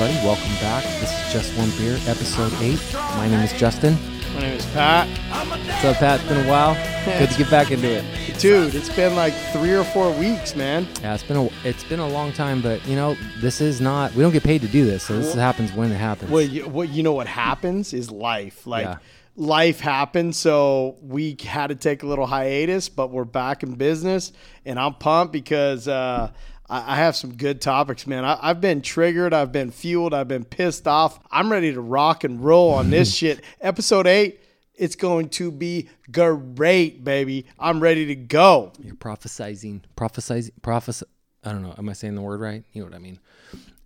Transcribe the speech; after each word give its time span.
everybody. 0.00 0.26
Welcome 0.26 0.54
back. 0.60 0.84
This 1.00 1.10
is 1.26 1.32
Just 1.32 1.58
One 1.58 1.70
Beer, 1.70 1.94
episode 2.06 2.52
8. 2.60 2.78
My 3.16 3.28
name 3.28 3.40
is 3.40 3.52
Justin. 3.52 3.96
My 4.34 4.40
name 4.40 4.52
is 4.58 4.66
Pat. 4.66 5.08
What's 5.48 5.84
up, 5.84 5.96
Pat? 5.96 6.20
It's 6.20 6.28
been 6.28 6.46
a 6.46 6.48
while. 6.48 6.74
Good 7.18 7.30
to 7.30 7.38
get 7.38 7.50
back 7.50 7.70
into 7.72 7.88
it. 7.88 8.38
Dude, 8.38 8.74
it's 8.74 8.94
been 8.94 9.16
like 9.16 9.34
three 9.52 9.74
or 9.74 9.82
four 9.84 10.12
weeks, 10.12 10.54
man. 10.54 10.86
Yeah, 11.02 11.14
it's 11.14 11.24
been 11.24 11.36
a 11.36 11.50
it's 11.64 11.82
been 11.84 11.98
a 11.98 12.06
long 12.08 12.32
time, 12.32 12.62
but 12.62 12.86
you 12.86 12.94
know, 12.94 13.16
this 13.38 13.60
is 13.60 13.80
not 13.80 14.14
we 14.14 14.22
don't 14.22 14.32
get 14.32 14.44
paid 14.44 14.60
to 14.60 14.68
do 14.68 14.84
this, 14.84 15.02
so 15.02 15.16
this 15.18 15.34
happens 15.34 15.72
when 15.72 15.90
it 15.90 15.96
happens. 15.96 16.30
Well, 16.30 16.42
you, 16.42 16.68
what 16.68 16.90
you 16.90 17.02
know 17.02 17.14
what 17.14 17.26
happens 17.26 17.92
is 17.92 18.10
life. 18.12 18.66
Like 18.66 18.84
Yeah. 18.86 18.98
life 19.34 19.80
happened, 19.80 20.36
so 20.36 20.96
we 21.02 21.36
had 21.44 21.68
to 21.68 21.74
take 21.74 22.04
a 22.04 22.06
little 22.06 22.26
hiatus, 22.26 22.88
but 22.88 23.10
we're 23.10 23.24
back 23.24 23.64
in 23.64 23.74
business, 23.74 24.32
and 24.64 24.78
I'm 24.78 24.94
pumped 24.94 25.32
because 25.32 25.88
uh, 25.88 26.30
I, 26.68 26.94
I 26.94 26.96
have 26.96 27.16
some 27.16 27.34
good 27.34 27.60
topics, 27.60 28.06
man. 28.06 28.24
I, 28.24 28.38
I've 28.40 28.60
been 28.60 28.82
triggered, 28.82 29.32
I've 29.32 29.52
been 29.52 29.70
fueled, 29.70 30.14
I've 30.14 30.28
been 30.28 30.44
pissed 30.44 30.86
off. 30.86 31.18
I'm 31.30 31.50
ready 31.50 31.72
to 31.72 31.80
rock 31.80 32.24
and 32.24 32.42
roll 32.44 32.72
on 32.72 32.90
this 32.90 33.14
shit. 33.16 33.42
Episode 33.60 34.06
eight. 34.06 34.40
It's 34.74 34.94
going 34.94 35.30
to 35.30 35.50
be 35.50 35.88
great, 36.12 37.02
baby. 37.02 37.46
I'm 37.58 37.80
ready 37.80 38.06
to 38.06 38.14
go. 38.14 38.72
You're 38.80 38.94
prophesizing, 38.94 39.80
prophesizing, 39.96 40.52
prophes. 40.62 41.02
I 41.42 41.50
don't 41.50 41.62
know. 41.62 41.74
Am 41.76 41.88
I 41.88 41.94
saying 41.94 42.14
the 42.14 42.20
word 42.20 42.40
right? 42.40 42.62
You 42.72 42.82
know 42.82 42.86
what 42.86 42.94
I 42.94 43.00
mean? 43.00 43.18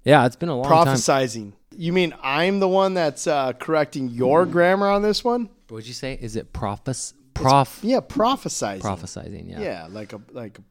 Yeah, 0.04 0.26
it's 0.26 0.36
been 0.36 0.50
a 0.50 0.56
long 0.56 0.64
time. 0.68 0.86
Prophesizing. 0.86 1.52
You 1.74 1.94
mean 1.94 2.14
I'm 2.22 2.60
the 2.60 2.68
one 2.68 2.92
that's 2.92 3.26
uh, 3.26 3.54
correcting 3.54 4.08
your 4.08 4.44
grammar 4.44 4.88
on 4.88 5.00
this 5.00 5.24
one? 5.24 5.48
What'd 5.68 5.86
you 5.86 5.94
say? 5.94 6.18
Is 6.20 6.36
it 6.36 6.52
prophes? 6.52 7.14
Prof? 7.32 7.78
Yeah, 7.82 8.00
prophesizing. 8.00 8.82
Prophesizing. 8.82 9.48
Yeah. 9.50 9.60
Yeah, 9.60 9.86
like 9.90 10.12
a 10.12 10.20
like 10.32 10.58
a, 10.58 10.62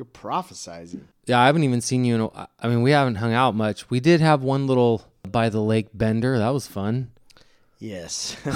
you're 0.00 0.06
prophesizing. 0.06 1.02
Yeah, 1.26 1.38
I 1.40 1.44
haven't 1.44 1.64
even 1.64 1.82
seen 1.82 2.06
you 2.06 2.14
in. 2.14 2.20
A, 2.22 2.48
I 2.58 2.68
mean, 2.68 2.80
we 2.80 2.92
haven't 2.92 3.16
hung 3.16 3.34
out 3.34 3.54
much. 3.54 3.90
We 3.90 4.00
did 4.00 4.22
have 4.22 4.42
one 4.42 4.66
little 4.66 5.04
by 5.28 5.50
the 5.50 5.60
lake 5.60 5.88
bender. 5.92 6.38
That 6.38 6.54
was 6.54 6.66
fun. 6.66 7.10
Yes. 7.78 8.34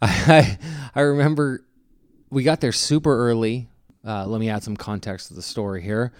I 0.00 0.58
I 0.94 1.00
remember 1.02 1.66
we 2.30 2.44
got 2.44 2.62
there 2.62 2.72
super 2.72 3.14
early. 3.28 3.68
Uh, 4.06 4.26
let 4.26 4.40
me 4.40 4.48
add 4.48 4.62
some 4.62 4.74
context 4.74 5.28
to 5.28 5.34
the 5.34 5.42
story 5.42 5.82
here. 5.82 6.12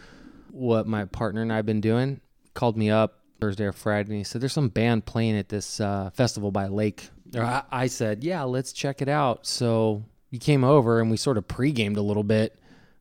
What 0.51 0.86
my 0.86 1.06
partner 1.06 1.41
and 1.41 1.51
I 1.51 1.56
have 1.56 1.67
been 1.67 1.81
doing 1.81 2.20
called 2.53 2.77
me 2.77 2.91
up 2.91 3.20
Thursday 3.41 3.64
or 3.64 3.73
Friday, 3.73 4.11
and 4.11 4.19
he 4.19 4.25
said, 4.25 4.42
"There's 4.42 4.53
some 4.53 4.69
band 4.69 5.06
playing 5.06 5.39
at 5.39 5.48
this 5.48 5.81
uh, 5.81 6.11
festival 6.12 6.51
by 6.51 6.67
lake." 6.67 7.08
I, 7.34 7.62
I 7.70 7.86
said, 7.86 8.23
"Yeah, 8.23 8.42
let's 8.42 8.75
check 8.75 9.01
it 9.01 9.08
out." 9.08 9.47
So 9.47 10.05
he 10.31 10.39
came 10.39 10.64
over, 10.64 11.01
and 11.01 11.11
we 11.11 11.17
sort 11.17 11.39
of 11.39 11.48
pre-gamed 11.48 11.97
a 11.97 12.03
little 12.03 12.23
bit, 12.23 12.58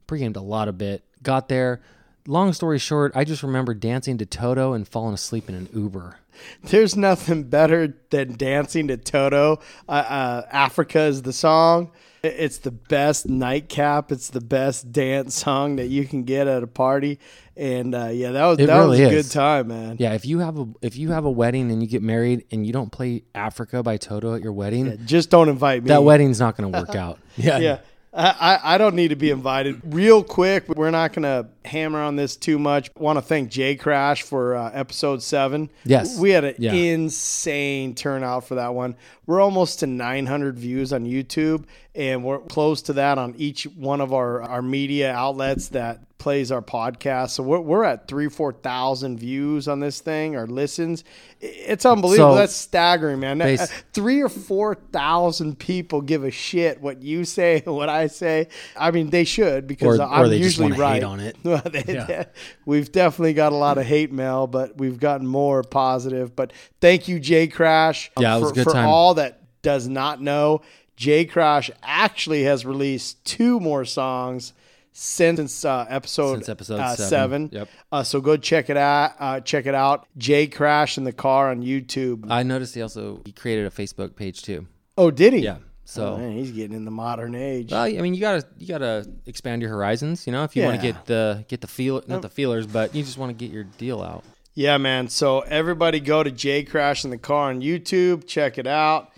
pre-gamed 0.08 0.38
a 0.38 0.42
lot 0.42 0.70
of 0.70 0.78
bit. 0.78 1.04
Got 1.24 1.50
there. 1.50 1.82
Long 2.28 2.54
story 2.54 2.80
short, 2.80 3.12
I 3.16 3.24
just 3.26 3.44
remember 3.44 3.74
dancing 3.74 4.18
to 4.20 4.26
Toto 4.26 4.72
and 4.74 4.88
falling 4.88 5.14
asleep 5.14 5.50
in 5.50 5.56
an 5.56 5.68
Uber. 5.74 6.18
There's 6.64 6.96
nothing 6.96 7.44
better 7.44 7.96
than 8.12 8.38
dancing 8.38 8.88
to 8.88 8.98
Toto. 8.98 9.60
Uh, 9.88 9.92
uh, 9.92 10.48
Africa 10.52 11.02
is 11.02 11.22
the 11.24 11.34
song. 11.34 11.92
It's 12.24 12.60
the 12.60 12.72
best 12.72 13.28
nightcap. 13.28 14.10
It's 14.12 14.30
the 14.30 14.40
best 14.40 14.94
dance 14.94 15.36
song 15.36 15.76
that 15.76 15.88
you 15.88 16.06
can 16.06 16.24
get 16.24 16.48
at 16.48 16.64
a 16.64 16.68
party. 16.68 17.20
And 17.58 17.94
uh, 17.94 18.08
yeah, 18.08 18.32
that 18.32 18.46
was 18.46 18.60
It 18.60 18.68
that 18.68 18.86
was 18.88 18.98
a 19.00 19.04
is. 19.04 19.26
good 19.28 19.32
time, 19.34 19.68
man. 19.68 19.98
Yeah, 20.00 20.14
if 20.14 20.26
you 20.26 20.40
have 20.40 20.58
a 20.58 20.66
if 20.82 20.96
you 20.96 21.12
have 21.12 21.26
a 21.26 21.30
wedding 21.32 21.70
and 21.72 21.84
you 21.84 21.90
get 21.90 22.02
married 22.02 22.46
and 22.52 22.66
you 22.66 22.72
don't 22.72 22.92
play 22.92 23.24
Africa 23.36 23.84
by 23.84 23.98
Toto 23.98 24.34
at 24.34 24.42
your 24.42 24.54
wedding, 24.54 25.00
Just 25.06 25.30
don't 25.30 25.50
invite 25.50 25.84
me. 25.84 25.90
that 25.90 26.04
wedding's 26.04 26.40
not 26.40 26.56
going 26.56 26.72
to 26.72 26.80
work 26.80 26.96
out. 26.96 27.20
Yeah, 27.36 27.58
yeah. 27.58 27.80
I, 28.16 28.30
I 28.64 28.76
I 28.76 28.78
don't 28.78 28.96
need 28.96 29.08
to 29.10 29.16
be 29.16 29.32
invited. 29.32 29.82
Real 29.86 30.24
quick, 30.24 30.68
we're 30.70 30.92
not 30.92 31.14
going 31.14 31.24
to 31.24 31.48
hammer 31.68 32.00
on 32.00 32.16
this 32.16 32.36
too 32.36 32.60
much. 32.60 32.90
Want 32.96 33.18
to 33.18 33.22
thank 33.22 33.50
Jay 33.50 33.76
Crash 33.76 34.22
for 34.22 34.56
uh, 34.56 34.70
episode 34.74 35.24
seven. 35.24 35.70
Yes. 35.84 36.18
We 36.20 36.30
had 36.32 36.44
an 36.44 36.56
Yeah. 36.60 36.74
insane 36.74 37.96
turnout 37.96 38.46
for 38.46 38.56
that 38.56 38.74
one. 38.74 38.96
We're 39.26 39.42
almost 39.42 39.80
to 39.80 39.88
900 39.88 40.58
views 40.58 40.94
on 40.94 41.06
YouTube, 41.06 41.66
and 41.96 42.24
we're 42.24 42.40
close 42.40 42.82
to 42.84 42.94
that 42.94 43.18
on 43.18 43.34
each 43.38 43.64
one 43.64 44.02
of 44.02 44.14
our, 44.14 44.42
our 44.44 44.62
media 44.62 45.12
outlets 45.14 45.70
that 45.70 46.02
plays 46.24 46.54
our 46.54 46.62
podcast. 46.62 47.32
So 47.32 47.44
we're, 47.44 47.60
we're 47.60 47.84
at 47.84 48.08
three, 48.08 48.30
4,000 48.30 49.20
views 49.20 49.68
on 49.68 49.82
this 49.82 50.00
thing 50.00 50.38
or 50.38 50.48
listens. 50.48 51.04
It's 51.42 51.86
unbelievable. 51.86 52.32
So- 52.36 52.38
That's 52.38 52.56
staggering, 52.56 53.20
man. 53.20 53.40
Base- 53.40 53.60
Uh, 53.62 53.68
three 53.92 54.22
or 54.22 54.30
four 54.30 54.76
thousand 54.94 55.60
people 55.60 56.00
give 56.00 56.24
a 56.24 56.32
shit 56.32 56.82
what 56.82 57.02
you 57.04 57.26
say, 57.38 57.62
what 57.66 57.90
I 57.90 58.08
say. 58.08 58.48
I 58.78 58.92
mean, 58.92 59.10
they 59.10 59.26
should 59.26 59.68
because 59.68 60.00
Or- 60.00 60.04
or 60.04 60.08
I'm 60.10 60.30
they 60.30 60.38
usually 60.38 60.70
wanna 60.72 60.82
right 60.82 60.94
hate 60.96 61.04
on 61.04 61.20
it. 61.20 61.36
Well, 61.44 61.62
they- 61.66 61.84
Yeah. 61.94 62.06
they- 62.06 62.26
we've 62.66 62.90
definitely 62.90 63.34
got 63.34 63.52
a 63.52 63.58
lot 63.58 63.78
of 63.78 63.86
hate 63.86 64.14
mail, 64.14 64.48
but 64.48 64.78
we've 64.78 65.00
gotten 65.00 65.28
more 65.28 65.62
positive. 65.62 66.38
But 66.38 66.54
thank 66.80 67.10
you, 67.10 67.20
Jay 67.20 67.48
Crash, 67.48 68.10
Yeah, 68.18 68.38
it 68.38 68.40
was 68.40 68.50
for, 68.50 68.54
a 68.54 68.56
good 68.56 68.64
for 68.64 68.72
time. 68.72 68.88
all 68.88 69.14
that 69.16 69.42
does 69.62 69.90
not 69.90 70.22
know. 70.22 70.62
J 70.96 71.26
Crash 71.26 71.70
actually 71.84 72.44
has 72.44 72.66
released 72.66 73.26
two 73.26 73.60
more 73.60 73.84
songs 73.84 74.54
since 74.94 75.66
uh, 75.66 75.86
episode, 75.90 76.36
Since 76.36 76.50
episode 76.50 76.80
uh, 76.80 76.96
seven. 76.96 77.10
seven. 77.10 77.50
Yep. 77.52 77.70
Uh, 77.92 78.04
so 78.04 78.22
go 78.22 78.38
check 78.38 78.70
it 78.70 78.78
out. 78.78 79.12
Uh, 79.20 79.40
check 79.42 79.66
it 79.66 79.76
out. 79.76 80.08
Jay 80.18 80.48
Crash 80.48 80.98
in 80.98 81.04
the 81.04 81.12
car 81.12 81.50
on 81.50 81.62
YouTube. 81.64 82.26
I 82.30 82.44
noticed 82.44 82.76
he 82.76 82.82
also 82.82 83.22
he 83.26 83.32
created 83.32 83.66
a 83.66 83.70
Facebook 83.70 84.16
page 84.16 84.44
too. 84.44 84.68
Oh, 84.98 85.10
did 85.12 85.34
he? 85.34 85.40
Yeah, 85.40 85.58
so. 85.84 86.14
Oh, 86.14 86.18
man, 86.18 86.34
he's 86.34 86.52
getting 86.52 86.78
in 86.78 86.86
the 86.86 86.92
modern 86.92 87.34
age. 87.34 87.72
well, 87.72 87.84
I 87.84 87.92
mean, 88.00 88.14
you 88.14 88.22
gotta 88.22 88.46
you 88.60 88.68
gotta 88.68 89.10
expand 89.26 89.62
your 89.64 89.72
horizons. 89.72 90.28
You 90.28 90.34
know, 90.34 90.44
if 90.44 90.56
you 90.56 90.64
want 90.64 90.80
to 90.80 90.82
get 90.82 91.06
the 91.06 91.44
get 91.48 91.62
the 91.62 91.68
feel 91.68 92.04
not 92.08 92.22
the 92.22 92.30
feelers, 92.30 92.68
but 92.68 92.94
you 92.94 93.04
just 93.04 93.18
want 93.18 93.38
to 93.38 93.46
get 93.46 93.52
your 93.52 93.64
deal 93.64 94.02
out. 94.02 94.24
Yeah, 94.56 94.78
man. 94.78 95.08
So 95.08 95.40
everybody 95.40 96.00
go 96.00 96.22
to 96.22 96.30
J 96.30 96.64
Crash 96.64 97.04
in 97.04 97.10
the 97.10 97.18
car 97.18 97.50
on 97.50 97.62
YouTube. 97.62 98.28
Check 98.28 98.60
it 98.60 98.68
out. 98.68 99.12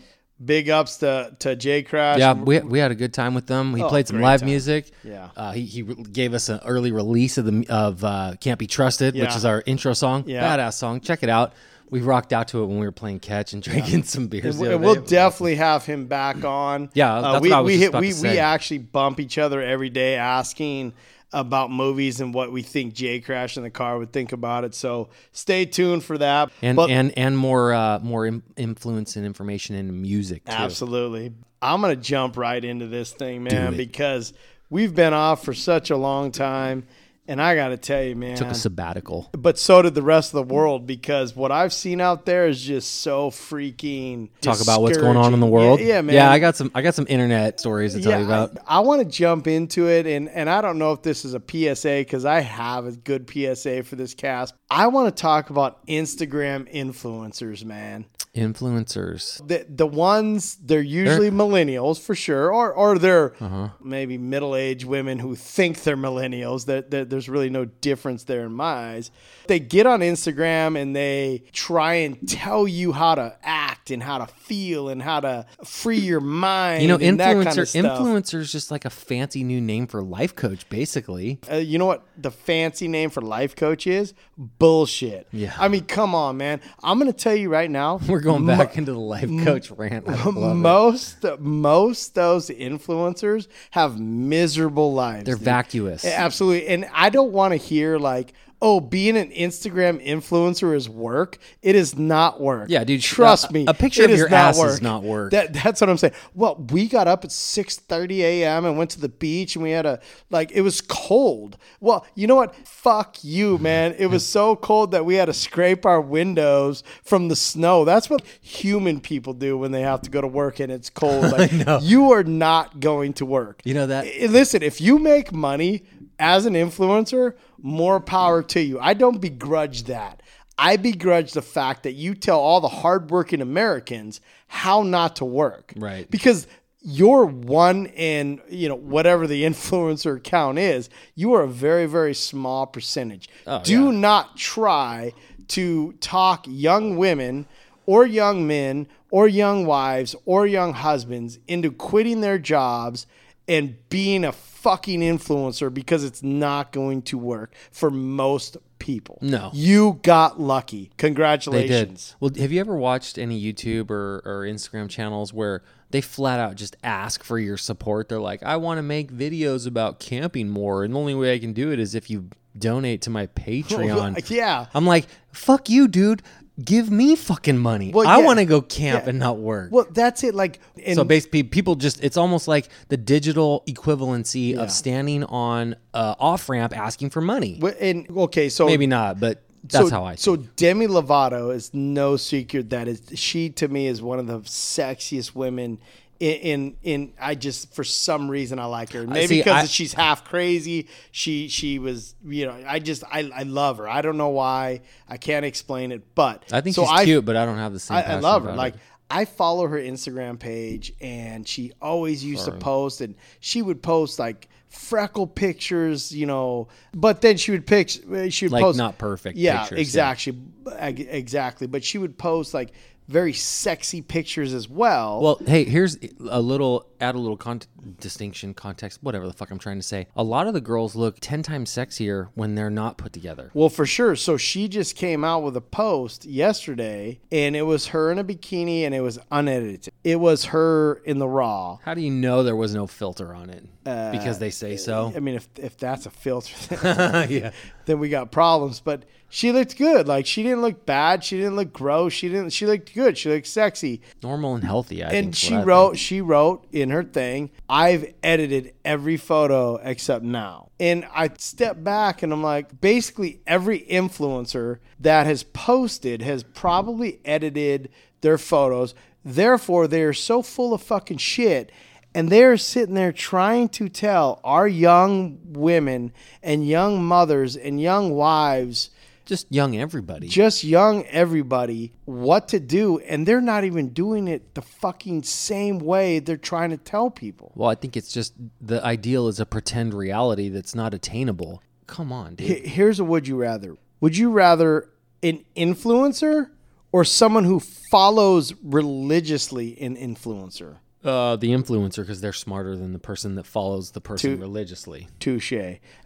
Big 0.43 0.69
ups 0.69 0.97
to 0.97 1.33
to 1.39 1.55
J 1.55 1.81
Crash. 1.83 2.19
Yeah, 2.19 2.33
we, 2.33 2.59
we 2.59 2.79
had 2.79 2.91
a 2.91 2.95
good 2.95 3.13
time 3.13 3.33
with 3.33 3.47
them. 3.47 3.73
He 3.73 3.81
Oh, 3.81 3.87
played 3.87 4.05
some 4.07 4.19
live 4.19 4.41
time. 4.41 4.49
music. 4.49 4.91
Yeah. 5.01 5.29
uh, 5.37 5.53
he 5.53 5.63
he 5.65 5.81
gave 5.83 6.33
us 6.33 6.49
an 6.49 6.59
early 6.65 6.91
release 6.91 7.37
of 7.37 7.45
the 7.45 7.65
of 7.69 8.03
uh, 8.03 8.33
"Can't 8.41 8.59
Be 8.59 8.67
Trusted," 8.67 9.15
which 9.15 9.33
is 9.33 9.45
our 9.45 9.63
intro 9.65 9.93
song. 9.93 10.25
Yeah. 10.27 10.43
Badass 10.57 10.73
song. 10.73 10.99
Check 10.99 11.23
it 11.23 11.29
out. 11.29 11.53
We 11.89 12.01
rocked 12.01 12.33
out 12.33 12.49
to 12.49 12.63
it 12.63 12.65
when 12.65 12.79
we 12.79 12.85
were 12.85 12.91
playing 12.91 13.19
catch 13.21 13.53
and 13.53 13.63
drinking 13.63 14.03
some 14.13 14.27
beers. 14.27 14.43
And 14.43 14.53
the 14.55 14.61
we- 14.61 14.67
other 14.75 14.77
we'll 14.79 14.95
definitely 15.05 15.55
have 15.55 15.85
him 15.85 16.07
back 16.07 16.43
on. 16.43 16.89
Yeah, 16.93 17.15
Uh, 17.15 17.39
we 17.39 17.49
what 17.51 17.55
I 17.57 17.61
was 17.61 17.67
we 17.67 17.73
just 17.73 17.81
hit, 17.83 17.89
about 17.89 18.01
we 18.01 18.13
we 18.33 18.37
actually 18.39 18.79
bump 18.79 19.19
each 19.21 19.37
other 19.37 19.61
every 19.61 19.89
day 19.89 20.15
asking 20.15 20.93
about 21.33 21.71
movies 21.71 22.21
and 22.21 22.33
what 22.33 22.51
we 22.51 22.61
think 22.61 22.93
J 22.93 23.19
Crash 23.19 23.57
in 23.57 23.63
the 23.63 23.69
car 23.69 23.97
would 23.97 24.11
think 24.13 24.31
about 24.31 24.63
it. 24.63 24.73
So 24.75 25.09
stay 25.31 25.65
tuned 25.65 26.03
for 26.03 26.17
that. 26.17 26.49
and 26.61 26.75
But- 26.75 26.89
and 26.89 27.17
and 27.17 27.37
more 27.37 27.73
uh, 27.73 27.99
more 27.99 28.25
im- 28.25 28.43
influence 28.55 29.15
and 29.15 29.25
information 29.25 29.75
in 29.75 30.01
music 30.01 30.45
too. 30.45 30.51
Absolutely. 30.51 31.33
I'm 31.61 31.81
going 31.81 31.95
to 31.95 32.01
jump 32.01 32.37
right 32.37 32.63
into 32.63 32.87
this 32.87 33.11
thing, 33.11 33.43
man, 33.43 33.75
because 33.75 34.33
we've 34.69 34.93
been 34.93 35.13
off 35.13 35.43
for 35.43 35.53
such 35.53 35.89
a 35.89 35.97
long 35.97 36.31
time. 36.31 36.85
And 37.27 37.41
I 37.41 37.55
got 37.55 37.69
to 37.69 37.77
tell 37.77 38.03
you, 38.03 38.15
man. 38.15 38.37
Took 38.37 38.49
a 38.49 38.53
sabbatical. 38.53 39.29
but 39.33 39.57
so 39.57 39.81
did 39.81 39.95
the 39.95 40.03
rest 40.03 40.31
of 40.33 40.47
the 40.47 40.53
world 40.53 40.85
because 40.85 41.35
what 41.35 41.51
I've 41.51 41.73
seen 41.73 41.99
out 41.99 42.25
there 42.27 42.47
is 42.47 42.61
just 42.61 43.01
so 43.01 43.31
freaking 43.31 44.29
Talk 44.41 44.61
about 44.61 44.81
what's 44.83 44.97
going 44.97 45.17
on 45.17 45.33
in 45.33 45.39
the 45.39 45.47
world. 45.47 45.79
Yeah, 45.79 45.85
yeah, 45.87 46.01
man. 46.01 46.15
Yeah, 46.15 46.29
I 46.31 46.37
got 46.37 46.55
some 46.55 46.69
I 46.75 46.83
got 46.83 46.93
some 46.93 47.07
internet 47.09 47.59
stories 47.59 47.93
to 47.95 48.01
tell 48.01 48.19
you 48.19 48.25
about. 48.25 48.57
I, 48.67 48.79
want 48.81 49.01
to 49.01 49.05
jump 49.09 49.47
into 49.47 49.89
it, 49.89 50.05
and 50.05 50.29
and 50.29 50.47
I 50.49 50.61
don't 50.61 50.77
know 50.77 50.91
if 50.91 51.01
this 51.01 51.25
is 51.25 51.33
a 51.33 51.41
PSA 51.41 52.01
because 52.01 52.25
I 52.25 52.41
have 52.41 52.85
a 52.85 52.91
good 52.91 53.27
PSA 53.29 53.83
for 53.83 53.95
this 53.95 54.13
cast. 54.13 54.53
I 54.69 54.87
want 54.87 55.15
to 55.15 55.19
talk 55.21 55.49
about 55.49 55.85
Instagram 55.87 56.71
influencers, 56.71 57.65
man. 57.65 58.05
Influencers. 58.35 59.45
The 59.47 59.65
the 59.69 59.87
ones 59.87 60.57
they're 60.61 60.81
usually 60.81 61.31
millennials 61.31 61.99
for 62.01 62.15
sure, 62.15 62.53
or 62.53 62.73
or 62.73 62.97
they're 62.99 63.33
Uh-huh. 63.39 63.69
maybe 63.81 64.17
middle 64.17 64.55
aged 64.55 64.85
women 64.85 65.19
who 65.19 65.35
think 65.35 65.83
they're 65.83 65.97
millennials. 65.97 66.65
That 66.65 66.91
that 66.91 67.09
there's 67.15 67.29
really 67.29 67.49
no 67.49 67.63
difference 67.65 68.25
there 68.25 68.45
in 68.45 68.51
my 68.51 68.93
eyes. 68.93 69.11
They 69.47 69.59
get 69.59 69.85
on 69.85 70.01
Instagram 70.01 70.79
and 70.79 70.93
they 70.93 71.43
try 71.53 71.93
and 71.95 72.27
tell 72.27 72.67
you 72.67 72.91
how 72.91 73.15
to 73.15 73.37
act 73.41 73.89
and 73.89 74.03
how 74.03 74.17
to 74.17 74.27
feel 74.27 74.89
and 74.89 75.01
how 75.01 75.21
to 75.21 75.45
free 75.63 75.99
your 75.99 76.19
mind. 76.19 76.81
You 76.81 76.89
know, 76.89 76.97
and 76.97 77.19
that 77.21 77.37
influencer 77.37 77.43
kind 77.45 77.59
of 77.59 77.69
stuff. 77.69 77.99
influencer 77.99 78.39
is 78.39 78.51
just 78.51 78.69
like 78.69 78.83
a 78.83 78.89
fancy 78.89 79.43
new 79.43 79.61
name 79.61 79.87
for 79.87 80.01
life 80.01 80.35
coach, 80.35 80.67
basically. 80.67 81.39
Uh, 81.49 81.55
you 81.55 81.77
know 81.77 81.85
what 81.85 82.05
the 82.17 82.31
fancy 82.31 82.87
name 82.87 83.09
for 83.09 83.21
life 83.21 83.55
coach 83.55 83.87
is? 83.87 84.13
Bullshit. 84.37 85.27
Yeah. 85.31 85.55
I 85.57 85.69
mean, 85.69 85.85
come 85.85 86.13
on, 86.13 86.35
man. 86.35 86.59
I'm 86.83 86.99
gonna 86.99 87.13
tell 87.13 87.35
you 87.35 87.49
right 87.49 87.71
now. 87.71 87.99
We're 88.09 88.19
going 88.19 88.45
back 88.45 88.77
into 88.77 88.91
the 88.91 88.99
life 88.99 89.29
coach 89.43 89.71
rant. 89.71 90.09
I 90.09 90.21
love 90.25 90.57
it. 90.57 90.59
most 90.59 91.25
most 91.39 92.15
those 92.15 92.49
influencers 92.49 93.47
have 93.71 93.99
miserable 93.99 94.93
lives. 94.93 95.25
They're 95.25 95.35
dude. 95.35 95.45
vacuous. 95.45 96.03
Absolutely. 96.03 96.67
And 96.67 96.89
I 96.93 97.04
don't 97.09 97.31
want 97.31 97.51
to 97.53 97.57
hear 97.57 97.97
like, 97.97 98.33
oh, 98.61 98.79
being 98.79 99.17
an 99.17 99.29
Instagram 99.31 100.03
influencer 100.03 100.73
is 100.75 100.89
work. 100.89 101.37
It 101.61 101.75
is 101.75 101.97
not 101.97 102.39
work. 102.41 102.69
Yeah, 102.69 102.83
dude, 102.85 103.01
Trust 103.01 103.49
a- 103.49 103.53
me. 103.53 103.65
a 103.67 103.73
picture 103.73 104.05
of 104.05 104.11
your 104.11 104.33
ass 104.33 104.57
is 104.57 104.81
not 104.81 105.03
work. 105.03 105.31
That 105.31 105.53
that's 105.53 105.81
what 105.81 105.89
I'm 105.89 105.97
saying. 105.97 106.13
Well, 106.33 106.65
we 106.71 106.87
got 106.87 107.07
up 107.07 107.25
at 107.25 107.31
6:30 107.31 108.19
a.m. 108.21 108.65
and 108.65 108.77
went 108.77 108.91
to 108.91 109.01
the 109.01 109.09
beach 109.09 109.55
and 109.55 109.61
we 109.63 109.71
had 109.71 109.85
a 109.85 109.99
like 110.31 110.51
it 110.53 110.61
was 110.61 110.81
cold. 110.81 111.57
Well, 111.79 112.07
you 112.15 112.27
know 112.27 112.35
what? 112.35 112.55
Fuck 112.65 113.23
you, 113.23 113.57
man. 113.57 113.93
It 113.99 114.07
was 114.07 114.25
so 114.25 114.55
cold 114.55 114.91
that 114.91 115.05
we 115.05 115.15
had 115.15 115.25
to 115.25 115.33
scrape 115.33 115.85
our 115.85 115.99
windows 116.01 116.81
from 117.03 117.27
the 117.27 117.35
snow. 117.35 117.83
That's 117.85 118.09
what 118.09 118.23
human 118.41 118.99
people 119.01 119.33
do 119.33 119.57
when 119.57 119.71
they 119.71 119.81
have 119.81 120.01
to 120.03 120.09
go 120.09 120.21
to 120.21 120.27
work 120.27 120.59
and 120.59 120.71
it's 120.71 120.89
cold. 120.89 121.25
Like 121.35 121.51
you 121.83 122.11
are 122.13 122.23
not 122.23 122.79
going 122.79 123.13
to 123.13 123.25
work. 123.25 123.61
You 123.65 123.73
know 123.73 123.87
that- 123.87 124.05
Listen, 124.29 124.63
if 124.63 124.79
you 124.79 124.97
make 124.99 125.33
money 125.33 125.83
as 126.19 126.45
an 126.45 126.53
influencer, 126.53 127.33
more 127.61 127.99
power 127.99 128.41
to 128.43 128.61
you. 128.61 128.79
I 128.79 128.93
don't 128.93 129.19
begrudge 129.19 129.83
that. 129.83 130.21
I 130.57 130.77
begrudge 130.77 131.33
the 131.33 131.41
fact 131.41 131.83
that 131.83 131.93
you 131.93 132.15
tell 132.15 132.39
all 132.39 132.61
the 132.61 132.67
hardworking 132.69 133.41
Americans 133.41 134.21
how 134.47 134.83
not 134.83 135.17
to 135.17 135.25
work. 135.25 135.73
Right. 135.75 136.09
Because 136.09 136.47
you're 136.81 137.25
one 137.25 137.87
in, 137.87 138.39
you 138.47 138.69
know, 138.69 138.75
whatever 138.75 139.27
the 139.27 139.43
influencer 139.49 140.21
count 140.23 140.57
is, 140.57 140.89
you 141.15 141.33
are 141.33 141.43
a 141.43 141.47
very, 141.47 141.87
very 141.87 142.13
small 142.13 142.65
percentage. 142.67 143.27
Oh, 143.47 143.61
Do 143.63 143.85
yeah. 143.85 143.99
not 143.99 144.37
try 144.37 145.13
to 145.49 145.93
talk 145.93 146.45
young 146.47 146.95
women 146.95 147.47
or 147.85 148.05
young 148.05 148.47
men 148.47 148.87
or 149.11 149.27
young 149.27 149.65
wives 149.65 150.15
or 150.25 150.47
young 150.47 150.73
husbands 150.73 151.39
into 151.47 151.71
quitting 151.71 152.21
their 152.21 152.39
jobs 152.39 153.07
and 153.47 153.77
being 153.89 154.23
a 154.23 154.31
fucking 154.31 155.01
influencer 155.01 155.73
because 155.73 156.03
it's 156.03 156.23
not 156.23 156.71
going 156.71 157.01
to 157.03 157.17
work 157.17 157.53
for 157.71 157.91
most 157.91 158.57
people. 158.79 159.19
No. 159.21 159.51
You 159.53 159.99
got 160.03 160.39
lucky. 160.39 160.77
They 160.77 160.83
did. 160.83 160.97
Congratulations. 160.97 162.15
Well, 162.19 162.31
have 162.37 162.51
you 162.51 162.59
ever 162.59 162.75
watched 162.75 163.17
any 163.17 163.41
YouTube 163.41 163.89
or, 163.91 164.21
or 164.25 164.43
Instagram 164.45 164.89
channels 164.89 165.33
where 165.33 165.63
they 165.91 166.01
flat 166.01 166.39
out 166.39 166.55
just 166.55 166.75
ask 166.83 167.23
for 167.23 167.37
your 167.37 167.57
support? 167.57 168.09
They're 168.09 168.19
like, 168.19 168.43
I 168.43 168.57
want 168.57 168.79
to 168.79 168.81
make 168.81 169.11
videos 169.11 169.67
about 169.67 169.99
camping 169.99 170.49
more, 170.49 170.83
and 170.83 170.93
the 170.93 170.99
only 170.99 171.15
way 171.15 171.33
I 171.33 171.39
can 171.39 171.53
do 171.53 171.71
it 171.71 171.79
is 171.79 171.95
if 171.95 172.09
you 172.09 172.29
donate 172.57 173.01
to 173.03 173.09
my 173.09 173.27
Patreon. 173.35 174.29
Yeah. 174.29 174.65
I'm 174.73 174.85
like, 174.85 175.05
fuck 175.31 175.69
you, 175.69 175.87
dude. 175.87 176.21
Give 176.63 176.89
me 176.89 177.17
fucking 177.17 177.57
money. 177.57 177.91
Well, 177.91 178.07
I 178.07 178.19
yeah. 178.19 178.25
want 178.25 178.39
to 178.39 178.45
go 178.45 178.61
camp 178.61 179.03
Yeah. 179.03 179.09
and 179.09 179.19
not 179.19 179.37
work. 179.39 179.71
Well, 179.73 179.87
that's 179.91 180.23
it. 180.23 180.33
Like, 180.33 180.59
and 180.85 180.95
so 180.95 181.03
basically, 181.03 181.43
people 181.43 181.75
just, 181.75 182.01
it's 182.01 182.15
almost 182.15 182.47
like 182.47 182.69
the 182.87 182.95
digital 182.95 183.63
equivalency 183.67 184.53
Yeah. 184.53 184.61
of 184.61 184.71
standing 184.71 185.25
on 185.25 185.75
a 185.93 186.15
off 186.17 186.47
ramp 186.47 186.75
asking 186.77 187.09
for 187.09 187.19
money. 187.19 187.59
Wh- 187.61 187.75
And 187.81 188.07
okay, 188.09 188.47
so 188.47 188.65
Maybe 188.67 188.87
not, 188.87 189.19
but 189.19 189.41
that's 189.63 189.89
so, 189.89 189.93
how 189.93 190.05
I 190.05 190.15
So 190.15 190.35
think. 190.37 190.55
Demi 190.55 190.87
Lovato 190.87 191.53
is 191.53 191.73
no 191.73 192.15
secret 192.15 192.69
that 192.69 192.87
is 192.87 193.01
she 193.15 193.49
to 193.49 193.67
me 193.67 193.87
is 193.87 194.01
one 194.01 194.19
of 194.19 194.27
the 194.27 194.39
sexiest 194.41 195.35
women. 195.35 195.79
In, 196.19 196.35
in 196.39 196.77
in 196.83 197.13
I 197.19 197.35
just 197.35 197.73
for 197.75 197.83
some 197.83 198.29
reason 198.31 198.57
I 198.57 198.65
like 198.65 198.93
her. 198.93 199.05
Maybe 199.05 199.27
see, 199.27 199.37
because 199.39 199.63
I- 199.63 199.67
she's 199.67 199.93
half 199.93 200.23
crazy. 200.25 200.87
She 201.11 201.47
she 201.49 201.77
was 201.77 202.15
you 202.25 202.45
know 202.45 202.57
I 202.65 202.79
just 202.79 203.03
I, 203.11 203.29
I 203.35 203.43
love 203.43 203.79
her. 203.79 203.89
I 203.89 204.01
don't 204.01 204.17
know 204.17 204.29
why. 204.29 204.81
I 205.09 205.17
can't 205.17 205.45
explain 205.45 205.91
it 205.91 206.15
but 206.15 206.43
I 206.51 206.61
think 206.61 206.75
so 206.75 206.85
she's 206.85 207.01
cute, 207.03 207.25
but 207.25 207.35
I 207.35 207.45
don't 207.45 207.57
have 207.57 207.73
the 207.73 207.79
same 207.79 207.97
I, 207.97 208.03
I 208.03 208.19
love 208.19 208.43
her. 208.43 208.53
Like 208.53 208.75
I 209.09 209.25
follow 209.25 209.67
her 209.67 209.77
Instagram 209.77 210.39
page, 210.39 210.93
and 210.99 211.47
she 211.47 211.73
always 211.81 212.23
used 212.25 212.45
to 212.45 212.51
post, 212.53 213.01
and 213.01 213.15
she 213.39 213.61
would 213.61 213.83
post 213.83 214.17
like 214.17 214.49
freckle 214.67 215.27
pictures, 215.27 216.11
you 216.11 216.25
know. 216.25 216.69
But 216.93 217.21
then 217.21 217.37
she 217.37 217.51
would 217.51 217.67
pick, 217.67 217.89
she 217.89 218.01
would 218.45 218.51
Like, 218.51 218.63
post 218.63 218.77
not 218.77 218.97
perfect 218.97 219.37
Yeah, 219.37 219.59
pictures, 219.61 219.79
exactly, 219.79 220.37
Eg- 220.77 221.07
exactly. 221.09 221.67
But 221.67 221.83
she 221.83 221.97
would 221.99 222.17
post 222.17 222.53
like 222.53 222.71
very 223.07 223.33
sexy 223.33 224.01
pictures 224.01 224.53
as 224.53 224.67
well. 224.67 225.21
Well, 225.21 225.37
hey, 225.45 225.63
here's 225.65 225.97
a 226.29 226.41
little 226.41 226.87
add 226.99 227.15
a 227.15 227.19
little 227.19 227.37
con- 227.37 227.61
distinction, 227.99 228.53
context, 228.53 228.99
whatever 229.03 229.27
the 229.27 229.33
fuck 229.33 229.51
I'm 229.51 229.59
trying 229.59 229.77
to 229.79 229.83
say. 229.83 230.07
A 230.15 230.23
lot 230.23 230.47
of 230.47 230.53
the 230.53 230.61
girls 230.61 230.95
look 230.95 231.17
ten 231.19 231.43
times 231.43 231.69
sexier 231.69 232.29
when 232.35 232.55
they're 232.55 232.69
not 232.69 232.97
put 232.97 233.13
together. 233.13 233.51
Well, 233.53 233.69
for 233.69 233.85
sure. 233.85 234.15
So 234.15 234.37
she 234.37 234.67
just 234.67 234.95
came 234.95 235.23
out 235.23 235.43
with 235.43 235.55
a 235.57 235.61
post 235.61 236.25
yesterday, 236.25 237.19
and 237.31 237.55
it 237.55 237.63
was 237.63 237.87
her 237.87 238.11
in 238.11 238.19
a 238.19 238.23
bikini, 238.23 238.81
and 238.81 238.93
it 238.95 239.01
was 239.01 239.19
unedited. 239.31 239.89
It 240.03 240.19
was 240.19 240.45
her 240.45 241.01
in 241.05 241.19
the 241.19 241.27
raw. 241.27 241.77
How 241.83 241.93
do 241.93 242.01
you 242.01 242.11
know 242.11 242.43
there 242.43 242.55
was 242.55 242.73
no 242.73 242.87
filter 242.87 243.33
on 243.33 243.49
it? 243.49 243.65
Uh, 243.85 244.11
because 244.11 244.39
they 244.39 244.49
say 244.49 244.77
so. 244.77 245.13
I 245.15 245.19
mean, 245.19 245.35
if 245.35 245.47
if 245.57 245.77
that's 245.77 246.05
a 246.05 246.09
filter, 246.09 246.55
yeah. 247.29 247.51
then 247.85 247.99
we 247.99 248.09
got 248.09 248.31
problems. 248.31 248.79
But 248.79 249.03
she 249.29 249.51
looked 249.51 249.77
good. 249.77 250.07
Like 250.07 250.25
she 250.25 250.41
didn't 250.41 250.61
look 250.61 250.87
bad. 250.87 251.23
She 251.23 251.37
didn't 251.37 251.55
look 251.55 251.71
gross. 251.71 252.13
She 252.13 252.27
didn't. 252.29 252.49
She 252.49 252.65
looked 252.65 252.95
good. 252.95 253.15
She 253.15 253.29
looked 253.29 253.45
sexy. 253.45 254.01
Normal 254.23 254.55
and 254.55 254.63
healthy, 254.63 255.03
I 255.03 255.09
And 255.09 255.25
think. 255.27 255.35
she 255.35 255.55
wrote. 255.55 255.97
She 255.99 256.19
wrote 256.21 256.65
in 256.71 256.84
her 256.89 257.03
thing. 257.03 257.51
I've 257.69 258.13
edited 258.23 258.73
every 258.83 259.17
photo 259.17 259.75
except 259.77 260.23
now. 260.23 260.69
And 260.79 261.05
I 261.13 261.29
step 261.37 261.83
back 261.83 262.23
and 262.23 262.33
I'm 262.33 262.43
like, 262.43 262.81
basically 262.81 263.41
every 263.47 263.81
influencer 263.81 264.79
that 264.99 265.25
has 265.25 265.43
posted 265.43 266.21
has 266.21 266.43
probably 266.43 267.19
edited 267.25 267.89
their 268.21 268.37
photos. 268.37 268.93
Therefore, 269.23 269.87
they 269.87 270.03
are 270.03 270.13
so 270.13 270.41
full 270.41 270.73
of 270.73 270.81
fucking 270.81 271.17
shit. 271.17 271.71
And 272.13 272.29
they're 272.29 272.55
sitting 272.55 272.95
there 272.95 273.11
trying 273.11 273.67
to 273.69 273.89
tell 273.89 274.39
our 274.43 274.67
young 274.67 275.39
women 275.43 276.13
and 276.41 276.65
young 276.65 277.03
mothers 277.03 277.57
and 277.57 277.81
young 277.81 278.13
wives 278.13 278.89
just 279.25 279.51
young 279.51 279.75
everybody. 279.77 280.27
just 280.27 280.63
young 280.63 281.03
everybody 281.05 281.93
what 282.05 282.47
to 282.49 282.59
do 282.59 282.99
and 282.99 283.27
they're 283.27 283.41
not 283.41 283.63
even 283.63 283.89
doing 283.89 284.27
it 284.27 284.53
the 284.53 284.61
fucking 284.61 285.23
same 285.23 285.79
way 285.79 286.19
they're 286.19 286.37
trying 286.37 286.69
to 286.69 286.77
tell 286.77 287.09
people 287.09 287.51
well, 287.55 287.69
I 287.69 287.75
think 287.75 287.97
it's 287.97 288.11
just 288.11 288.33
the 288.61 288.83
ideal 288.83 289.27
is 289.27 289.39
a 289.39 289.45
pretend 289.45 289.93
reality 289.93 290.49
that's 290.49 290.75
not 290.75 290.93
attainable. 290.93 291.61
Come 291.87 292.11
on, 292.11 292.35
dude. 292.35 292.65
Here's 292.65 292.99
a 292.99 293.03
would 293.03 293.27
you 293.27 293.37
rather 293.37 293.75
would 294.01 294.17
you 294.17 294.31
rather 294.31 294.89
an 295.23 295.43
influencer 295.55 296.49
or 296.91 297.03
someone 297.03 297.43
who 297.43 297.59
follows 297.59 298.53
religiously 298.63 299.79
an 299.81 299.95
influencer 299.95 300.77
Uh, 301.05 301.35
the 301.35 301.49
influencer 301.49 301.97
because 301.97 302.19
they're 302.19 302.33
smarter 302.33 302.75
than 302.75 302.91
the 302.91 302.99
person 302.99 303.35
that 303.35 303.45
follows 303.45 303.91
the 303.91 304.01
person 304.01 304.39
religiously. 304.39 305.07
touche. 305.19 305.53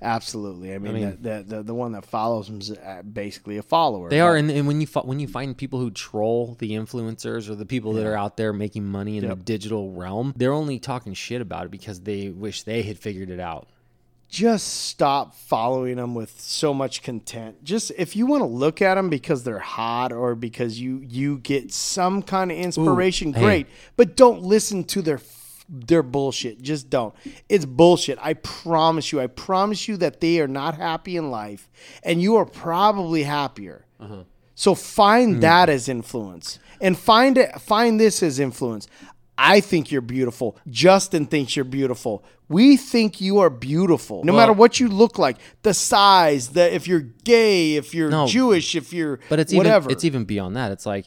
Absolutely. 0.02 0.74
I 0.74 0.78
mean, 0.78 1.18
the, 1.22 1.30
the, 1.30 1.44
the, 1.48 1.64
the 1.64 1.74
one 1.74 1.94
that 1.94 2.06
follows 2.06 2.48
them 2.48 2.60
is 2.60 2.72
uh, 2.72 3.02
basically 3.04 3.58
a 3.58 3.64
follower. 3.64 4.10
They 4.10 4.20
are, 4.20 4.36
and, 4.36 4.52
and 4.52 4.68
when 4.68 4.82
you 4.82 4.88
fi- 4.88 5.02
when 5.02 5.20
you 5.20 5.28
find 5.28 5.58
people 5.58 5.80
who 5.80 5.90
troll 5.90 6.58
the 6.60 6.72
influencers 6.72 7.50
or 7.50 7.56
the 7.56 7.66
people 7.66 7.94
that 7.94 8.06
are 8.06 8.16
out 8.16 8.36
there 8.36 8.52
making 8.52 8.86
money 8.86 9.18
in 9.18 9.28
the 9.28 9.36
digital 9.36 9.94
realm, 9.94 10.34
they're 10.36 10.54
only 10.54 10.80
talking 10.80 11.14
shit 11.14 11.42
about 11.42 11.66
it 11.66 11.72
because 11.72 12.02
they 12.02 12.30
wish 12.30 12.64
they 12.64 12.82
had 12.84 13.00
figured 13.00 13.30
it 13.30 13.40
out. 13.40 13.70
Just 14.30 14.86
stop 14.86 15.34
following 15.34 15.98
them 15.98 16.14
with 16.14 16.40
so 16.40 16.72
much 16.72 17.02
content. 17.02 17.64
Just 17.64 17.92
if 17.98 18.16
you 18.16 18.28
want 18.28 18.42
to 18.42 18.48
look 18.48 18.82
at 18.82 18.96
them 18.96 19.10
because 19.10 19.44
they're 19.44 19.58
hot 19.60 20.14
or 20.14 20.36
because 20.36 20.80
you 20.80 21.00
you 21.00 21.40
get 21.40 21.74
some 21.74 22.22
kind 22.22 22.52
of 22.52 22.58
inspiration, 22.58 23.34
hey. 23.34 23.42
great. 23.42 23.68
But 23.98 24.16
don't 24.16 24.44
listen 24.44 24.84
to 24.86 25.02
their 25.02 25.20
their 25.68 26.04
bullshit. 26.04 26.62
Just 26.62 26.90
don't. 26.90 27.14
It's 27.50 27.66
bullshit. 27.66 28.20
I 28.22 28.36
promise 28.36 29.12
you. 29.12 29.20
I 29.20 29.28
promise 29.28 29.88
you 29.88 29.98
that 29.98 30.22
they 30.22 30.40
are 30.40 30.48
not 30.48 30.78
happy 30.78 31.18
in 31.18 31.32
life, 31.32 31.68
and 32.04 32.22
you 32.22 32.36
are 32.36 32.46
probably 32.46 33.24
happier. 33.24 33.86
Uh-huh. 34.00 34.24
So 34.54 34.76
find 34.76 35.36
hmm. 35.36 35.40
that 35.42 35.70
as 35.70 35.90
influence, 35.90 36.60
and 36.80 36.98
find 36.98 37.36
it. 37.38 37.60
Find 37.62 38.00
this 38.00 38.22
as 38.22 38.40
influence. 38.40 38.88
I 39.42 39.62
think 39.62 39.90
you're 39.90 40.02
beautiful. 40.02 40.58
Justin 40.70 41.26
thinks 41.26 41.56
you're 41.56 41.64
beautiful. 41.64 42.26
We 42.50 42.76
think 42.76 43.22
you 43.22 43.40
are 43.40 43.50
beautiful, 43.50 44.24
no 44.26 44.34
matter 44.34 44.52
what 44.52 44.80
you 44.82 44.90
look 44.90 45.18
like, 45.18 45.38
the 45.62 45.74
size, 45.74 46.50
the 46.50 46.74
if 46.76 46.88
you're 46.88 47.06
gay, 47.24 47.76
if 47.76 47.94
you're 47.94 48.10
No. 48.10 48.28
Jewish, 48.28 48.76
if 48.76 48.92
you're 48.92 49.20
But 49.30 49.40
it's 49.40 49.54
whatever. 49.54 49.86
even 49.86 49.92
it's 49.94 50.04
even 50.04 50.26
beyond 50.26 50.58
that. 50.58 50.72
It's 50.74 50.86
like, 50.86 51.06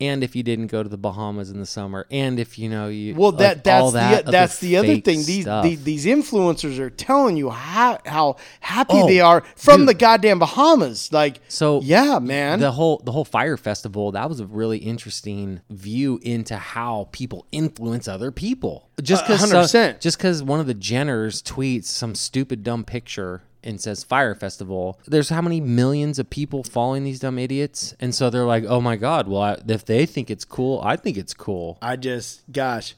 and 0.00 0.24
if 0.24 0.34
you 0.34 0.42
didn't 0.42 0.68
go 0.68 0.82
to 0.82 0.88
the 0.88 0.96
Bahamas 0.98 1.50
in 1.50 1.58
the 1.60 1.66
summer, 1.66 2.06
and 2.10 2.38
if 2.40 2.58
you 2.58 2.68
know 2.68 2.88
you 2.88 3.14
Well, 3.14 3.32
that 3.32 3.56
like, 3.58 3.64
that's 3.64 3.92
that 3.92 4.24
the 4.26 4.32
that's 4.32 4.58
other 4.58 4.66
the 4.66 4.76
other 4.76 5.00
thing. 5.00 5.24
These 5.24 5.42
stuff. 5.42 5.64
the, 5.64 5.74
these 5.76 6.06
influencers 6.06 6.78
are 6.78 6.90
telling 6.90 7.36
you 7.36 7.50
how 7.50 7.98
how 8.06 8.36
happy 8.60 8.94
Oh, 8.94 9.06
they 9.06 9.20
are 9.20 9.42
from 9.56 9.80
dude. 9.80 9.88
the 9.88 9.94
goddamn 9.94 10.38
Bahamas. 10.38 11.12
Like, 11.12 11.40
So 11.48 11.80
yeah, 11.82 12.18
man. 12.18 12.60
the 12.60 12.72
whole 12.72 13.00
the 13.04 13.12
whole 13.12 13.24
Fyre 13.24 13.56
Festival 13.56 14.12
that 14.12 14.28
was 14.28 14.40
a 14.40 14.46
really 14.46 14.78
interesting 14.78 15.60
view 15.70 16.18
into 16.22 16.56
how 16.56 17.08
people 17.12 17.46
influence 17.52 18.08
other 18.08 18.30
people. 18.30 18.88
Just 19.02 19.24
because 19.26 19.50
100%. 19.52 20.00
just 20.00 20.18
because 20.18 20.42
one 20.42 20.60
of 20.60 20.66
the 20.66 20.74
Jenners 20.74 21.42
tweets 21.42 21.84
some 21.84 22.14
stupid 22.14 22.62
dumb 22.62 22.84
picture 22.84 23.42
and 23.62 23.80
says 23.80 24.02
Fyre 24.04 24.34
Festival, 24.34 24.98
there's 25.06 25.28
how 25.28 25.42
many 25.42 25.60
millions 25.60 26.18
of 26.18 26.30
people 26.30 26.62
following 26.64 27.04
these 27.04 27.20
dumb 27.20 27.38
idiots, 27.38 27.94
and 28.00 28.14
so 28.14 28.30
they're 28.30 28.44
like, 28.44 28.64
oh 28.66 28.80
my 28.80 28.96
god, 28.96 29.28
well 29.28 29.42
I, 29.42 29.58
if 29.68 29.84
they 29.84 30.06
think 30.06 30.30
it's 30.30 30.44
cool, 30.44 30.80
I 30.82 30.96
think 30.96 31.16
it's 31.16 31.34
cool. 31.34 31.78
I 31.82 31.96
just, 31.96 32.42
gosh, 32.50 32.94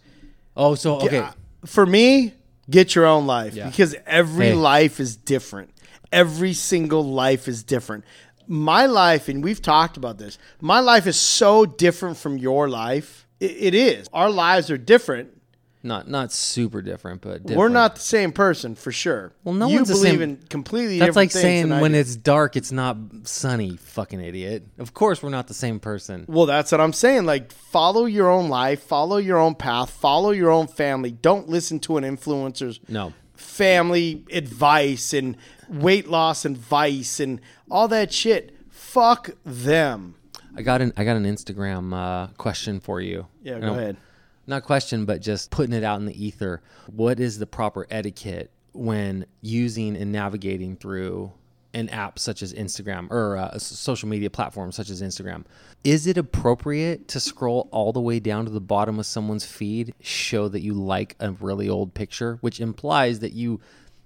Oh, 0.56 0.74
so 0.74 1.00
okay. 1.00 1.18
Uh, 1.18 1.30
for 1.64 1.86
me, 1.86 2.34
get 2.68 2.94
your 2.94 3.06
own 3.06 3.26
life 3.26 3.54
because 3.54 3.94
every 4.06 4.46
Hey. 4.48 4.54
life 4.54 5.00
is 5.00 5.16
different. 5.16 5.70
every 6.12 6.52
single 6.52 7.02
life 7.04 7.48
is 7.48 7.62
different. 7.62 8.04
My 8.46 8.84
life, 8.86 9.28
and 9.28 9.42
we've 9.42 9.62
talked 9.62 9.96
about 9.96 10.18
this, 10.18 10.36
my 10.60 10.80
life 10.80 11.06
is 11.06 11.16
so 11.16 11.64
different 11.64 12.18
from 12.18 12.36
your 12.36 12.68
life. 12.68 13.26
It, 13.40 13.50
it 13.68 13.74
is. 13.74 14.08
Our 14.12 14.28
lives 14.30 14.70
are 14.70 14.76
different. 14.76 15.30
Not 15.84 16.08
not 16.08 16.30
super 16.30 16.80
different, 16.80 17.22
but 17.22 17.42
different. 17.42 17.58
We're 17.58 17.68
not 17.68 17.96
the 17.96 18.00
same 18.02 18.30
person 18.30 18.76
for 18.76 18.92
sure. 18.92 19.32
Well, 19.42 19.54
no 19.54 19.66
you 19.68 19.74
one's 19.76 19.88
the 19.88 19.94
believe 19.94 20.12
same- 20.12 20.22
in 20.22 20.36
completely 20.48 20.98
That's 21.00 21.08
different 21.08 21.16
like 21.16 21.30
things 21.32 21.42
saying 21.42 21.68
than 21.70 21.78
I 21.78 21.82
when 21.82 21.92
do. 21.92 21.98
it's 21.98 22.14
dark, 22.14 22.54
it's 22.56 22.70
not 22.70 22.96
sunny. 23.24 23.76
Fucking 23.76 24.20
idiot. 24.20 24.64
Of 24.78 24.94
course, 24.94 25.22
we're 25.24 25.30
not 25.30 25.48
the 25.48 25.54
same 25.54 25.80
person. 25.80 26.24
Well, 26.28 26.46
that's 26.46 26.70
what 26.70 26.80
I'm 26.80 26.92
saying. 26.92 27.24
Like, 27.26 27.50
follow 27.50 28.04
your 28.04 28.30
own 28.30 28.48
life, 28.48 28.80
follow 28.82 29.16
your 29.16 29.38
own 29.38 29.56
path, 29.56 29.90
follow 29.90 30.30
your 30.30 30.50
own 30.50 30.68
family. 30.68 31.10
Don't 31.10 31.48
listen 31.48 31.80
to 31.80 31.96
an 31.96 32.04
influencer's 32.04 32.78
No. 32.88 33.12
family 33.34 34.24
advice 34.32 35.12
and 35.12 35.36
weight 35.68 36.08
loss 36.08 36.44
advice 36.44 37.18
and 37.18 37.40
all 37.70 37.88
that 37.88 38.12
shit. 38.12 38.54
Fuck 38.70 39.30
them. 39.44 40.14
I 40.56 40.62
got 40.62 40.80
an 40.80 40.92
I 40.96 41.04
got 41.04 41.16
an 41.16 41.24
Instagram 41.24 41.92
uh, 41.94 42.26
question 42.36 42.78
for 42.78 43.00
you. 43.00 43.26
Yeah, 43.42 43.58
go 43.58 43.72
ahead. 43.72 43.96
Not 44.46 44.64
question, 44.64 45.04
but 45.04 45.20
just 45.20 45.50
putting 45.50 45.74
it 45.74 45.84
out 45.84 46.00
in 46.00 46.06
the 46.06 46.24
ether. 46.24 46.62
What 46.88 47.20
is 47.20 47.38
the 47.38 47.46
proper 47.46 47.86
etiquette 47.90 48.50
when 48.72 49.26
using 49.40 49.96
and 49.96 50.10
navigating 50.10 50.76
through 50.76 51.32
an 51.74 51.88
app 51.88 52.18
such 52.18 52.42
as 52.42 52.52
Instagram 52.52 53.10
or 53.10 53.36
uh, 53.36 53.50
a 53.52 53.60
social 53.60 54.08
media 54.08 54.30
platform 54.30 54.72
such 54.72 54.90
as 54.90 55.00
Instagram? 55.00 55.44
Is 55.84 56.06
it 56.06 56.18
appropriate 56.18 57.08
to 57.08 57.20
scroll 57.20 57.68
all 57.70 57.92
the 57.92 58.00
way 58.00 58.20
down 58.20 58.44
to 58.44 58.50
the 58.50 58.60
bottom 58.60 58.98
of 58.98 59.06
someone's 59.06 59.46
feed, 59.46 59.94
show 60.00 60.48
that 60.48 60.60
you 60.60 60.74
like 60.74 61.16
a 61.20 61.32
really 61.32 61.68
old 61.68 61.94
picture, 61.94 62.38
which 62.40 62.60
implies 62.60 63.20
that 63.20 63.32
you 63.32 63.60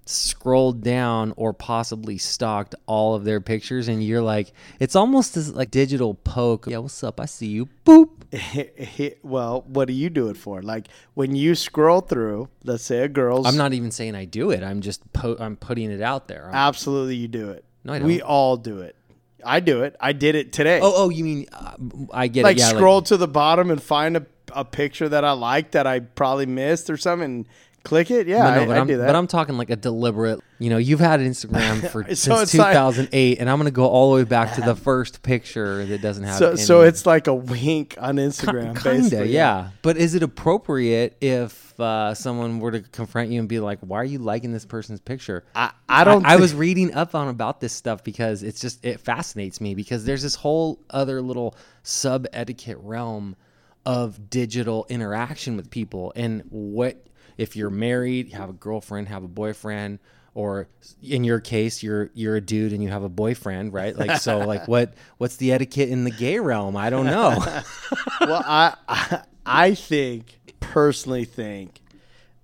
scrolled 0.06 0.82
down 0.82 1.34
or 1.36 1.52
possibly 1.52 2.16
stalked 2.16 2.74
all 2.86 3.14
of 3.14 3.24
their 3.24 3.40
pictures 3.40 3.88
and 3.88 4.04
you're 4.04 4.22
like 4.22 4.52
it's 4.78 4.94
almost 4.94 5.36
as 5.36 5.52
like 5.52 5.70
digital 5.70 6.14
poke 6.14 6.66
yeah 6.68 6.78
what's 6.78 7.02
up 7.02 7.18
i 7.20 7.24
see 7.24 7.46
you 7.46 7.68
boop 7.84 8.16
well, 9.22 9.64
what 9.68 9.86
do 9.86 9.94
you 9.94 10.10
do 10.10 10.28
it 10.28 10.36
for? 10.36 10.62
Like, 10.62 10.88
when 11.14 11.34
you 11.34 11.54
scroll 11.54 12.00
through, 12.00 12.48
let's 12.64 12.84
say 12.84 12.98
a 12.98 13.08
girl's. 13.08 13.46
I'm 13.46 13.56
not 13.56 13.72
even 13.72 13.90
saying 13.90 14.14
I 14.14 14.24
do 14.24 14.50
it. 14.50 14.62
I'm 14.62 14.80
just 14.80 15.12
po- 15.12 15.36
I'm 15.38 15.56
putting 15.56 15.90
it 15.90 16.02
out 16.02 16.28
there. 16.28 16.44
I'm- 16.46 16.54
Absolutely, 16.54 17.16
you 17.16 17.28
do 17.28 17.50
it. 17.50 17.64
No, 17.84 17.92
I 17.94 18.00
We 18.00 18.20
all 18.20 18.56
do 18.56 18.80
it. 18.80 18.96
I 19.44 19.60
do 19.60 19.82
it. 19.84 19.94
I 20.00 20.12
did 20.12 20.34
it 20.34 20.52
today. 20.52 20.80
oh, 20.82 20.92
oh, 21.04 21.08
you 21.08 21.22
mean 21.22 21.46
uh, 21.52 21.76
I 22.12 22.26
get 22.26 22.42
like 22.42 22.56
it. 22.56 22.60
Yeah, 22.60 22.70
scroll 22.70 23.02
to 23.02 23.16
the 23.16 23.28
bottom 23.28 23.70
and 23.70 23.80
find 23.80 24.16
a, 24.16 24.26
a 24.52 24.64
picture 24.64 25.08
that 25.08 25.24
I 25.24 25.32
like 25.32 25.70
that 25.70 25.86
I 25.86 26.00
probably 26.00 26.46
missed 26.46 26.90
or 26.90 26.96
something 26.96 27.24
and 27.24 27.48
click 27.86 28.10
it. 28.10 28.26
Yeah, 28.26 28.44
Like, 28.44 28.68
no, 28.68 28.74
I, 28.74 28.76
I 28.76 28.80
I'm, 28.80 28.86
do 28.86 28.96
that. 28.98 29.06
but 29.06 29.16
I'm 29.16 29.26
talking 29.26 29.56
like 29.56 29.70
a 29.70 29.76
deliberate. 29.76 30.40
You 30.58 30.70
know, 30.70 30.78
you've 30.78 31.00
had 31.00 31.20
Instagram 31.20 31.88
for 31.90 32.02
So 32.04 32.14
since 32.36 32.42
it's 32.42 32.54
like- 32.54 32.72
2008, 32.72 33.38
and 33.38 33.48
I'm 33.48 33.58
gonna 33.58 33.70
go 33.70 33.86
all 33.86 34.10
the 34.10 34.16
way 34.16 34.24
back 34.24 34.54
to 34.54 34.60
the 34.60 34.74
first 34.76 35.22
picture 35.22 35.84
that 35.86 36.00
doesn't 36.02 36.24
have. 36.24 36.36
so 36.38 36.48
any, 36.50 36.56
so 36.58 36.80
it's 36.82 37.06
like 37.06 37.26
a 37.26 37.34
wink 37.34 37.96
on 37.98 38.16
Instagram, 38.16 38.74
kinda, 38.74 38.82
basically. 39.02 39.32
yeah. 39.32 39.70
But 39.82 39.96
is 39.96 40.14
it 40.14 40.22
appropriate 40.22 41.16
if 41.20 41.78
uh, 41.78 42.14
someone 42.14 42.58
were 42.60 42.70
to 42.72 42.80
confront 42.80 43.28
you 43.30 43.38
and 43.38 43.48
be 43.48 43.60
like, 43.60 43.80
"Why 43.80 43.98
are 44.00 44.04
you 44.04 44.18
liking 44.18 44.50
this 44.52 44.64
person's 44.64 44.98
picture?" 45.00 45.44
I, 45.54 45.72
I 45.88 46.04
don't. 46.04 46.24
I, 46.24 46.32
I 46.32 46.36
was 46.36 46.54
reading 46.54 46.94
up 46.94 47.14
on 47.14 47.28
about 47.28 47.60
this 47.60 47.74
stuff 47.74 48.02
because 48.02 48.42
it's 48.42 48.60
just 48.60 48.82
it 48.84 49.00
fascinates 49.00 49.60
me 49.60 49.74
because 49.74 50.04
there's 50.06 50.22
this 50.22 50.34
whole 50.36 50.80
other 50.88 51.20
little 51.20 51.54
sub 51.82 52.26
etiquette 52.32 52.78
realm 52.80 53.36
of 53.84 54.30
digital 54.30 54.86
interaction 54.88 55.56
with 55.56 55.70
people 55.70 56.12
and 56.16 56.42
what 56.48 57.06
if 57.36 57.56
you're 57.56 57.70
married, 57.70 58.30
you 58.30 58.36
have 58.36 58.50
a 58.50 58.54
girlfriend, 58.54 59.08
have 59.08 59.24
a 59.24 59.28
boyfriend, 59.28 59.98
or 60.36 60.68
in 61.02 61.24
your 61.24 61.40
case 61.40 61.82
you're 61.82 62.10
you're 62.12 62.36
a 62.36 62.40
dude 62.42 62.72
and 62.72 62.82
you 62.82 62.90
have 62.90 63.02
a 63.02 63.08
boyfriend, 63.08 63.72
right? 63.72 63.96
Like 63.96 64.20
so 64.20 64.38
like 64.46 64.68
what 64.68 64.94
what's 65.16 65.36
the 65.36 65.50
etiquette 65.50 65.88
in 65.88 66.04
the 66.04 66.10
gay 66.10 66.38
realm? 66.38 66.76
I 66.76 66.90
don't 66.90 67.06
know. 67.06 67.34
well, 68.20 68.42
I, 68.44 68.74
I 68.86 69.22
I 69.46 69.74
think 69.74 70.38
personally 70.60 71.24
think 71.24 71.80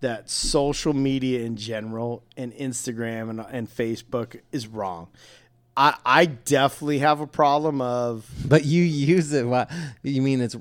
that 0.01 0.31
social 0.31 0.95
media 0.95 1.41
in 1.41 1.57
general 1.57 2.23
and 2.37 2.53
Instagram 2.55 3.29
and, 3.31 3.41
and 3.41 3.69
Facebook 3.69 4.41
is 4.53 4.67
wrong. 4.67 5.09
I 5.77 5.97
I 6.05 6.25
definitely 6.25 7.01
have 7.01 7.21
a 7.21 7.27
problem 7.27 7.83
of 7.83 8.27
but 8.47 8.65
you 8.65 8.83
use 8.83 9.35
it 9.35 9.47
wha- 9.47 9.67
you 10.03 10.23
mean 10.23 10.41
it's 10.41 10.57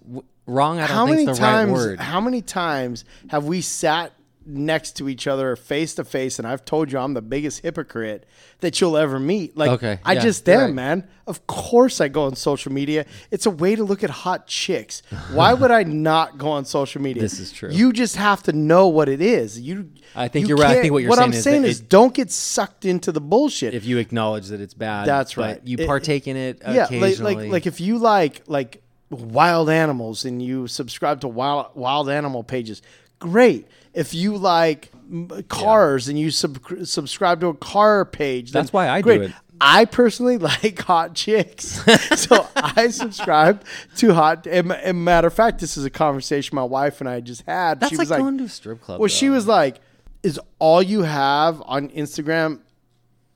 wrong? 0.45 0.79
I 0.79 0.87
don't 0.87 0.95
how 0.97 1.05
many 1.05 1.25
right 1.25 1.35
times 1.35 1.71
word. 1.71 1.99
how 2.01 2.19
many 2.19 2.41
times 2.41 3.05
have 3.29 3.45
we 3.45 3.61
sat 3.61 4.11
next 4.45 4.93
to 4.97 5.07
each 5.07 5.27
other 5.27 5.55
face 5.55 5.93
to 5.95 6.03
face 6.03 6.39
and 6.39 6.47
I've 6.47 6.65
told 6.65 6.91
you 6.91 6.97
I'm 6.97 7.13
the 7.13 7.21
biggest 7.21 7.59
hypocrite 7.61 8.25
that 8.61 8.81
you'll 8.81 8.97
ever 8.97 9.19
meet. 9.19 9.55
Like 9.55 9.69
Okay, 9.71 9.99
I 10.03 10.13
yeah, 10.13 10.21
just 10.21 10.47
you're 10.47 10.55
am, 10.57 10.61
right. 10.61 10.73
man. 10.73 11.07
Of 11.27 11.45
course 11.47 12.01
I 12.01 12.07
go 12.07 12.23
on 12.23 12.35
social 12.35 12.71
media. 12.71 13.05
It's 13.29 13.45
a 13.45 13.51
way 13.51 13.75
to 13.75 13.83
look 13.83 14.03
at 14.03 14.09
hot 14.09 14.47
chicks. 14.47 15.03
Why 15.31 15.53
would 15.61 15.69
I 15.71 15.83
not 15.83 16.37
go 16.37 16.49
on 16.49 16.65
social 16.65 17.01
media? 17.01 17.21
This 17.21 17.39
is 17.39 17.51
true. 17.51 17.69
You 17.71 17.93
just 17.93 18.15
have 18.15 18.41
to 18.43 18.53
know 18.53 18.87
what 18.87 19.09
it 19.09 19.21
is. 19.21 19.59
You 19.59 19.89
I 20.15 20.27
think 20.27 20.47
you 20.47 20.55
you're 20.55 20.57
right. 20.57 20.77
I 20.77 20.81
think 20.81 20.91
what 20.93 21.03
you're 21.03 21.09
what 21.09 21.19
saying 21.19 21.29
I'm 21.31 21.33
is 21.37 21.43
saying 21.43 21.61
that 21.61 21.67
is 21.69 21.79
it- 21.81 21.89
don't 21.89 22.13
get 22.13 22.31
sucked 22.31 22.83
into 22.85 23.11
the 23.11 23.21
bullshit. 23.21 23.73
if 23.73 23.85
you 23.85 23.99
acknowledge 23.99 24.47
that 24.47 24.59
it's 24.59 24.73
bad. 24.73 25.07
That's 25.07 25.37
right. 25.37 25.61
You 25.63 25.77
It- 25.79 25.87
partake 25.87 26.27
in 26.27 26.35
it 26.35 26.61
yeah, 26.63 26.67
like, 26.83 26.85
occasionally. 26.91 27.35
like 27.35 27.51
like 27.51 27.65
if 27.67 27.79
you 27.79 27.99
like 27.99 28.41
like 28.47 28.81
wild 29.11 29.69
animals 29.69 30.25
and 30.25 30.41
you 30.41 30.67
subscribe 30.67 31.21
to 31.21 31.27
wild 31.27 31.67
wild 31.75 32.09
animal 32.09 32.43
pages, 32.43 32.81
great. 33.19 33.67
If 33.93 34.13
you 34.13 34.37
like 34.37 34.91
cars 35.49 36.07
and 36.07 36.17
you 36.17 36.31
sub- 36.31 36.59
subscribe 36.85 37.41
to 37.41 37.47
a 37.47 37.53
car 37.53 38.05
page, 38.05 38.51
That's 38.51 38.71
why 38.71 38.89
I 38.89 39.01
do 39.01 39.03
great. 39.03 39.21
it. 39.21 39.31
I 39.59 39.85
personally 39.85 40.37
like 40.39 40.79
hot 40.81 41.13
chicks, 41.13 41.65
so 42.15 42.47
I 42.55 42.87
subscribe 42.89 43.63
to 43.97 44.13
hot. 44.13 44.47
And, 44.47 44.71
and 44.71 45.05
matter 45.05 45.27
of 45.27 45.33
fact, 45.33 45.59
this 45.59 45.77
is 45.77 45.85
a 45.85 45.89
conversation 45.89 46.55
my 46.55 46.63
wife 46.63 46.99
and 46.99 47.07
I 47.09 47.19
just 47.19 47.43
had. 47.43 47.79
That's 47.79 47.91
she 47.91 47.95
like, 47.97 48.03
was 48.03 48.09
like, 48.11 48.21
going 48.21 48.37
to 48.39 48.45
a 48.45 48.49
strip 48.49 48.81
club. 48.81 48.99
well, 48.99 49.07
she 49.07 49.29
was 49.29 49.45
like, 49.47 49.79
"Is 50.23 50.39
all 50.57 50.81
you 50.81 51.03
have 51.03 51.61
on 51.65 51.89
Instagram 51.89 52.61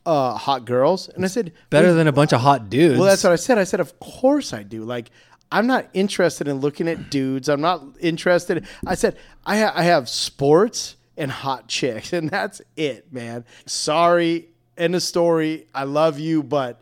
uh, 0.05 0.33
hot 0.35 0.65
girls?" 0.65 1.09
And 1.09 1.23
I 1.23 1.27
said, 1.27 1.51
better 1.69 1.93
than 1.93 2.07
a 2.07 2.11
bunch 2.11 2.33
of 2.33 2.41
hot 2.41 2.69
dudes. 2.71 2.97
well, 2.97 3.07
that's 3.07 3.23
what 3.23 3.33
I 3.33 3.35
said. 3.35 3.59
I 3.59 3.63
said, 3.63 3.79
of 3.79 3.99
course 3.99 4.51
I 4.51 4.63
do. 4.63 4.83
Like, 4.83 5.11
I'm 5.51 5.67
not 5.67 5.87
interested 5.93 6.47
in 6.47 6.59
looking 6.59 6.87
at 6.87 7.09
dudes. 7.09 7.49
I'm 7.49 7.61
not 7.61 7.83
interested. 7.99 8.65
I 8.85 8.95
said, 8.95 9.17
I, 9.45 9.59
ha- 9.59 9.73
I 9.75 9.83
have 9.83 10.09
sports 10.09 10.95
and 11.17 11.31
hot 11.31 11.67
chicks, 11.67 12.13
and 12.13 12.29
that's 12.29 12.61
it, 12.75 13.11
man. 13.11 13.45
Sorry, 13.65 14.49
end 14.77 14.95
of 14.95 15.03
story. 15.03 15.67
I 15.73 15.83
love 15.83 16.19
you, 16.19 16.43
but 16.43 16.81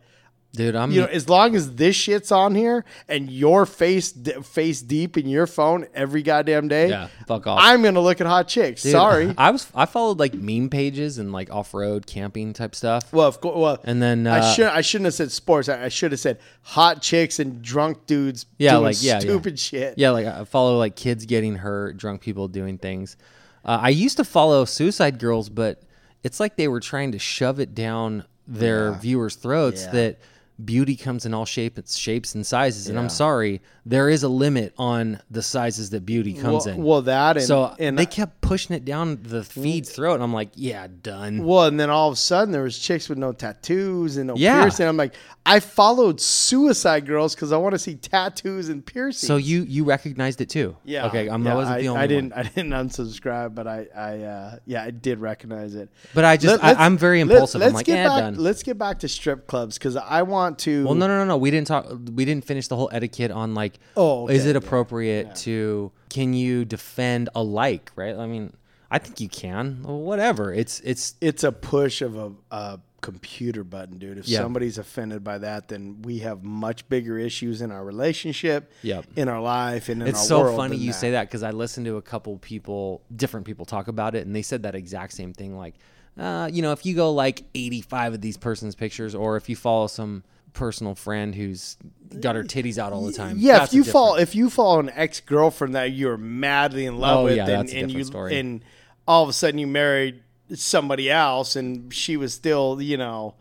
dude. 0.54 0.76
I'm 0.76 0.92
you 0.92 1.02
know, 1.02 1.08
as 1.08 1.28
long 1.28 1.56
as 1.56 1.76
this 1.76 1.96
shit's 1.96 2.32
on 2.32 2.56
here 2.56 2.86
and 3.08 3.30
your 3.30 3.66
face 3.66 4.12
d- 4.12 4.34
face 4.44 4.82
deep 4.82 5.18
in 5.18 5.28
your 5.28 5.48
phone 5.48 5.88
every 5.94 6.22
goddamn 6.24 6.68
day, 6.68 6.90
yeah. 6.90 7.08
Fuck 7.28 7.48
off. 7.48 7.60
I'm 7.62 7.82
gonna 7.84 8.00
look 8.00 8.22
at 8.22 8.28
hot 8.28 8.48
chicks. 8.48 8.84
Dude, 8.84 8.92
Sorry. 8.92 9.34
I 9.38 9.52
was 9.52 9.70
I 9.76 9.86
followed 9.86 10.20
like 10.20 10.34
meme 10.34 10.70
pages 10.70 11.18
and 11.18 11.32
like 11.32 11.52
off 11.52 11.74
road 11.74 12.06
camping 12.08 12.54
type 12.54 12.76
stuff. 12.76 13.12
Well, 13.12 13.28
of 13.28 13.42
course. 13.42 13.58
Well, 13.58 13.80
And 13.84 14.02
then, 14.02 14.28
uh, 14.28 14.36
I 14.36 14.54
should 14.54 14.68
I 14.68 14.82
shouldn't 14.82 15.06
have 15.06 15.14
said 15.16 15.32
sports. 15.32 15.70
I, 15.70 15.86
I 15.86 15.90
should 15.90 16.12
have 16.12 16.20
said 16.20 16.40
hot 16.62 17.02
chicks 17.02 17.40
and 17.40 17.62
drunk 17.62 18.06
dudes. 18.06 18.46
Yeah, 18.58 18.72
doing 18.72 18.84
like, 18.84 19.04
yeah, 19.04 19.14
yeah. 19.14 19.20
stupid 19.20 19.60
shit. 19.60 19.96
Yeah, 19.98 20.12
like 20.12 20.26
I 20.26 20.44
follow 20.46 20.78
like 20.78 20.96
kids 20.96 21.26
getting 21.26 21.56
hurt, 21.56 21.98
drunk 21.98 22.22
people 22.22 22.48
doing 22.48 22.78
things. 22.78 23.18
Uh, 23.66 23.80
I 23.82 23.90
used 23.90 24.18
to 24.18 24.24
follow 24.24 24.66
suicide 24.66 25.20
girls, 25.20 25.50
but 25.50 25.82
it's 26.22 26.40
like 26.40 26.58
they 26.58 26.68
were 26.68 26.80
trying 26.80 27.14
to 27.14 27.20
shove 27.20 27.60
it 27.60 27.74
down 27.74 28.26
their 28.48 28.92
viewers' 28.94 29.36
throats 29.36 29.84
Yeah. 29.86 29.92
that 29.92 30.20
beauty 30.64 30.96
comes 30.96 31.26
in 31.26 31.34
all 31.34 31.46
shapes, 31.46 31.96
shapes 31.96 32.36
and 32.36 32.46
sizes. 32.46 32.88
And 32.90 32.98
I'm 33.00 33.10
sorry, 33.10 33.62
there 33.86 34.10
is 34.10 34.24
a 34.24 34.30
limit 34.30 34.74
on 34.78 35.20
the 35.32 35.42
sizes 35.42 35.90
that 35.92 36.06
beauty 36.06 36.34
comes 36.34 36.66
well, 36.66 36.76
in. 36.76 36.84
well, 36.84 37.02
that 37.04 37.38
and 37.38 37.46
so 37.46 37.76
and 37.80 37.98
they 37.98 38.06
kept 38.06 38.42
pushing 38.42 38.76
it 38.76 38.86
down 38.86 39.20
the 39.24 39.44
feed's 39.44 39.92
throat, 39.92 40.16
and 40.16 40.24
I'm 40.24 40.34
like, 40.34 40.50
yeah, 40.56 40.88
done. 41.02 41.44
well, 41.44 41.66
and 41.66 41.80
then 41.80 41.90
all 41.90 42.08
of 42.10 42.14
a 42.14 42.18
sudden 42.18 42.52
there 42.52 42.64
was 42.64 42.78
chicks 42.78 43.10
with 43.10 43.18
no 43.18 43.32
tattoos 43.34 44.18
and 44.18 44.28
no 44.28 44.36
Yeah. 44.36 44.62
piercing. 44.62 44.88
I'm 44.88 44.98
like, 44.98 45.14
I 45.46 45.60
followed 45.60 46.22
suicide 46.22 47.06
girls 47.06 47.36
because 47.36 47.52
I 47.52 47.58
want 47.58 47.74
to 47.74 47.80
see 47.80 47.96
tattoos 47.96 48.70
and 48.70 48.86
piercings. 48.86 49.28
So 49.28 49.38
you 49.38 49.64
you 49.64 49.84
recognized 49.84 50.40
it 50.40 50.50
too? 50.50 50.78
yeah, 50.86 51.08
Okay, 51.08 51.28
I'm, 51.28 51.44
yeah, 51.46 51.52
I 51.52 51.56
wasn't 51.56 51.78
I, 51.78 51.82
the 51.82 51.88
only 51.90 52.02
I 52.02 52.08
didn't. 52.08 52.34
I 52.34 52.44
didn't 52.44 52.72
unsubscribe, 52.72 53.56
but 53.56 53.68
I, 53.68 53.88
I, 53.96 54.20
uh, 54.22 54.56
yeah, 54.66 54.84
I 54.84 54.92
did 54.92 55.20
recognize 55.20 55.76
it. 55.76 55.90
But 56.14 56.26
I 56.26 56.38
just 56.38 56.62
Let- 56.64 56.78
I, 56.80 56.86
I'm 56.86 56.98
very 56.98 57.20
impulsive. 57.22 57.60
Let's 57.60 57.70
I'm 57.72 57.76
like, 57.76 57.86
get 57.86 57.96
yeah, 57.96 58.08
back. 58.08 58.20
done. 58.20 58.36
Let's 58.36 58.64
get 58.64 58.78
back 58.78 59.00
to 59.00 59.08
strip 59.08 59.48
clubs 59.48 59.78
because 59.78 59.96
I 59.98 60.22
want 60.22 60.43
to. 60.60 60.86
Well, 60.86 60.96
no, 60.96 61.08
no, 61.08 61.18
no, 61.20 61.26
no. 61.26 61.38
We 61.38 61.52
didn't 61.52 61.68
talk. 61.68 61.88
We 61.90 62.26
didn't 62.26 62.46
finish 62.46 62.68
the 62.68 62.76
whole 62.76 62.90
etiquette 62.92 63.32
on 63.32 63.54
like. 63.54 63.80
Oh, 63.98 64.28
is 64.28 64.42
okay, 64.42 64.50
it 64.50 64.54
yeah, 64.54 64.58
appropriate 64.58 65.36
to? 65.36 65.92
Can 66.10 66.34
you 66.34 66.66
defend 66.66 67.30
a 67.36 67.42
like? 67.44 67.92
Right. 67.96 68.16
I 68.16 68.28
mean, 68.28 68.54
I 68.92 69.00
think 69.00 69.20
you 69.20 69.30
can. 69.30 69.82
Well, 69.84 70.00
whatever. 70.00 70.54
It's 70.54 70.80
it's 70.82 71.16
It's 71.22 71.44
a 71.44 71.52
push 71.52 72.02
of 72.02 72.16
a, 72.18 72.32
a 72.52 72.80
computer 73.02 73.64
button, 73.64 73.98
dude. 73.98 74.18
If 74.18 74.28
Yeah. 74.28 74.40
somebody's 74.40 74.78
offended 74.78 75.24
by 75.24 75.40
that, 75.40 75.68
then 75.68 76.02
we 76.04 76.20
have 76.20 76.44
much 76.44 76.88
bigger 76.88 77.18
issues 77.18 77.62
in 77.62 77.70
our 77.72 77.84
relationship, 77.84 78.72
Yep. 78.82 79.06
in 79.18 79.28
our 79.28 79.42
life, 79.42 79.90
and 79.90 80.02
in 80.02 80.08
it's 80.08 80.26
so 80.28 80.56
funny 80.56 80.78
you 80.78 80.94
say 80.94 81.12
that 81.12 81.28
because 81.28 81.44
I 81.44 81.52
listened 81.52 81.86
to 81.88 81.98
a 81.98 82.02
couple 82.02 82.38
people, 82.38 83.02
different 83.14 83.46
people 83.46 83.66
talk 83.66 83.88
about 83.90 84.16
it, 84.16 84.26
and 84.26 84.36
they 84.36 84.42
said 84.42 84.64
that 84.64 84.74
exact 84.76 85.14
same 85.14 85.34
thing. 85.34 85.58
Like 85.58 85.76
uh, 86.18 86.48
you 86.54 86.62
know, 86.62 86.72
if 86.72 86.86
you 86.86 86.96
go 86.96 87.12
like 87.12 87.44
85 87.56 88.14
of 88.14 88.22
these 88.22 88.38
person's 88.38 88.76
pictures, 88.76 89.16
or 89.16 89.36
if 89.36 89.50
you 89.50 89.56
follow 89.56 89.88
some 89.88 90.24
personal 90.54 90.96
friend 90.96 91.34
who's 91.36 91.78
got 92.20 92.36
her 92.36 92.44
titties 92.44 92.78
out 92.78 92.94
all 92.94 93.06
the 93.06 93.14
time. 93.14 93.38
Yeah, 93.40 93.60
that's 93.60 93.74
if 93.74 93.78
you 93.78 93.84
fall 93.84 94.16
if 94.16 94.36
you 94.36 94.50
fall 94.50 94.80
an 94.80 94.90
ex 94.94 95.20
girlfriend 95.20 95.76
that 95.76 95.92
you're 95.92 96.18
madly 96.18 96.86
in 96.86 96.98
love 96.98 97.20
Oh, 97.20 97.24
with, 97.26 97.38
yeah, 97.38 97.48
and, 97.60 97.70
and 97.70 97.92
you 97.92 98.04
story. 98.04 98.38
and 98.40 98.64
all 99.08 99.24
of 99.24 99.30
a 99.30 99.34
sudden 99.34 99.58
you 99.60 99.68
married 99.68 100.22
somebody 100.54 101.10
else, 101.12 101.56
and 101.56 101.94
she 101.94 102.18
was 102.18 102.34
still 102.34 102.82
you 102.82 102.98
know 102.98 103.36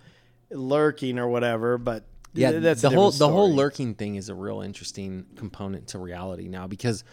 lurking 0.51 1.19
or 1.19 1.29
whatever, 1.29 1.79
but 1.79 2.05
yeah, 2.35 2.51
th- 2.51 2.63
that's 2.63 2.83
the 2.83 2.91
whole 2.91 3.11
different 3.11 3.19
the 3.31 3.35
whole 3.37 3.55
lurking 3.55 3.95
thing 3.95 4.17
is 4.17 4.29
a 4.29 4.35
real 4.35 4.61
interesting 4.63 5.27
component 5.37 5.89
to 5.89 5.99
reality 5.99 6.49
now 6.49 6.67
because 6.67 7.05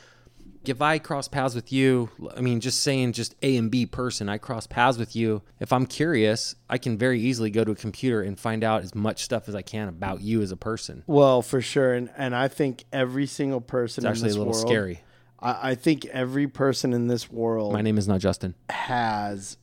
if 0.66 0.82
I 0.82 1.00
cross 1.00 1.28
paths 1.28 1.56
with 1.56 1.72
you, 1.72 2.10
I 2.36 2.42
mean, 2.42 2.60
just 2.60 2.82
saying, 2.82 3.14
just 3.14 3.36
A 3.42 3.56
and 3.58 3.72
B 3.72 3.86
person, 3.86 4.30
I 4.30 4.38
cross 4.38 4.68
paths 4.68 4.98
with 4.98 5.16
you. 5.16 5.42
If 5.60 5.72
I'm 5.74 5.86
curious, 5.86 6.56
I 6.70 6.78
can 6.78 6.98
very 6.98 7.20
easily 7.20 7.50
go 7.50 7.64
to 7.64 7.72
a 7.72 7.76
computer 7.76 8.22
and 8.22 8.40
find 8.40 8.64
out 8.64 8.84
as 8.84 8.94
much 8.94 9.24
stuff 9.24 9.48
as 9.48 9.56
I 9.56 9.62
can 9.62 9.88
about 9.88 10.22
you 10.22 10.42
as 10.42 10.52
a 10.52 10.58
person. 10.58 11.04
Well, 11.08 11.42
for 11.42 11.62
sure, 11.62 11.94
and 11.94 12.10
and 12.18 12.36
I 12.36 12.48
think 12.48 12.84
every 12.92 13.26
single 13.26 13.62
person 13.62 14.06
It's 14.06 14.10
actually 14.12 14.32
a 14.32 14.38
little 14.38 14.54
world, 14.54 14.68
scary. 14.68 15.02
I, 15.40 15.72
I 15.72 15.76
think 15.76 16.06
every 16.08 16.48
person 16.48 16.94
in 16.94 17.08
this 17.08 17.32
world 17.32 17.74
My 17.74 17.82
name 17.82 17.98
is 17.98 18.08
not 18.08 18.20
Justin. 18.20 18.56
has 18.70 19.58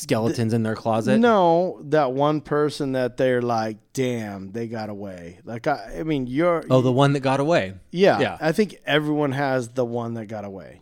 Skeletons 0.00 0.52
in 0.52 0.62
their 0.62 0.74
closet. 0.74 1.18
no 1.18 1.80
that 1.84 2.12
one 2.12 2.40
person 2.40 2.92
that 2.92 3.16
they're 3.16 3.42
like, 3.42 3.76
damn, 3.92 4.52
they 4.52 4.66
got 4.66 4.88
away. 4.90 5.38
Like 5.44 5.66
I, 5.66 5.96
I 5.98 6.02
mean, 6.02 6.26
you're 6.26 6.64
Oh, 6.70 6.80
the 6.80 6.92
one 6.92 7.12
that 7.14 7.20
got 7.20 7.40
away. 7.40 7.74
yeah, 7.90 8.18
yeah. 8.20 8.38
I 8.40 8.52
think 8.52 8.76
everyone 8.86 9.32
has 9.32 9.68
the 9.70 9.84
one 9.84 10.14
that 10.14 10.26
got 10.26 10.44
away. 10.44 10.80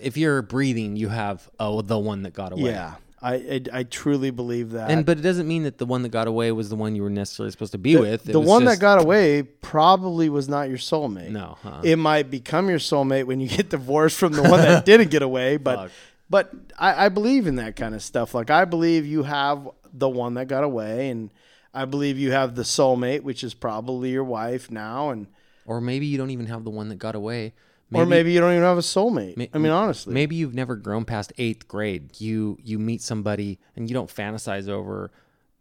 If 0.00 0.16
you're 0.16 0.42
breathing, 0.42 0.96
you 0.96 1.08
have 1.08 1.48
oh 1.58 1.82
the 1.82 1.98
one 1.98 2.22
that 2.22 2.32
got 2.34 2.52
away. 2.52 2.70
Yeah, 2.70 2.94
I, 3.22 3.34
I 3.34 3.60
I 3.72 3.82
truly 3.84 4.30
believe 4.30 4.70
that. 4.72 4.90
And 4.90 5.04
but 5.06 5.18
it 5.18 5.22
doesn't 5.22 5.46
mean 5.48 5.64
that 5.64 5.78
the 5.78 5.86
one 5.86 6.02
that 6.02 6.08
got 6.10 6.26
away 6.26 6.52
was 6.52 6.68
the 6.70 6.76
one 6.76 6.94
you 6.96 7.02
were 7.02 7.10
necessarily 7.10 7.50
supposed 7.50 7.72
to 7.72 7.78
be 7.78 7.96
with. 7.96 8.28
It 8.28 8.32
the 8.32 8.40
one 8.40 8.62
just- 8.64 8.76
that 8.78 8.80
got 8.82 9.02
away 9.02 9.42
probably 9.42 10.28
was 10.28 10.48
not 10.48 10.68
your 10.68 10.78
soulmate. 10.78 11.30
no. 11.30 11.56
huh. 11.62 11.80
It 11.84 11.96
might 11.96 12.30
become 12.30 12.68
your 12.68 12.78
soulmate 12.78 13.24
when 13.24 13.40
you 13.40 13.48
get 13.48 13.68
divorced 13.70 14.16
from 14.18 14.32
the 14.32 14.42
one 14.42 14.60
that 14.60 14.84
didn't 14.90 15.10
get 15.10 15.22
away, 15.22 15.56
but 15.58 15.76
Fuck. 15.76 15.90
But 16.30 16.52
I, 16.78 17.06
I 17.06 17.08
believe 17.10 17.46
in 17.46 17.56
that 17.56 17.76
kind 17.76 17.94
of 17.94 18.02
stuff. 18.02 18.32
Like 18.34 18.48
I 18.50 18.64
believe 18.64 19.04
you 19.04 19.24
have 19.24 19.68
the 19.92 20.08
one 20.08 20.34
that 20.34 20.46
got 20.46 20.64
away, 20.64 21.10
and 21.10 21.30
I 21.74 21.84
believe 21.84 22.18
you 22.18 22.30
have 22.32 22.54
the 22.54 22.62
soulmate, 22.62 23.22
which 23.22 23.44
is 23.44 23.52
probably 23.52 24.10
your 24.10 24.24
wife 24.24 24.70
now, 24.70 25.10
and 25.10 25.26
or 25.66 25.80
maybe 25.80 26.06
you 26.06 26.16
don't 26.16 26.30
even 26.30 26.46
have 26.46 26.64
the 26.64 26.70
one 26.70 26.88
that 26.88 26.96
got 26.98 27.14
away. 27.14 27.52
or 27.92 28.06
maybe 28.06 28.32
you 28.32 28.38
don't 28.40 28.52
even 28.52 28.62
have 28.62 28.78
a 28.78 28.82
soulmate. 28.82 29.36
I 29.52 29.58
mean, 29.58 29.72
honestly, 29.72 30.14
maybe 30.14 30.36
you've 30.36 30.54
never 30.54 30.76
grown 30.76 31.04
past 31.04 31.32
eighth 31.38 31.66
grade. 31.68 32.20
You 32.20 32.56
you 32.62 32.78
meet 32.78 33.02
somebody 33.02 33.58
and 33.76 33.88
you 33.90 33.94
don't 33.94 34.08
fantasize 34.08 34.68
over 34.68 35.10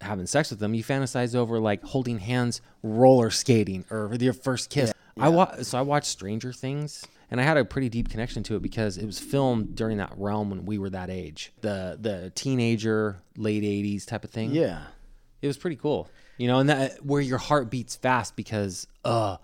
having 0.01 0.27
sex 0.27 0.49
with 0.51 0.59
them. 0.59 0.73
You 0.75 0.83
fantasize 0.83 1.35
over 1.35 1.59
like 1.59 1.83
holding 1.83 2.19
hands, 2.19 2.61
roller 2.83 3.31
skating, 3.31 3.83
or 3.89 4.15
your 4.19 4.33
first 4.33 4.69
kiss. 4.69 4.93
I 5.17 5.27
wa- 5.29 5.55
so 5.63 5.77
I 5.77 5.81
watched 5.81 6.07
Stranger 6.07 6.53
Things, 6.53 7.03
and 7.31 7.39
I 7.39 7.43
had 7.43 7.57
a 7.57 7.65
pretty 7.65 7.89
deep 7.89 8.09
connection 8.09 8.43
to 8.43 8.55
it 8.55 8.61
because 8.61 8.97
it 8.97 9.05
was 9.05 9.19
filmed 9.19 9.75
during 9.75 9.97
that 9.97 10.13
realm 10.17 10.49
when 10.49 10.65
we 10.65 10.77
were 10.77 10.89
that 10.91 11.09
age, 11.09 11.51
the 11.61 11.97
the 11.99 12.31
teenager, 12.35 13.21
late 13.37 13.63
'80s 13.63 14.05
type 14.05 14.23
of 14.23 14.29
thing. 14.31 14.51
yeah. 14.51 14.83
it 15.41 15.47
was 15.47 15.57
pretty 15.57 15.75
cool. 15.75 16.09
You 16.37 16.47
know, 16.47 16.59
and 16.59 16.69
that 16.69 17.05
where 17.05 17.21
your 17.21 17.37
heart 17.37 17.69
beats 17.69 17.95
fast 17.95 18.35
because 18.35 18.87
uh 19.03 19.37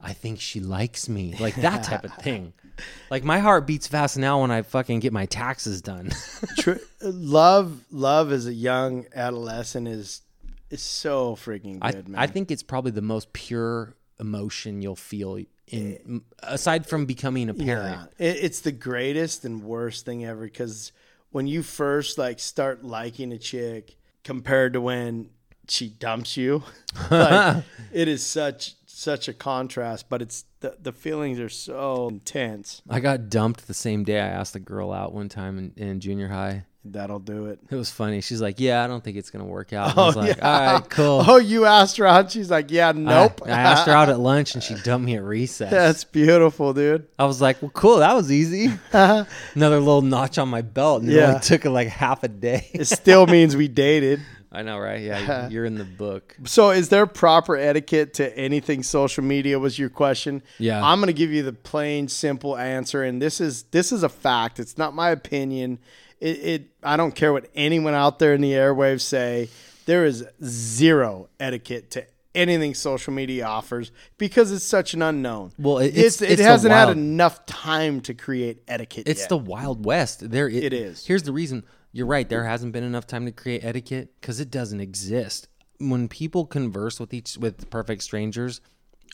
I 0.00 0.14
think 0.14 0.40
she 0.40 0.60
likes 0.60 1.08
me. 1.10 1.34
Like 1.38 1.56
that 1.56 1.82
type 1.84 2.04
of 2.04 2.14
thing. 2.14 2.52
Like 3.10 3.24
my 3.24 3.40
heart 3.40 3.66
beats 3.66 3.86
fast 3.86 4.16
now 4.16 4.40
when 4.40 4.50
I 4.50 4.62
fucking 4.62 5.00
get 5.00 5.12
my 5.12 5.26
taxes 5.26 5.82
done. 5.82 6.12
Tr- 6.58 6.78
love, 7.02 7.84
love 7.90 8.32
as 8.32 8.46
a 8.46 8.54
young 8.54 9.04
adolescent 9.14 9.86
is 9.86 10.22
is 10.70 10.80
so 10.80 11.36
freaking 11.36 11.76
I 11.82 11.92
good, 11.92 12.08
man. 12.08 12.18
I 12.18 12.26
think 12.26 12.50
it's 12.50 12.62
probably 12.62 12.92
the 12.92 13.02
most 13.02 13.34
pure 13.34 13.96
emotion 14.18 14.80
you'll 14.80 14.96
feel 14.96 15.38
in 15.70 16.22
aside 16.42 16.86
from 16.86 17.06
becoming 17.06 17.48
a 17.48 17.54
parent. 17.54 18.10
Yeah, 18.18 18.26
it, 18.26 18.44
it's 18.44 18.60
the 18.60 18.72
greatest 18.72 19.44
and 19.44 19.62
worst 19.62 20.04
thing 20.04 20.24
ever 20.24 20.44
because 20.44 20.92
when 21.30 21.46
you 21.46 21.62
first 21.62 22.18
like 22.18 22.38
start 22.40 22.84
liking 22.84 23.32
a 23.32 23.38
chick 23.38 23.96
compared 24.24 24.72
to 24.74 24.80
when 24.80 25.30
she 25.68 25.88
dumps 25.88 26.36
you, 26.36 26.64
like, 27.10 27.64
it 27.92 28.08
is 28.08 28.24
such 28.24 28.74
such 28.86 29.28
a 29.28 29.32
contrast. 29.32 30.08
But 30.08 30.22
it's 30.22 30.44
the 30.60 30.76
the 30.80 30.92
feelings 30.92 31.38
are 31.38 31.48
so 31.48 32.08
intense. 32.08 32.82
I 32.88 33.00
got 33.00 33.30
dumped 33.30 33.66
the 33.66 33.74
same 33.74 34.04
day 34.04 34.20
I 34.20 34.28
asked 34.28 34.56
a 34.56 34.60
girl 34.60 34.92
out 34.92 35.14
one 35.14 35.28
time 35.28 35.58
in, 35.58 35.72
in 35.76 36.00
junior 36.00 36.28
high. 36.28 36.66
That'll 36.82 37.18
do 37.18 37.46
it. 37.46 37.58
It 37.70 37.74
was 37.74 37.90
funny. 37.90 38.22
She's 38.22 38.40
like, 38.40 38.58
"Yeah, 38.58 38.82
I 38.82 38.86
don't 38.86 39.04
think 39.04 39.18
it's 39.18 39.28
gonna 39.28 39.44
work 39.44 39.74
out." 39.74 39.90
And 39.90 39.98
I 39.98 40.02
oh, 40.02 40.06
was 40.06 40.16
like, 40.16 40.36
yeah. 40.38 40.66
"All 40.66 40.74
right, 40.74 40.88
cool." 40.90 41.24
Oh, 41.28 41.36
you 41.36 41.66
asked 41.66 41.98
her 41.98 42.06
out. 42.06 42.30
She's 42.30 42.50
like, 42.50 42.70
yeah, 42.70 42.92
nope. 42.92 43.42
I, 43.44 43.50
I 43.50 43.52
asked 43.52 43.86
her 43.86 43.92
out 43.92 44.08
at 44.08 44.18
lunch 44.30 44.54
and 44.54 44.64
she 44.64 44.74
dumped 44.76 45.04
me 45.04 45.16
at 45.16 45.22
recess. 45.22 45.70
That's 45.70 46.04
beautiful, 46.04 46.72
dude. 46.72 47.06
I 47.18 47.26
was 47.26 47.40
like, 47.42 47.60
well, 47.60 47.70
cool. 47.72 47.98
That 47.98 48.14
was 48.14 48.32
easy. 48.32 48.72
Another 48.92 49.78
little 49.78 50.00
notch 50.02 50.38
on 50.38 50.48
my 50.48 50.62
belt. 50.62 51.02
And 51.02 51.10
it 51.12 51.16
Yeah. 51.16 51.28
only 51.28 51.40
took 51.40 51.66
like 51.66 51.88
half 51.88 52.24
a 52.24 52.28
day. 52.28 52.68
It 52.72 52.86
still 52.86 53.26
means 53.26 53.54
we 53.54 53.68
dated. 53.68 54.20
I 54.52 54.62
know, 54.62 54.78
right? 54.78 55.00
Yeah, 55.00 55.48
you're 55.48 55.64
in 55.64 55.76
the 55.76 55.84
book. 55.84 56.36
So, 56.44 56.70
is 56.70 56.88
there 56.88 57.06
proper 57.06 57.56
etiquette 57.56 58.14
to 58.14 58.36
anything 58.36 58.82
social 58.82 59.22
media? 59.22 59.60
Was 59.60 59.78
your 59.78 59.90
question? 59.90 60.42
Yeah. 60.58 60.84
I'm 60.84 60.98
going 60.98 61.06
to 61.06 61.12
give 61.12 61.30
you 61.30 61.44
the 61.44 61.52
plain, 61.52 62.08
simple 62.08 62.56
answer, 62.56 63.04
and 63.04 63.22
this 63.22 63.40
is 63.40 63.62
this 63.64 63.92
is 63.92 64.02
a 64.02 64.08
fact. 64.08 64.58
It's 64.58 64.76
not 64.76 64.92
my 64.92 65.10
opinion. 65.10 65.78
It, 66.20 66.28
it 66.38 66.62
I 66.82 66.96
don't 66.96 67.14
care 67.14 67.32
what 67.32 67.48
anyone 67.54 67.94
out 67.94 68.18
there 68.18 68.34
in 68.34 68.40
the 68.40 68.52
airwaves 68.52 69.00
say. 69.02 69.48
There 69.86 70.04
is 70.04 70.24
zero 70.44 71.28
etiquette 71.40 71.90
to 71.92 72.06
anything 72.34 72.74
social 72.74 73.12
media 73.12 73.44
offers 73.46 73.90
because 74.18 74.52
it's 74.52 74.64
such 74.64 74.94
an 74.94 75.02
unknown. 75.02 75.52
Well, 75.58 75.78
it- 75.78 75.96
it's, 75.96 76.22
it's- 76.22 76.38
it 76.38 76.42
hasn't 76.42 76.72
had 76.72 76.90
enough 76.90 77.44
time 77.46 78.00
to 78.02 78.14
create 78.14 78.62
etiquette. 78.68 79.08
It's 79.08 79.20
yet. 79.22 79.28
the 79.30 79.38
Wild 79.38 79.84
West. 79.84 80.30
There, 80.30 80.48
it, 80.48 80.62
It 80.64 80.72
is. 80.72 81.06
Here's 81.06 81.24
the 81.24 81.32
reason. 81.32 81.64
You're 81.92 82.06
right. 82.06 82.28
There 82.28 82.44
hasn't 82.44 82.72
been 82.72 82.84
enough 82.84 83.06
time 83.08 83.24
to 83.26 83.32
create 83.32 83.64
etiquette 83.64 84.10
because 84.20 84.38
it 84.38 84.50
doesn't 84.50 84.80
exist. 84.80 85.48
When 85.78 86.06
people 86.08 86.46
converse 86.46 87.00
with 87.00 87.12
each 87.12 87.36
with 87.38 87.68
perfect 87.70 88.02
strangers 88.04 88.60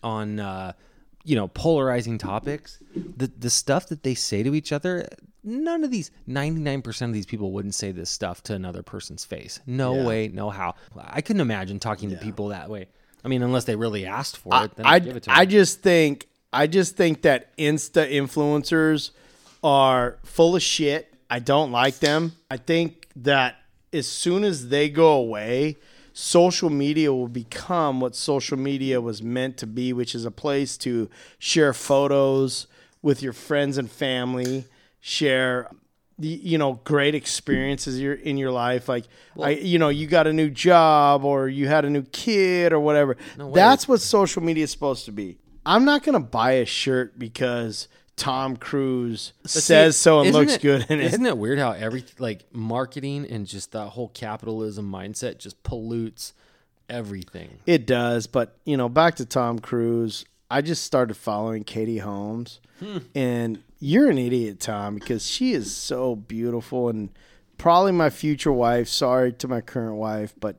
on, 0.02 0.38
uh, 0.40 0.72
you 1.26 1.36
know, 1.36 1.48
polarizing 1.48 2.16
topics, 2.18 2.78
the 3.16 3.30
the 3.38 3.50
stuff 3.50 3.88
that 3.88 4.02
they 4.02 4.14
say 4.14 4.42
to 4.42 4.54
each 4.54 4.72
other, 4.72 5.06
none 5.44 5.84
of 5.84 5.90
these, 5.90 6.10
ninety 6.26 6.60
nine 6.60 6.80
percent 6.82 7.10
of 7.10 7.14
these 7.14 7.26
people 7.26 7.52
wouldn't 7.52 7.74
say 7.74 7.92
this 7.92 8.08
stuff 8.08 8.42
to 8.44 8.54
another 8.54 8.82
person's 8.82 9.24
face. 9.24 9.60
No 9.66 9.94
Yeah. 9.96 10.06
way, 10.06 10.28
no 10.28 10.50
how. 10.50 10.74
I 10.96 11.20
couldn't 11.20 11.40
imagine 11.42 11.80
talking 11.80 12.10
to 12.10 12.16
people 12.16 12.48
that 12.48 12.70
way. 12.70 12.86
I 13.24 13.28
mean, 13.28 13.42
unless 13.42 13.64
they 13.64 13.74
really 13.76 14.06
asked 14.06 14.36
for 14.38 14.64
it, 14.64 14.76
then 14.76 14.86
I, 14.86 14.94
I'd 14.94 15.04
give 15.04 15.16
it 15.16 15.24
to 15.24 15.32
I 15.32 15.44
just 15.46 15.82
think 15.82 16.28
I 16.52 16.66
just 16.68 16.96
think 16.96 17.22
that 17.22 17.54
Insta 17.58 18.08
influencers 18.10 19.10
are 19.64 20.18
full 20.24 20.54
of 20.56 20.62
shit. 20.62 21.12
I 21.28 21.40
don't 21.40 21.72
like 21.72 21.98
them. 21.98 22.32
I 22.50 22.56
think 22.56 23.08
that 23.16 23.56
as 23.92 24.06
soon 24.06 24.44
as 24.44 24.68
they 24.68 24.88
go 24.88 25.14
away, 25.14 25.76
social 26.18 26.70
media 26.70 27.12
will 27.12 27.28
become 27.28 28.00
what 28.00 28.16
social 28.16 28.56
media 28.56 29.02
was 29.02 29.22
meant 29.22 29.58
to 29.58 29.66
be, 29.66 29.92
which 29.92 30.14
is 30.14 30.24
a 30.24 30.30
place 30.30 30.78
to 30.78 31.10
share 31.38 31.74
photos 31.74 32.66
with 33.02 33.22
your 33.22 33.34
friends 33.34 33.76
and 33.76 33.90
family, 33.90 34.64
share 34.98 35.70
you 36.18 36.56
know 36.56 36.80
great 36.84 37.14
experiences 37.14 38.00
in 38.00 38.38
your 38.38 38.50
life. 38.50 38.88
Like 38.88 39.04
I 39.38 39.50
you 39.50 39.78
know 39.78 39.90
you 39.90 40.06
got 40.06 40.26
a 40.26 40.32
new 40.32 40.48
job 40.48 41.22
or 41.22 41.48
you 41.48 41.68
had 41.68 41.84
a 41.84 41.90
new 41.90 42.02
kid 42.04 42.72
or 42.72 42.80
whatever. 42.80 43.18
Way. 43.36 43.50
that's 43.52 43.86
what 43.86 44.00
social 44.00 44.42
media 44.42 44.64
is 44.64 44.70
supposed 44.70 45.04
to 45.04 45.12
be. 45.12 45.36
I'm 45.66 45.84
not 45.84 46.02
going 46.02 46.14
to 46.14 46.26
buy 46.26 46.52
a 46.52 46.64
shirt 46.64 47.18
because 47.18 47.88
tom 48.16 48.56
cruise 48.56 49.32
says 49.44 49.94
so 49.96 50.20
and 50.20 50.32
looks 50.32 50.54
it- 50.54 50.62
good 50.62 50.86
in 50.88 51.00
it 51.00 51.04
Isn't 51.12 51.26
it 51.26 51.36
weird 51.36 51.58
how 51.58 51.72
every 51.72 52.02
like 52.18 52.44
marketing 52.52 53.26
and 53.30 53.46
just 53.46 53.72
that 53.72 53.88
whole 53.88 54.08
capitalism 54.08 54.90
mindset 54.90 55.38
just 55.38 55.62
pollutes 55.62 56.32
everything? 56.88 57.58
It 57.66 57.86
does, 57.86 58.26
but 58.26 58.56
you 58.64 58.76
know, 58.76 58.88
back 58.88 59.16
to 59.16 59.26
Tom 59.26 59.58
Cruise. 59.58 60.24
I 60.50 60.62
just 60.62 60.84
started 60.84 61.14
following 61.16 61.64
Katie 61.64 61.98
Holmes, 61.98 62.60
Hmm. 62.78 62.98
and 63.14 63.62
you're 63.80 64.08
an 64.08 64.18
idiot, 64.18 64.60
Tom, 64.60 64.94
because 64.94 65.26
she 65.26 65.52
is 65.52 65.74
so 65.74 66.14
beautiful 66.16 66.88
and 66.88 67.10
probably 67.58 67.92
my 67.92 68.10
future 68.10 68.52
wife. 68.52 68.88
Sorry 68.88 69.32
to 69.32 69.48
my 69.48 69.60
current 69.60 69.96
wife, 69.96 70.34
but 70.40 70.56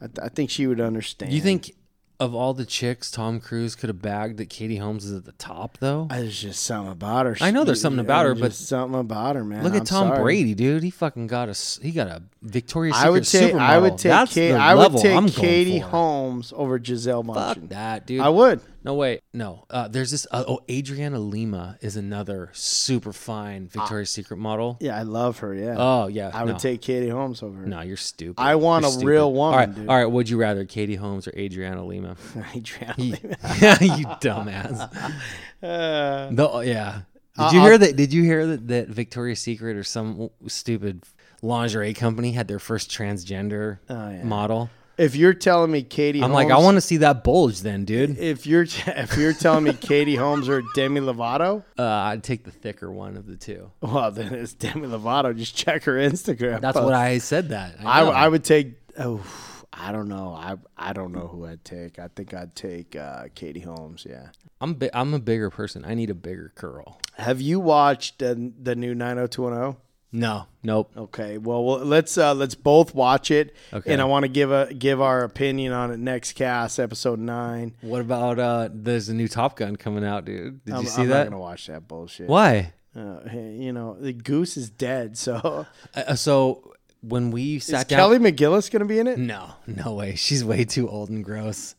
I, 0.00 0.06
th- 0.06 0.18
I 0.22 0.28
think 0.28 0.50
she 0.50 0.66
would 0.66 0.80
understand. 0.80 1.32
You 1.32 1.40
think 1.40 1.72
of 2.20 2.34
all 2.34 2.52
the 2.54 2.66
chicks 2.66 3.10
Tom 3.10 3.40
Cruise 3.40 3.74
could 3.74 3.88
have 3.88 4.02
bagged 4.02 4.36
that 4.36 4.50
Katie 4.50 4.76
Holmes 4.76 5.06
is 5.06 5.12
at 5.16 5.24
the 5.24 5.32
top 5.32 5.78
though? 5.78 6.06
there's 6.10 6.40
just 6.40 6.62
something 6.62 6.92
about 6.92 7.26
her? 7.26 7.36
I 7.40 7.50
know 7.50 7.64
there's 7.64 7.80
something 7.80 7.98
about 7.98 8.26
her, 8.26 8.34
but 8.34 8.50
Just 8.50 8.68
something 8.68 9.00
about 9.00 9.36
her, 9.36 9.44
man. 9.44 9.64
Look 9.64 9.72
I'm 9.72 9.80
at 9.80 9.86
Tom 9.86 10.08
sorry. 10.08 10.22
Brady, 10.22 10.54
dude. 10.54 10.82
He 10.82 10.90
fucking 10.90 11.26
got 11.26 11.48
a 11.48 11.56
he 11.82 11.90
got 11.90 12.06
a 12.08 12.22
Victoria's 12.42 12.96
Secret 12.96 13.06
I 13.06 13.10
would 13.10 13.24
take. 13.26 13.54
I 13.54 13.78
would 13.78 13.98
take. 13.98 14.10
That's 14.10 14.32
Kate, 14.34 14.52
I 14.54 14.74
would 14.74 14.96
take 14.96 15.14
I'm 15.16 15.28
Katie. 15.28 15.78
Holmes 15.78 16.52
over 16.56 16.78
Gisele 16.78 17.22
Fuck 17.22 17.58
Bundchen. 17.58 17.68
that, 17.68 18.06
dude. 18.06 18.20
I 18.20 18.30
would. 18.30 18.60
No, 18.82 18.94
way. 18.94 19.20
No. 19.34 19.66
Uh, 19.68 19.88
there's 19.88 20.10
this. 20.10 20.26
Uh, 20.30 20.44
oh, 20.48 20.60
Adriana 20.70 21.18
Lima 21.18 21.76
is 21.82 21.96
another 21.96 22.48
super 22.54 23.12
fine 23.12 23.68
Victoria's 23.68 24.08
Secret 24.08 24.38
model. 24.38 24.78
Yeah, 24.80 24.96
I 24.96 25.02
love 25.02 25.40
her. 25.40 25.54
Yeah. 25.54 25.74
Oh, 25.76 26.06
yeah. 26.06 26.30
I 26.32 26.44
would 26.44 26.58
take 26.58 26.80
Katie 26.80 27.10
Holmes 27.10 27.42
over 27.42 27.58
her. 27.58 27.66
No, 27.66 27.82
you're 27.82 27.98
stupid. 27.98 28.40
I 28.40 28.54
want 28.54 28.84
You're 28.84 28.88
a 28.88 28.92
stupid. 28.92 29.06
real 29.08 29.32
woman, 29.34 29.52
All 29.52 29.58
right, 29.58 29.74
dude. 29.74 29.88
all 29.90 29.96
right. 29.98 30.06
Would 30.10 30.30
you 30.30 30.38
rather 30.38 30.64
Katie 30.64 30.94
Holmes 30.94 31.28
or 31.28 31.32
Adriana 31.36 31.84
Lima? 31.84 32.16
Adriana 32.56 32.94
Lima. 32.96 33.18
you 33.18 34.06
dumbass. 34.22 35.14
Uh, 35.62 36.30
No, 36.32 36.60
yeah. 36.60 37.02
Did 37.36 37.42
Uh, 37.42 37.50
you 37.52 37.60
hear 37.60 37.76
that? 37.78 37.96
Did 37.96 38.14
you 38.14 38.22
hear 38.22 38.46
that, 38.46 38.68
that 38.68 38.88
Victoria's 38.88 39.40
Secret 39.40 39.76
or 39.76 39.84
some 39.84 40.30
stupid 40.46 41.04
lingerie 41.42 41.94
company 41.94 42.32
had 42.32 42.48
their 42.48 42.58
first 42.58 42.90
transgender 42.90 43.78
Oh, 43.88 44.10
yeah. 44.10 44.22
model? 44.24 44.70
if 44.98 45.16
you're 45.16 45.32
telling 45.32 45.70
me 45.70 45.82
Katie, 45.82 46.22
I'm 46.22 46.30
like, 46.32 46.50
I 46.50 46.58
want 46.58 46.76
to 46.76 46.80
see 46.82 46.98
that 46.98 47.24
bulge, 47.24 47.60
then, 47.62 47.86
dude. 47.86 48.18
If 48.18 48.46
you're 48.46 48.66
if 48.86 49.16
you're 49.16 49.32
telling 49.32 49.64
me 49.64 49.72
Katie 49.72 50.16
Holmes 50.16 50.46
or 50.48 50.62
Demi 50.74 51.00
Lovato, 51.00 51.64
Uh, 51.78 51.84
I'd 51.84 52.22
take 52.22 52.44
the 52.44 52.50
thicker 52.50 52.90
one 52.92 53.16
of 53.16 53.26
the 53.26 53.36
two. 53.36 53.70
well 53.80 54.10
then 54.10 54.34
it's 54.34 54.52
Demi 54.52 54.86
Lovato. 54.88 55.34
Just 55.36 55.56
check 55.56 55.84
her 55.84 55.94
Instagram. 55.94 56.60
That's 56.60 56.76
post. 56.76 56.84
what 56.84 56.94
I 56.94 57.16
said. 57.18 57.48
That 57.48 57.76
I, 57.82 58.04
know. 58.04 58.10
I 58.10 58.28
would 58.28 58.44
take. 58.44 58.74
Oh, 58.98 59.24
I 59.72 59.90
don't 59.92 60.08
know. 60.08 60.34
I 60.34 60.56
I 60.76 60.92
don't 60.92 61.12
know 61.12 61.28
who 61.28 61.46
I'd 61.46 61.64
take. 61.64 61.98
I 61.98 62.08
think 62.14 62.34
I'd 62.34 62.54
take 62.54 62.94
uh, 62.94 63.24
Katie 63.34 63.60
Holmes. 63.60 64.04
Yeah. 64.06 64.28
I'm 64.60 64.74
bi- 64.74 64.90
I'm 64.92 65.14
a 65.14 65.18
bigger 65.20 65.48
person. 65.48 65.84
I 65.86 65.94
need 65.94 66.10
a 66.10 66.14
bigger 66.14 66.52
curl. 66.54 66.98
Have 67.14 67.40
you 67.40 67.58
watched 67.58 68.18
the 68.18 68.52
the 68.62 68.74
new 68.76 68.94
90210? 68.94 69.80
No, 70.12 70.46
nope. 70.64 70.90
Okay. 70.96 71.38
Well, 71.38 71.62
well 71.64 71.78
let's 71.78 72.18
uh, 72.18 72.34
let's 72.34 72.56
both 72.56 72.94
watch 72.94 73.30
it, 73.30 73.54
Okay. 73.72 73.92
and 73.92 74.00
I 74.02 74.04
want 74.04 74.24
to 74.24 74.28
give 74.28 74.50
a 74.50 74.72
give 74.74 75.00
our 75.00 75.22
opinion 75.22 75.72
on 75.72 75.92
it 75.92 75.98
next 76.00 76.32
cast, 76.32 76.80
episode 76.80 77.20
nine. 77.20 77.76
What 77.80 78.00
about 78.00 78.38
uh? 78.38 78.68
There's 78.72 79.08
a 79.08 79.14
new 79.14 79.28
Top 79.28 79.56
Gun 79.56 79.76
coming 79.76 80.04
out, 80.04 80.24
dude. 80.24 80.64
Did 80.64 80.74
I'm, 80.74 80.82
you 80.82 80.88
see 80.88 81.04
that? 81.04 81.12
I'm 81.12 81.24
not 81.26 81.30
gonna 81.30 81.40
watch 81.40 81.66
that 81.68 81.86
bullshit. 81.86 82.28
Why? 82.28 82.72
Uh, 82.96 83.20
you 83.32 83.72
know, 83.72 83.96
the 84.00 84.12
goose 84.12 84.56
is 84.56 84.68
dead. 84.68 85.16
So 85.16 85.66
Uh, 85.94 86.16
so 86.16 86.74
when 87.02 87.30
we 87.30 87.56
is 87.56 87.66
down, 87.68 87.84
Kelly 87.84 88.18
McGillis 88.18 88.68
gonna 88.70 88.84
be 88.86 88.98
in 88.98 89.06
it? 89.06 89.16
No, 89.18 89.52
no 89.66 89.94
way. 89.94 90.16
She's 90.16 90.44
way 90.44 90.64
too 90.64 90.88
old 90.88 91.08
and 91.08 91.24
gross. 91.24 91.76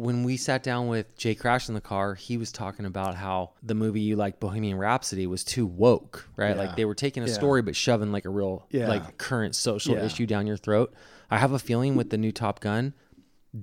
When 0.00 0.24
we 0.24 0.38
sat 0.38 0.62
down 0.62 0.88
with 0.88 1.14
Jay 1.18 1.34
Crash 1.34 1.68
in 1.68 1.74
the 1.74 1.80
car, 1.82 2.14
he 2.14 2.38
was 2.38 2.50
talking 2.50 2.86
about 2.86 3.16
how 3.16 3.50
the 3.62 3.74
movie 3.74 4.00
you 4.00 4.16
like, 4.16 4.40
Bohemian 4.40 4.78
Rhapsody, 4.78 5.26
was 5.26 5.44
too 5.44 5.66
woke, 5.66 6.26
right? 6.36 6.52
Yeah. 6.56 6.62
Like 6.62 6.76
they 6.76 6.86
were 6.86 6.94
taking 6.94 7.22
a 7.22 7.26
Yeah. 7.26 7.34
story 7.34 7.60
but 7.60 7.76
shoving 7.76 8.10
like 8.10 8.24
a 8.24 8.30
real, 8.30 8.66
Yeah. 8.70 8.88
like 8.88 9.18
current 9.18 9.54
social 9.54 9.96
issue 9.96 10.24
down 10.26 10.46
your 10.46 10.56
throat. 10.56 10.94
I 11.30 11.36
have 11.36 11.52
a 11.52 11.58
feeling 11.58 11.96
with 11.96 12.08
the 12.08 12.16
new 12.16 12.32
Top 12.32 12.60
Gun, 12.60 12.94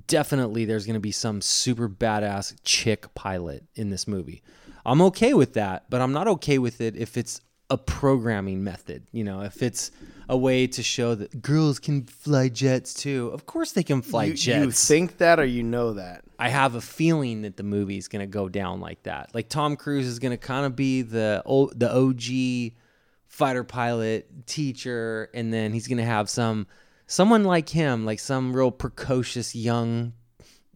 definitely 0.08 0.66
there's 0.66 0.86
going 0.86 0.94
to 0.94 1.00
be 1.00 1.12
some 1.12 1.42
super 1.42 1.90
badass 1.90 2.56
chick 2.64 3.14
pilot 3.16 3.64
in 3.76 3.90
this 3.90 4.08
movie. 4.08 4.44
I'm 4.86 5.02
okay 5.04 5.34
with 5.34 5.54
that, 5.54 5.90
but 5.90 6.02
I'm 6.02 6.14
not 6.14 6.28
okay 6.28 6.60
with 6.60 6.82
it 6.82 6.96
if 6.96 7.18
it's 7.18 7.42
a 7.70 7.78
programming 7.78 8.64
method. 8.64 9.04
You 9.12 9.24
know, 9.24 9.42
if 9.42 9.62
it's 9.62 9.92
a 10.30 10.38
way 10.38 10.68
to 10.68 10.84
show 10.84 11.16
that 11.16 11.42
girls 11.42 11.80
can 11.80 12.04
fly 12.06 12.50
jets 12.50 12.94
too. 12.94 13.30
Of 13.34 13.46
course 13.46 13.72
they 13.72 13.84
can 13.84 14.02
fly 14.02 14.26
You, 14.26 14.34
jets. 14.34 14.66
you 14.66 14.72
think 14.72 15.18
that, 15.20 15.40
or 15.40 15.46
you 15.46 15.64
know 15.64 15.94
that? 15.94 16.24
I 16.38 16.50
have 16.50 16.76
a 16.76 16.82
feeling 16.82 17.44
that 17.44 17.56
the 17.58 17.64
movie 17.64 17.98
is 17.98 18.08
going 18.10 18.20
to 18.22 18.28
go 18.28 18.50
down 18.50 18.80
like 18.82 19.04
that. 19.04 19.34
Like 19.34 19.48
Tom 19.50 19.76
Cruise 19.76 20.06
is 20.06 20.20
going 20.20 20.32
to 20.32 20.38
kind 20.38 20.66
of 20.66 20.76
be 20.76 21.02
the 21.02 21.42
o- 21.46 21.72
the 21.74 21.94
OG 21.94 22.74
fighter 23.28 23.64
pilot 23.64 24.46
teacher, 24.48 25.30
and 25.34 25.54
then 25.54 25.72
he's 25.74 25.88
going 25.88 25.98
to 25.98 26.04
have 26.06 26.30
some 26.30 26.68
someone 27.06 27.44
like 27.46 27.70
him, 27.70 28.06
like 28.06 28.20
some 28.20 28.54
real 28.54 28.72
precocious 28.72 29.56
young 29.56 30.14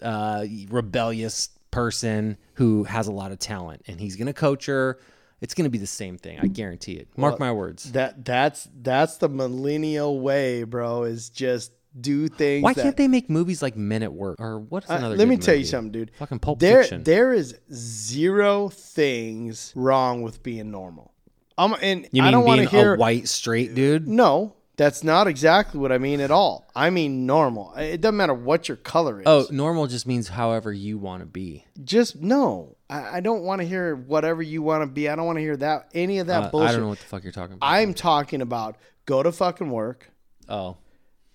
uh, 0.01 0.45
rebellious 0.69 1.49
person 1.71 2.37
who 2.55 2.83
has 2.85 3.07
a 3.07 3.11
lot 3.11 3.31
of 3.31 3.39
talent, 3.39 3.83
and 3.87 3.99
he's 3.99 4.15
going 4.15 4.27
to 4.27 4.33
coach 4.33 4.65
her. 4.65 4.99
It's 5.41 5.53
going 5.55 5.63
to 5.65 5.69
be 5.71 5.79
the 5.79 5.87
same 5.87 6.17
thing. 6.17 6.39
I 6.39 6.47
guarantee 6.47 6.93
it. 6.93 7.07
Mark 7.17 7.39
my 7.39 7.51
words. 7.51 7.91
That 7.93 8.23
that's 8.23 8.69
that's 8.81 9.17
the 9.17 9.27
millennial 9.27 10.19
way, 10.19 10.63
bro. 10.63 11.03
Is 11.03 11.29
just 11.29 11.71
do 11.99 12.27
things. 12.29 12.63
Why 12.63 12.73
that, 12.73 12.81
can't 12.83 12.95
they 12.95 13.07
make 13.07 13.29
movies 13.29 13.61
like 13.61 13.75
Men 13.75 14.01
at 14.03 14.13
Work 14.13 14.39
or 14.39 14.59
what's 14.59 14.89
Uh, 14.89 14.93
another? 14.93 15.15
let 15.17 15.27
me 15.27 15.37
tell 15.37 15.55
you 15.55 15.65
something, 15.65 15.91
dude. 15.91 16.11
Fucking 16.19 16.39
Pulp 16.39 16.59
there, 16.59 16.83
Fiction. 16.83 17.03
there 17.03 17.33
is 17.33 17.55
zero 17.73 18.69
things 18.69 19.73
wrong 19.75 20.21
with 20.21 20.43
being 20.43 20.71
normal. 20.71 21.11
Um, 21.57 21.75
and 21.81 22.07
You 22.11 22.21
I 22.21 22.25
mean 22.25 22.31
don't 22.33 22.45
want 22.45 22.59
being 22.59 22.69
to 22.69 22.75
hear 22.75 22.93
a 22.95 22.97
white 22.97 23.27
straight 23.27 23.75
dude? 23.75 24.07
No, 24.07 24.55
that's 24.77 25.03
not 25.03 25.27
exactly 25.27 25.79
what 25.79 25.91
I 25.91 25.97
mean 25.97 26.21
at 26.21 26.31
all. 26.31 26.65
I 26.75 26.89
mean 26.89 27.25
normal. 27.25 27.73
It 27.75 27.99
doesn't 28.01 28.15
matter 28.17 28.33
what 28.33 28.67
your 28.67 28.77
color 28.77 29.19
is. 29.19 29.27
Oh, 29.27 29.47
normal 29.51 29.87
just 29.87 30.07
means 30.07 30.29
however 30.29 30.71
you 30.71 30.97
want 30.97 31.21
to 31.21 31.25
be. 31.27 31.65
just 31.83 32.15
no. 32.21 32.77
I, 32.91 33.17
I 33.17 33.19
don't 33.21 33.41
want 33.43 33.61
to 33.61 33.67
hear 33.67 33.95
whatever 33.95 34.41
you 34.43 34.61
want 34.61 34.83
to 34.83 34.87
be. 34.87 35.09
I 35.09 35.15
don't 35.15 35.25
want 35.25 35.37
to 35.37 35.41
hear 35.41 35.57
that 35.57 35.89
any 35.93 36.19
of 36.19 36.27
that 36.27 36.43
Uh, 36.43 36.49
bullshit. 36.49 36.69
I 36.69 36.71
don't 36.73 36.81
know 36.81 36.87
what 36.89 36.99
the 36.99 37.05
fuck 37.05 37.23
you're 37.23 37.31
talking 37.31 37.53
about. 37.55 37.65
I'm 37.67 37.93
talking 37.93 38.41
about 38.41 38.75
go 39.05 39.23
to 39.23 39.31
fucking 39.31 39.71
work 39.71 40.11
oh, 40.49 40.77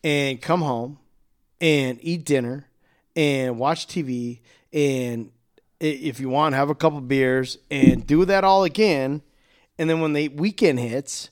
and 0.04 0.40
come 0.40 0.60
home 0.62 0.98
and 1.60 1.98
eat 2.02 2.24
dinner 2.24 2.68
and 3.16 3.58
watch 3.58 3.86
TV 3.86 4.40
and 4.72 5.30
i- 5.80 5.84
if 5.84 6.20
you 6.20 6.28
want 6.28 6.54
have 6.54 6.68
a 6.70 6.74
couple 6.74 7.00
beers 7.00 7.56
and 7.70 8.06
do 8.06 8.24
that 8.26 8.44
all 8.44 8.62
again 8.64 9.22
and 9.78 9.88
then 9.90 10.00
when 10.00 10.12
the 10.12 10.28
weekend 10.28 10.78
hits 10.78 11.30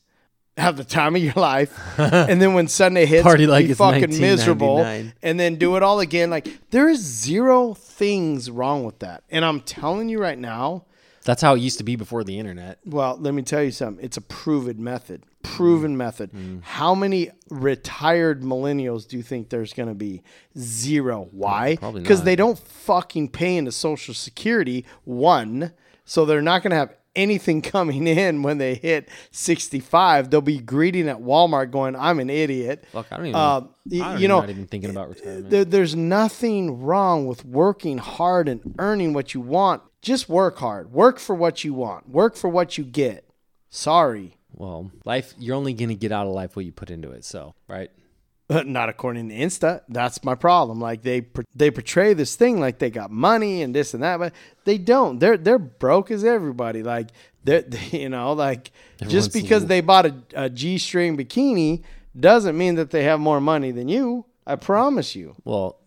have 0.57 0.77
the 0.77 0.85
time 0.85 1.17
of 1.17 1.23
your 1.23 1.35
life 1.35 1.77
and 1.99 2.41
then 2.41 2.55
when 2.55 2.69
Sunday 2.69 3.07
hits 3.07 3.23
Party 3.23 3.47
like 3.47 3.65
be 3.65 3.73
it's 3.73 3.79
fucking 3.79 4.21
miserable 4.21 4.79
and 4.81 5.41
then 5.41 5.57
do 5.57 5.77
it 5.77 5.83
all 5.83 6.01
again 6.01 6.31
like 6.31 6.71
there 6.71 6.89
is 6.89 7.01
zero 7.01 7.75
things 7.75 8.51
wrong 8.51 8.85
with 8.85 9.01
that 9.01 9.25
and 9.31 9.45
I'm 9.45 9.61
telling 9.61 10.09
you 10.09 10.21
right 10.21 10.39
now 10.39 10.85
that's 11.25 11.41
how 11.41 11.55
it 11.55 11.61
used 11.61 11.79
to 11.79 11.85
be 11.85 11.97
before 11.97 12.23
the 12.23 12.39
internet. 12.39 12.79
well, 12.85 13.17
let 13.19 13.33
me 13.33 13.43
tell 13.43 13.63
you 13.63 13.71
something. 13.71 14.05
It's 14.05 14.19
a 14.19 14.21
proven 14.21 14.85
method. 14.85 15.25
Proven 15.43 15.97
method. 15.97 16.31
Mm. 16.33 16.63
How 16.63 16.95
many 16.95 17.31
retired 17.49 18.43
millennials 18.43 19.09
do 19.09 19.17
you 19.17 19.23
think 19.23 19.49
there's 19.49 19.73
going 19.73 19.89
to 19.89 19.95
be? 19.95 20.23
Zero. 20.59 21.29
Why? 21.33 21.77
Because 21.77 22.25
they 22.25 22.37
don't 22.37 22.59
fucking 22.59 23.31
pay 23.31 23.57
into 23.57 23.73
Social 23.73 24.13
Security, 24.13 24.85
one. 25.05 25.73
So 26.05 26.27
they're 26.27 26.43
not 26.43 26.63
going 26.63 26.73
to 26.73 26.77
have 26.77 26.95
anything 27.17 27.63
coming 27.75 28.07
in 28.07 28.43
when 28.43 28.59
they 28.59 28.75
hit 28.75 29.09
65. 29.31 30.31
They'll 30.31 30.41
be 30.41 30.59
greeting 30.59 31.09
at 31.09 31.19
Walmart 31.19 31.71
going, 31.71 31.97
I'm 31.97 32.21
an 32.21 32.31
idiot. 32.31 32.85
Fuck, 32.93 33.07
I 33.11 33.17
don't 33.17 33.27
even. 33.27 33.41
Um, 33.41 33.69
y- 33.87 34.01
I 34.05 34.17
you 34.17 34.29
know, 34.29 34.41
not 34.41 34.51
even 34.51 34.67
thinking 34.67 34.91
about 34.91 35.09
retirement. 35.11 35.51
there, 35.51 35.65
there's 35.65 35.95
nothing 35.95 36.81
wrong 36.83 37.27
with 37.27 37.45
working 37.45 37.99
hard 37.99 38.49
and 38.49 38.75
earning 38.79 39.13
what 39.13 39.35
you 39.35 39.41
want. 39.41 39.83
Just 40.03 40.29
work 40.29 40.59
hard. 40.59 40.93
Work 40.93 41.19
for 41.19 41.35
what 41.35 41.65
you 41.65 41.73
want. 41.75 42.09
Work 42.09 42.37
for 42.37 42.49
what 42.49 42.77
you 42.79 42.85
get. 42.85 43.29
Sorry. 43.71 44.37
well, 44.53 44.91
life. 45.05 45.35
You're 45.39 45.57
only 45.57 45.73
gonna 45.73 45.95
get 45.95 46.13
out 46.13 46.27
of 46.27 46.33
life 46.33 46.55
what 46.57 46.65
you 46.65 46.73
put 46.73 46.91
into 46.91 47.11
it. 47.11 47.25
So, 47.25 47.55
right? 47.69 47.91
Not 48.51 48.89
according 48.89 49.31
to 49.31 49.35
Insta. 49.35 49.81
That's 49.89 50.23
my 50.23 50.35
problem. 50.35 50.79
Like 50.81 51.03
they 51.03 51.27
they 51.55 51.71
portray 51.71 52.13
this 52.15 52.37
thing 52.37 52.61
like 52.61 52.79
they 52.79 52.91
got 52.91 53.11
money 53.11 53.63
and 53.63 53.75
this 53.75 53.95
and 53.95 54.03
that, 54.03 54.19
but 54.19 54.33
they 54.65 54.77
don't. 54.79 55.19
They're 55.19 55.39
they're 55.39 55.59
broke 55.59 56.11
as 56.11 56.25
everybody. 56.25 56.83
Like 56.83 57.09
they 57.45 57.59
are 57.59 57.65
you 57.91 58.09
know 58.09 58.33
like 58.33 58.71
just 59.07 59.33
because 59.33 59.63
l- 59.63 59.69
they 59.69 59.81
bought 59.81 60.07
a, 60.07 60.15
a 60.35 60.51
G 60.51 60.79
string 60.79 61.17
bikini 61.17 61.83
doesn't 62.19 62.57
mean 62.57 62.77
that 62.77 62.91
they 62.91 63.05
have 63.05 63.19
more 63.19 63.41
money 63.41 63.71
than 63.71 63.89
you. 63.89 64.27
I 64.47 64.57
promise 64.57 65.17
you. 65.17 65.37
Well, 65.45 65.79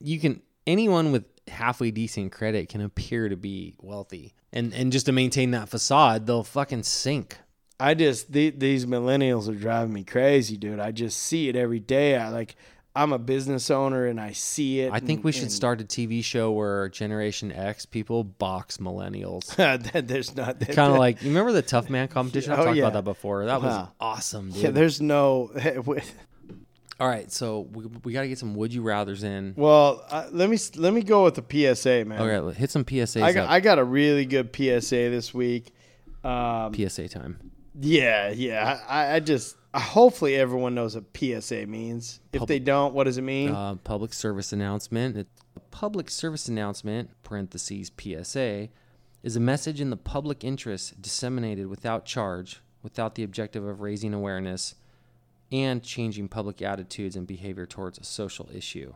you 0.00 0.18
can. 0.18 0.42
Anyone 0.66 1.12
with 1.12 1.24
halfway 1.48 1.90
decent 1.90 2.32
credit 2.32 2.68
can 2.68 2.80
appear 2.80 3.28
to 3.28 3.36
be 3.36 3.76
wealthy, 3.80 4.34
and 4.52 4.74
and 4.74 4.90
just 4.90 5.06
to 5.06 5.12
maintain 5.12 5.52
that 5.52 5.68
facade, 5.68 6.26
they'll 6.26 6.42
fucking 6.44 6.82
sink. 6.82 7.38
I 7.80 7.94
just 7.94 8.32
the, 8.32 8.50
these 8.50 8.86
millennials 8.86 9.48
are 9.48 9.54
driving 9.54 9.92
me 9.94 10.04
crazy, 10.04 10.56
dude. 10.56 10.78
I 10.80 10.92
just 10.92 11.18
see 11.18 11.48
it 11.48 11.56
every 11.56 11.80
day. 11.80 12.16
I 12.16 12.28
like 12.28 12.56
I'm 12.94 13.12
a 13.12 13.18
business 13.18 13.70
owner 13.70 14.06
and 14.06 14.20
I 14.20 14.32
see 14.32 14.80
it. 14.80 14.92
I 14.92 14.98
think 15.00 15.18
and- 15.18 15.24
we 15.24 15.32
should 15.32 15.44
and- 15.44 15.52
start 15.52 15.80
a 15.80 15.84
TV 15.84 16.22
show 16.24 16.50
where 16.52 16.88
Generation 16.88 17.52
X 17.52 17.86
people 17.86 18.24
box 18.24 18.78
millennials. 18.78 19.54
there's 20.06 20.34
not 20.36 20.60
kind 20.60 20.92
of 20.92 20.98
like 20.98 21.22
you 21.22 21.28
remember 21.28 21.52
the 21.52 21.62
Tough 21.62 21.88
Man 21.88 22.08
competition? 22.08 22.52
Oh, 22.52 22.56
talked 22.64 22.76
yeah. 22.76 22.82
about 22.84 22.94
that 22.94 23.04
before. 23.04 23.46
That 23.46 23.62
was 23.62 23.72
Huh. 23.74 23.86
awesome, 24.00 24.50
dude. 24.50 24.62
yeah, 24.62 24.70
there's 24.70 25.00
no. 25.00 25.50
All 27.00 27.08
right, 27.08 27.32
so 27.32 27.60
we, 27.72 27.86
we 28.04 28.12
got 28.12 28.22
to 28.22 28.28
get 28.28 28.38
some 28.38 28.54
would 28.56 28.74
you 28.74 28.82
rather's 28.82 29.24
in. 29.24 29.54
Well, 29.56 30.04
uh, 30.10 30.26
let 30.32 30.50
me 30.50 30.58
let 30.76 30.92
me 30.92 31.02
go 31.02 31.24
with 31.24 31.34
the 31.34 31.74
PSA, 31.74 32.04
man. 32.04 32.20
Okay, 32.20 32.58
hit 32.58 32.70
some 32.70 32.84
PSAs 32.84 33.22
I 33.22 33.32
got 33.32 33.44
up. 33.44 33.50
I 33.50 33.60
got 33.60 33.78
a 33.78 33.84
really 33.84 34.26
good 34.26 34.54
PSA 34.54 35.08
this 35.08 35.32
week. 35.32 35.72
Um, 36.22 36.74
PSA 36.74 37.08
time. 37.08 37.49
Yeah, 37.80 38.30
yeah. 38.30 38.80
I, 38.88 39.16
I 39.16 39.20
just 39.20 39.56
hopefully 39.74 40.36
everyone 40.36 40.74
knows 40.74 40.94
what 40.94 41.04
PSA 41.16 41.66
means. 41.66 42.20
If 42.32 42.46
they 42.46 42.58
don't, 42.58 42.94
what 42.94 43.04
does 43.04 43.18
it 43.18 43.22
mean? 43.22 43.50
Uh, 43.50 43.76
public 43.76 44.12
service 44.12 44.52
announcement. 44.52 45.16
It, 45.16 45.28
a 45.56 45.60
public 45.60 46.10
service 46.10 46.48
announcement 46.48 47.10
(parentheses 47.22 47.90
PSA) 47.98 48.68
is 49.22 49.36
a 49.36 49.40
message 49.40 49.80
in 49.80 49.90
the 49.90 49.96
public 49.96 50.44
interest 50.44 51.00
disseminated 51.00 51.66
without 51.66 52.04
charge, 52.04 52.60
without 52.82 53.14
the 53.14 53.22
objective 53.22 53.64
of 53.64 53.80
raising 53.80 54.14
awareness 54.14 54.74
and 55.52 55.82
changing 55.82 56.28
public 56.28 56.62
attitudes 56.62 57.16
and 57.16 57.26
behavior 57.26 57.66
towards 57.66 57.98
a 57.98 58.04
social 58.04 58.48
issue. 58.54 58.94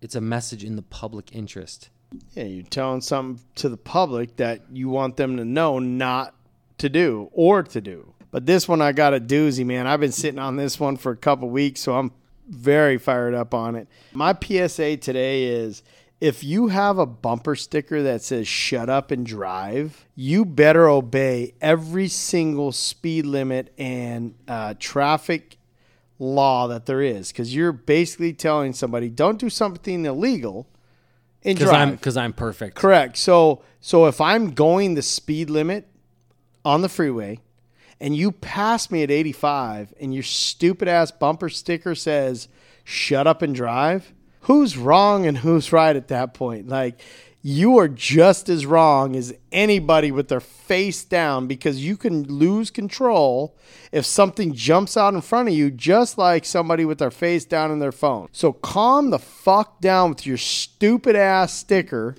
It's 0.00 0.14
a 0.14 0.20
message 0.20 0.64
in 0.64 0.76
the 0.76 0.82
public 0.82 1.34
interest. 1.34 1.90
Yeah, 2.34 2.44
you're 2.44 2.64
telling 2.64 3.02
something 3.02 3.44
to 3.56 3.68
the 3.68 3.76
public 3.76 4.36
that 4.36 4.62
you 4.72 4.88
want 4.88 5.16
them 5.16 5.36
to 5.36 5.44
know 5.44 5.78
not 5.78 6.34
to 6.78 6.88
do 6.88 7.28
or 7.32 7.62
to 7.62 7.80
do. 7.80 8.14
But 8.30 8.46
this 8.46 8.68
one, 8.68 8.80
I 8.80 8.92
got 8.92 9.14
a 9.14 9.20
doozy, 9.20 9.64
man. 9.64 9.86
I've 9.86 10.00
been 10.00 10.12
sitting 10.12 10.38
on 10.38 10.56
this 10.56 10.78
one 10.78 10.96
for 10.96 11.12
a 11.12 11.16
couple 11.16 11.50
weeks, 11.50 11.80
so 11.80 11.96
I'm 11.96 12.12
very 12.48 12.98
fired 12.98 13.34
up 13.34 13.54
on 13.54 13.74
it. 13.76 13.88
My 14.12 14.34
PSA 14.34 14.98
today 14.98 15.44
is 15.44 15.82
if 16.20 16.44
you 16.44 16.68
have 16.68 16.98
a 16.98 17.06
bumper 17.06 17.56
sticker 17.56 18.02
that 18.02 18.22
says 18.22 18.46
shut 18.46 18.88
up 18.88 19.10
and 19.10 19.24
drive, 19.24 20.06
you 20.14 20.44
better 20.44 20.88
obey 20.88 21.54
every 21.60 22.08
single 22.08 22.72
speed 22.72 23.26
limit 23.26 23.72
and 23.78 24.34
uh, 24.46 24.74
traffic 24.78 25.56
law 26.18 26.68
that 26.68 26.84
there 26.84 27.00
is 27.00 27.32
because 27.32 27.54
you're 27.54 27.72
basically 27.72 28.34
telling 28.34 28.74
somebody 28.74 29.08
don't 29.08 29.38
do 29.38 29.48
something 29.48 30.04
illegal 30.04 30.68
and 31.42 31.56
Because 31.56 31.70
drive. 31.70 31.88
I'm 31.88 31.94
because 31.94 32.16
I'm 32.18 32.34
perfect. 32.34 32.76
Correct. 32.76 33.16
So 33.16 33.62
so 33.80 34.06
if 34.06 34.20
I'm 34.20 34.50
going 34.52 34.94
the 34.94 35.02
speed 35.02 35.48
limit 35.48 35.88
on 36.62 36.82
the 36.82 36.90
freeway 36.90 37.40
and 38.00 38.16
you 38.16 38.32
pass 38.32 38.90
me 38.90 39.02
at 39.02 39.10
85 39.10 39.94
and 40.00 40.14
your 40.14 40.22
stupid 40.22 40.88
ass 40.88 41.10
bumper 41.10 41.48
sticker 41.48 41.94
says 41.94 42.48
shut 42.84 43.26
up 43.26 43.42
and 43.42 43.54
drive, 43.54 44.12
who's 44.42 44.76
wrong 44.76 45.26
and 45.26 45.38
who's 45.38 45.72
right 45.72 45.94
at 45.94 46.08
that 46.08 46.34
point? 46.34 46.68
Like 46.68 47.00
you 47.42 47.78
are 47.78 47.88
just 47.88 48.48
as 48.48 48.66
wrong 48.66 49.16
as 49.16 49.34
anybody 49.50 50.10
with 50.10 50.28
their 50.28 50.40
face 50.40 51.04
down 51.04 51.46
because 51.46 51.84
you 51.84 51.96
can 51.96 52.24
lose 52.24 52.70
control 52.70 53.56
if 53.92 54.04
something 54.04 54.52
jumps 54.52 54.96
out 54.96 55.14
in 55.14 55.20
front 55.20 55.48
of 55.48 55.54
you, 55.54 55.70
just 55.70 56.18
like 56.18 56.44
somebody 56.44 56.84
with 56.84 56.98
their 56.98 57.10
face 57.10 57.44
down 57.46 57.70
in 57.70 57.78
their 57.78 57.92
phone. 57.92 58.28
So 58.32 58.52
calm 58.52 59.10
the 59.10 59.18
fuck 59.18 59.80
down 59.80 60.10
with 60.10 60.26
your 60.26 60.36
stupid 60.36 61.16
ass 61.16 61.54
sticker 61.54 62.14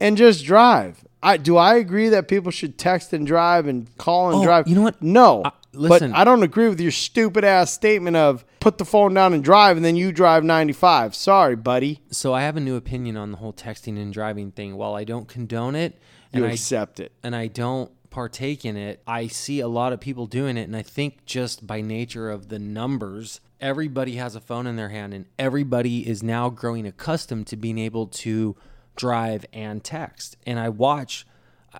and 0.00 0.16
just 0.16 0.44
drive. 0.44 1.04
I 1.22 1.36
do 1.36 1.56
I 1.56 1.76
agree 1.76 2.08
that 2.10 2.26
people 2.28 2.50
should 2.50 2.78
text 2.78 3.12
and 3.12 3.26
drive 3.26 3.66
and 3.66 3.94
call 3.98 4.30
and 4.30 4.40
Oh, 4.40 4.44
drive. 4.44 4.66
you 4.68 4.74
know 4.74 4.82
what? 4.82 5.00
No. 5.02 5.44
listen. 5.72 6.10
but 6.10 6.18
I 6.18 6.24
don't 6.24 6.42
agree 6.42 6.68
with 6.68 6.80
your 6.80 6.90
stupid 6.90 7.44
ass 7.44 7.72
statement 7.72 8.16
of 8.16 8.44
put 8.60 8.78
the 8.78 8.84
phone 8.84 9.14
down 9.14 9.32
and 9.32 9.42
drive 9.44 9.76
and 9.76 9.84
then 9.84 9.96
you 9.96 10.12
drive 10.12 10.42
95. 10.44 11.14
Sorry, 11.14 11.56
buddy. 11.56 12.00
So 12.10 12.32
I 12.34 12.42
have 12.42 12.56
a 12.56 12.60
new 12.60 12.76
opinion 12.76 13.16
on 13.16 13.30
the 13.32 13.38
whole 13.38 13.52
texting 13.52 13.96
and 14.00 14.12
driving 14.12 14.50
thing. 14.50 14.76
While 14.76 14.94
I 14.94 15.04
don't 15.04 15.28
condone 15.28 15.74
it, 15.76 15.94
You 16.32 16.42
and 16.42 16.46
I 16.46 16.54
accept 16.54 16.98
it. 17.00 17.12
and 17.22 17.34
I 17.36 17.46
don't 17.46 17.90
partake 18.10 18.64
in 18.66 18.76
it, 18.76 19.00
I 19.06 19.26
see 19.28 19.60
a 19.60 19.68
lot 19.68 19.92
of 19.94 20.00
people 20.00 20.26
doing 20.26 20.56
it. 20.58 20.62
And 20.64 20.76
I 20.76 20.82
think 20.82 21.24
just 21.24 21.66
by 21.66 21.80
nature 21.80 22.30
of 22.30 22.48
the 22.48 22.58
numbers, 22.58 23.40
everybody 23.60 24.16
has 24.16 24.34
a 24.34 24.40
phone 24.40 24.66
in 24.66 24.76
their 24.76 24.90
hand 24.90 25.14
and 25.14 25.24
everybody 25.38 26.06
is 26.06 26.22
now 26.22 26.50
growing 26.50 26.86
accustomed 26.86 27.46
to 27.46 27.56
being 27.56 27.78
able 27.78 28.06
to 28.08 28.54
drive 28.96 29.46
and 29.52 29.82
text. 29.82 30.36
And 30.46 30.58
I 30.58 30.68
watch, 30.68 31.26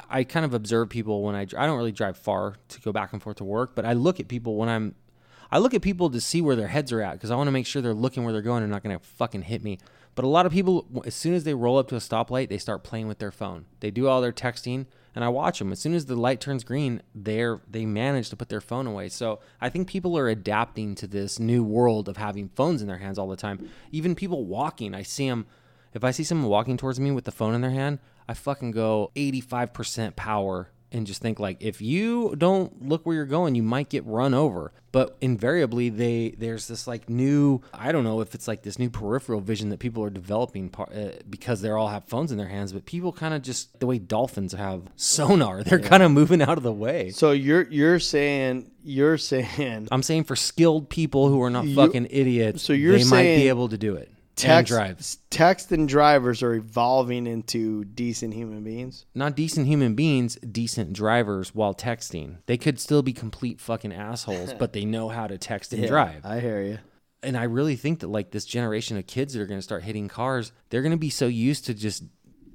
I 0.08 0.24
kind 0.24 0.44
of 0.44 0.54
observe 0.54 0.88
people 0.88 1.22
when 1.22 1.34
I, 1.34 1.42
I 1.42 1.66
don't 1.66 1.76
really 1.76 1.92
drive 1.92 2.16
far 2.16 2.56
to 2.68 2.80
go 2.80 2.92
back 2.92 3.12
and 3.12 3.22
forth 3.22 3.36
to 3.36 3.44
work, 3.44 3.74
but 3.74 3.84
I 3.84 3.92
look 3.92 4.20
at 4.20 4.28
people 4.28 4.56
when 4.56 4.68
I'm, 4.68 4.94
I 5.50 5.58
look 5.58 5.74
at 5.74 5.82
people 5.82 6.08
to 6.10 6.20
see 6.20 6.40
where 6.40 6.56
their 6.56 6.68
heads 6.68 6.92
are 6.92 7.02
at 7.02 7.12
because 7.12 7.30
I 7.30 7.36
want 7.36 7.48
to 7.48 7.52
make 7.52 7.66
sure 7.66 7.82
they're 7.82 7.92
looking 7.92 8.24
where 8.24 8.32
they're 8.32 8.40
going 8.40 8.62
and 8.62 8.72
not 8.72 8.82
going 8.82 8.98
to 8.98 9.04
fucking 9.04 9.42
hit 9.42 9.62
me. 9.62 9.78
But 10.14 10.24
a 10.24 10.28
lot 10.28 10.44
of 10.44 10.52
people, 10.52 10.86
as 11.06 11.14
soon 11.14 11.34
as 11.34 11.44
they 11.44 11.54
roll 11.54 11.78
up 11.78 11.88
to 11.88 11.96
a 11.96 11.98
stoplight, 11.98 12.48
they 12.48 12.58
start 12.58 12.84
playing 12.84 13.08
with 13.08 13.18
their 13.18 13.30
phone. 13.30 13.64
They 13.80 13.90
do 13.90 14.08
all 14.08 14.20
their 14.20 14.32
texting, 14.32 14.86
and 15.14 15.24
I 15.24 15.28
watch 15.28 15.58
them. 15.58 15.72
As 15.72 15.78
soon 15.78 15.94
as 15.94 16.04
the 16.04 16.16
light 16.16 16.40
turns 16.40 16.64
green, 16.64 17.02
they're 17.14 17.60
they 17.70 17.86
manage 17.86 18.28
to 18.30 18.36
put 18.36 18.50
their 18.50 18.60
phone 18.60 18.86
away. 18.86 19.08
So 19.08 19.40
I 19.60 19.70
think 19.70 19.88
people 19.88 20.18
are 20.18 20.28
adapting 20.28 20.94
to 20.96 21.06
this 21.06 21.38
new 21.38 21.64
world 21.64 22.08
of 22.10 22.18
having 22.18 22.48
phones 22.50 22.82
in 22.82 22.88
their 22.88 22.98
hands 22.98 23.18
all 23.18 23.28
the 23.28 23.36
time. 23.36 23.70
Even 23.90 24.14
people 24.14 24.44
walking, 24.44 24.94
I 24.94 25.02
see 25.02 25.28
them. 25.28 25.46
If 25.94 26.04
I 26.04 26.10
see 26.10 26.24
someone 26.24 26.48
walking 26.48 26.76
towards 26.76 26.98
me 27.00 27.10
with 27.10 27.24
the 27.24 27.32
phone 27.32 27.54
in 27.54 27.60
their 27.60 27.70
hand, 27.70 27.98
I 28.28 28.34
fucking 28.34 28.70
go 28.70 29.10
85% 29.16 30.16
power 30.16 30.70
and 30.92 31.06
just 31.06 31.22
think 31.22 31.40
like 31.40 31.56
if 31.60 31.80
you 31.80 32.34
don't 32.36 32.86
look 32.86 33.06
where 33.06 33.16
you're 33.16 33.24
going 33.24 33.54
you 33.54 33.62
might 33.62 33.88
get 33.88 34.04
run 34.06 34.34
over. 34.34 34.72
But 34.92 35.16
invariably 35.22 35.88
they 35.88 36.34
there's 36.36 36.68
this 36.68 36.86
like 36.86 37.08
new 37.08 37.62
i 37.72 37.92
don't 37.92 38.04
know 38.04 38.20
if 38.20 38.34
it's 38.34 38.46
like 38.46 38.60
this 38.62 38.78
new 38.78 38.90
peripheral 38.90 39.40
vision 39.40 39.70
that 39.70 39.78
people 39.78 40.04
are 40.04 40.10
developing 40.10 40.68
par- 40.68 40.90
uh, 40.94 41.12
because 41.30 41.62
they 41.62 41.70
all 41.70 41.88
have 41.88 42.04
phones 42.04 42.30
in 42.30 42.36
their 42.36 42.48
hands 42.48 42.74
but 42.74 42.84
people 42.84 43.10
kind 43.10 43.32
of 43.32 43.40
just 43.40 43.80
the 43.80 43.86
way 43.86 43.98
dolphins 43.98 44.52
have 44.52 44.82
sonar 44.96 45.62
they're 45.62 45.80
kind 45.80 46.02
of 46.02 46.10
moving 46.10 46.42
out 46.42 46.58
of 46.58 46.62
the 46.62 46.72
way. 46.72 47.08
So 47.08 47.30
you're 47.30 47.62
you're 47.70 47.98
saying 47.98 48.70
you're 48.84 49.16
saying 49.16 49.88
i'm 49.90 50.02
saying 50.02 50.24
for 50.24 50.36
skilled 50.36 50.90
people 50.90 51.28
who 51.28 51.40
are 51.40 51.48
not 51.48 51.66
fucking 51.68 52.08
idiots 52.10 52.62
so 52.62 52.74
you're 52.74 52.98
they 52.98 53.04
might 53.04 53.22
be 53.22 53.48
able 53.48 53.70
to 53.70 53.78
do 53.78 53.94
it 53.94 54.11
and 54.32 54.66
text 54.66 54.70
drive 54.70 55.16
text 55.30 55.72
and 55.72 55.88
drivers 55.88 56.42
are 56.42 56.54
evolving 56.54 57.26
into 57.26 57.84
decent 57.84 58.34
human 58.34 58.64
beings. 58.64 59.06
not 59.14 59.36
decent 59.36 59.66
human 59.66 59.94
beings, 59.94 60.36
decent 60.36 60.92
drivers 60.92 61.54
while 61.54 61.74
texting. 61.74 62.36
They 62.46 62.56
could 62.56 62.80
still 62.80 63.02
be 63.02 63.12
complete 63.12 63.60
fucking 63.60 63.92
assholes, 63.92 64.54
but 64.54 64.72
they 64.72 64.84
know 64.84 65.08
how 65.08 65.26
to 65.26 65.38
text 65.38 65.72
and 65.72 65.86
drive. 65.88 66.24
I 66.24 66.40
hear 66.40 66.62
you. 66.62 66.78
And 67.22 67.36
I 67.36 67.44
really 67.44 67.76
think 67.76 68.00
that 68.00 68.08
like 68.08 68.32
this 68.32 68.44
generation 68.44 68.96
of 68.96 69.06
kids 69.06 69.34
that 69.34 69.40
are 69.40 69.46
going 69.46 69.58
to 69.58 69.62
start 69.62 69.84
hitting 69.84 70.08
cars, 70.08 70.50
they're 70.70 70.82
going 70.82 70.92
to 70.92 70.98
be 70.98 71.10
so 71.10 71.26
used 71.26 71.66
to 71.66 71.74
just 71.74 72.02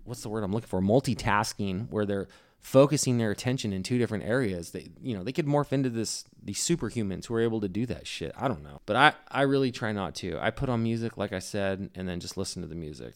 what's 0.04 0.22
the 0.22 0.30
word 0.30 0.44
I'm 0.44 0.52
looking 0.54 0.68
for, 0.68 0.82
multitasking 0.82 1.90
where 1.90 2.06
they're 2.06 2.28
focusing 2.60 3.18
their 3.18 3.32
attention 3.32 3.72
in 3.74 3.84
two 3.84 3.98
different 3.98 4.26
areas. 4.26 4.72
They 4.72 4.90
you 5.02 5.16
know, 5.16 5.24
they 5.24 5.32
could 5.32 5.46
morph 5.46 5.72
into 5.72 5.90
this 5.90 6.26
these 6.42 6.60
superhumans 6.60 7.26
who 7.26 7.36
are 7.36 7.42
able 7.42 7.62
to 7.62 7.70
do 7.70 7.86
that 7.86 8.08
shit. 8.08 8.34
I 8.38 8.48
don't 8.48 8.64
know. 8.64 8.82
But 8.86 8.96
I 8.96 9.14
I 9.30 9.42
really 9.44 9.72
try 9.72 9.92
not 9.92 10.16
to. 10.16 10.38
I 10.40 10.52
put 10.52 10.70
on 10.70 10.84
music 10.84 11.18
like 11.18 11.34
I 11.34 11.40
said 11.40 11.90
and 11.96 12.08
then 12.08 12.20
just 12.20 12.38
listen 12.38 12.62
to 12.62 12.68
the 12.68 12.76
music 12.76 13.16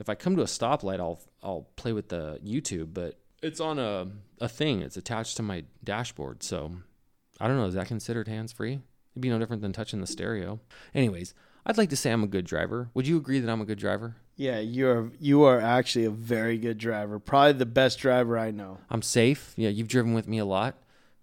if 0.00 0.08
I 0.08 0.14
come 0.14 0.36
to 0.36 0.42
a 0.42 0.46
stoplight, 0.46 1.00
I'll 1.00 1.20
I'll 1.42 1.68
play 1.76 1.92
with 1.92 2.08
the 2.08 2.38
YouTube, 2.44 2.92
but 2.92 3.18
it's 3.42 3.60
on 3.60 3.78
a 3.78 4.08
a 4.40 4.48
thing. 4.48 4.82
It's 4.82 4.96
attached 4.96 5.36
to 5.36 5.42
my 5.42 5.64
dashboard, 5.82 6.42
so 6.42 6.72
I 7.40 7.48
don't 7.48 7.56
know. 7.56 7.66
Is 7.66 7.74
that 7.74 7.86
considered 7.86 8.28
hands 8.28 8.52
free? 8.52 8.80
It'd 9.12 9.22
be 9.22 9.30
no 9.30 9.38
different 9.38 9.62
than 9.62 9.72
touching 9.72 10.00
the 10.00 10.06
stereo. 10.06 10.60
Anyways, 10.94 11.34
I'd 11.66 11.78
like 11.78 11.90
to 11.90 11.96
say 11.96 12.10
I'm 12.10 12.22
a 12.22 12.26
good 12.28 12.44
driver. 12.44 12.90
Would 12.94 13.06
you 13.06 13.16
agree 13.16 13.40
that 13.40 13.50
I'm 13.50 13.60
a 13.60 13.64
good 13.64 13.78
driver? 13.78 14.16
Yeah, 14.36 14.58
you're 14.58 15.10
you 15.20 15.44
are 15.44 15.60
actually 15.60 16.04
a 16.04 16.10
very 16.10 16.58
good 16.58 16.76
driver. 16.78 17.18
Probably 17.18 17.52
the 17.52 17.66
best 17.66 17.98
driver 17.98 18.36
I 18.38 18.50
know. 18.50 18.78
I'm 18.90 19.02
safe. 19.02 19.52
Yeah, 19.56 19.68
you've 19.70 19.88
driven 19.88 20.12
with 20.12 20.26
me 20.28 20.38
a 20.38 20.44
lot, 20.44 20.74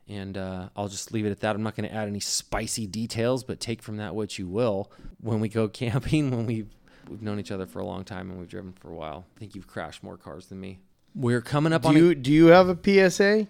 and 0.07 0.37
uh, 0.37 0.69
I'll 0.75 0.87
just 0.87 1.11
leave 1.11 1.25
it 1.25 1.31
at 1.31 1.41
that. 1.41 1.55
I'm 1.55 1.61
not 1.63 1.75
going 1.75 1.87
to 1.89 1.93
add 1.93 2.07
any 2.07 2.21
spicy 2.21 2.87
details, 2.87 3.43
but 3.43 3.59
take 3.59 3.81
from 3.83 3.97
that 3.97 4.15
what 4.15 4.39
you 4.39 4.47
will. 4.47 4.91
When 5.19 5.39
we 5.41 5.49
go 5.49 5.67
camping, 5.83 6.31
when 6.31 6.45
we 6.45 6.65
we've 7.09 7.21
known 7.21 7.39
each 7.39 7.51
other 7.51 7.65
for 7.65 7.79
a 7.79 7.85
long 7.85 8.03
time 8.05 8.29
and 8.29 8.39
we've 8.39 8.47
driven 8.47 8.71
for 8.73 8.89
a 8.89 8.95
while, 8.95 9.25
I 9.35 9.39
think 9.39 9.55
you've 9.55 9.67
crashed 9.67 10.01
more 10.03 10.17
cars 10.17 10.47
than 10.47 10.59
me. 10.61 10.79
We're 11.13 11.41
coming 11.41 11.73
up 11.73 11.81
Do 11.81 11.89
on. 11.89 11.95
a- 11.95 11.99
you 11.99 12.15
do 12.15 12.31
you 12.31 12.47
have 12.47 12.69
a 12.69 12.75
PSA? 12.81 13.47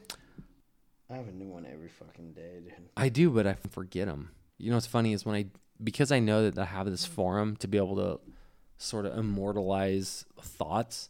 I 1.09 1.13
have 1.15 1.27
a 1.27 1.31
new 1.31 1.47
one 1.49 1.65
every 1.71 1.89
fucking 1.89 2.31
day, 2.33 2.61
dude. 2.63 2.73
I 2.97 3.09
do, 3.09 3.29
but 3.29 3.45
I 3.45 3.53
forget 3.69 4.07
them. 4.07 4.31
You 4.57 4.69
know 4.71 4.77
what's 4.77 4.87
funny 4.87 5.13
is 5.13 5.25
when 5.25 5.35
I 5.35 5.45
because 5.83 6.11
I 6.11 6.19
know 6.19 6.49
that 6.49 6.57
I 6.57 6.65
have 6.65 6.89
this 6.89 7.05
forum 7.05 7.55
to 7.57 7.67
be 7.67 7.77
able 7.77 7.95
to 7.97 8.19
sort 8.77 9.05
of 9.05 9.17
immortalize 9.17 10.25
thoughts. 10.41 11.09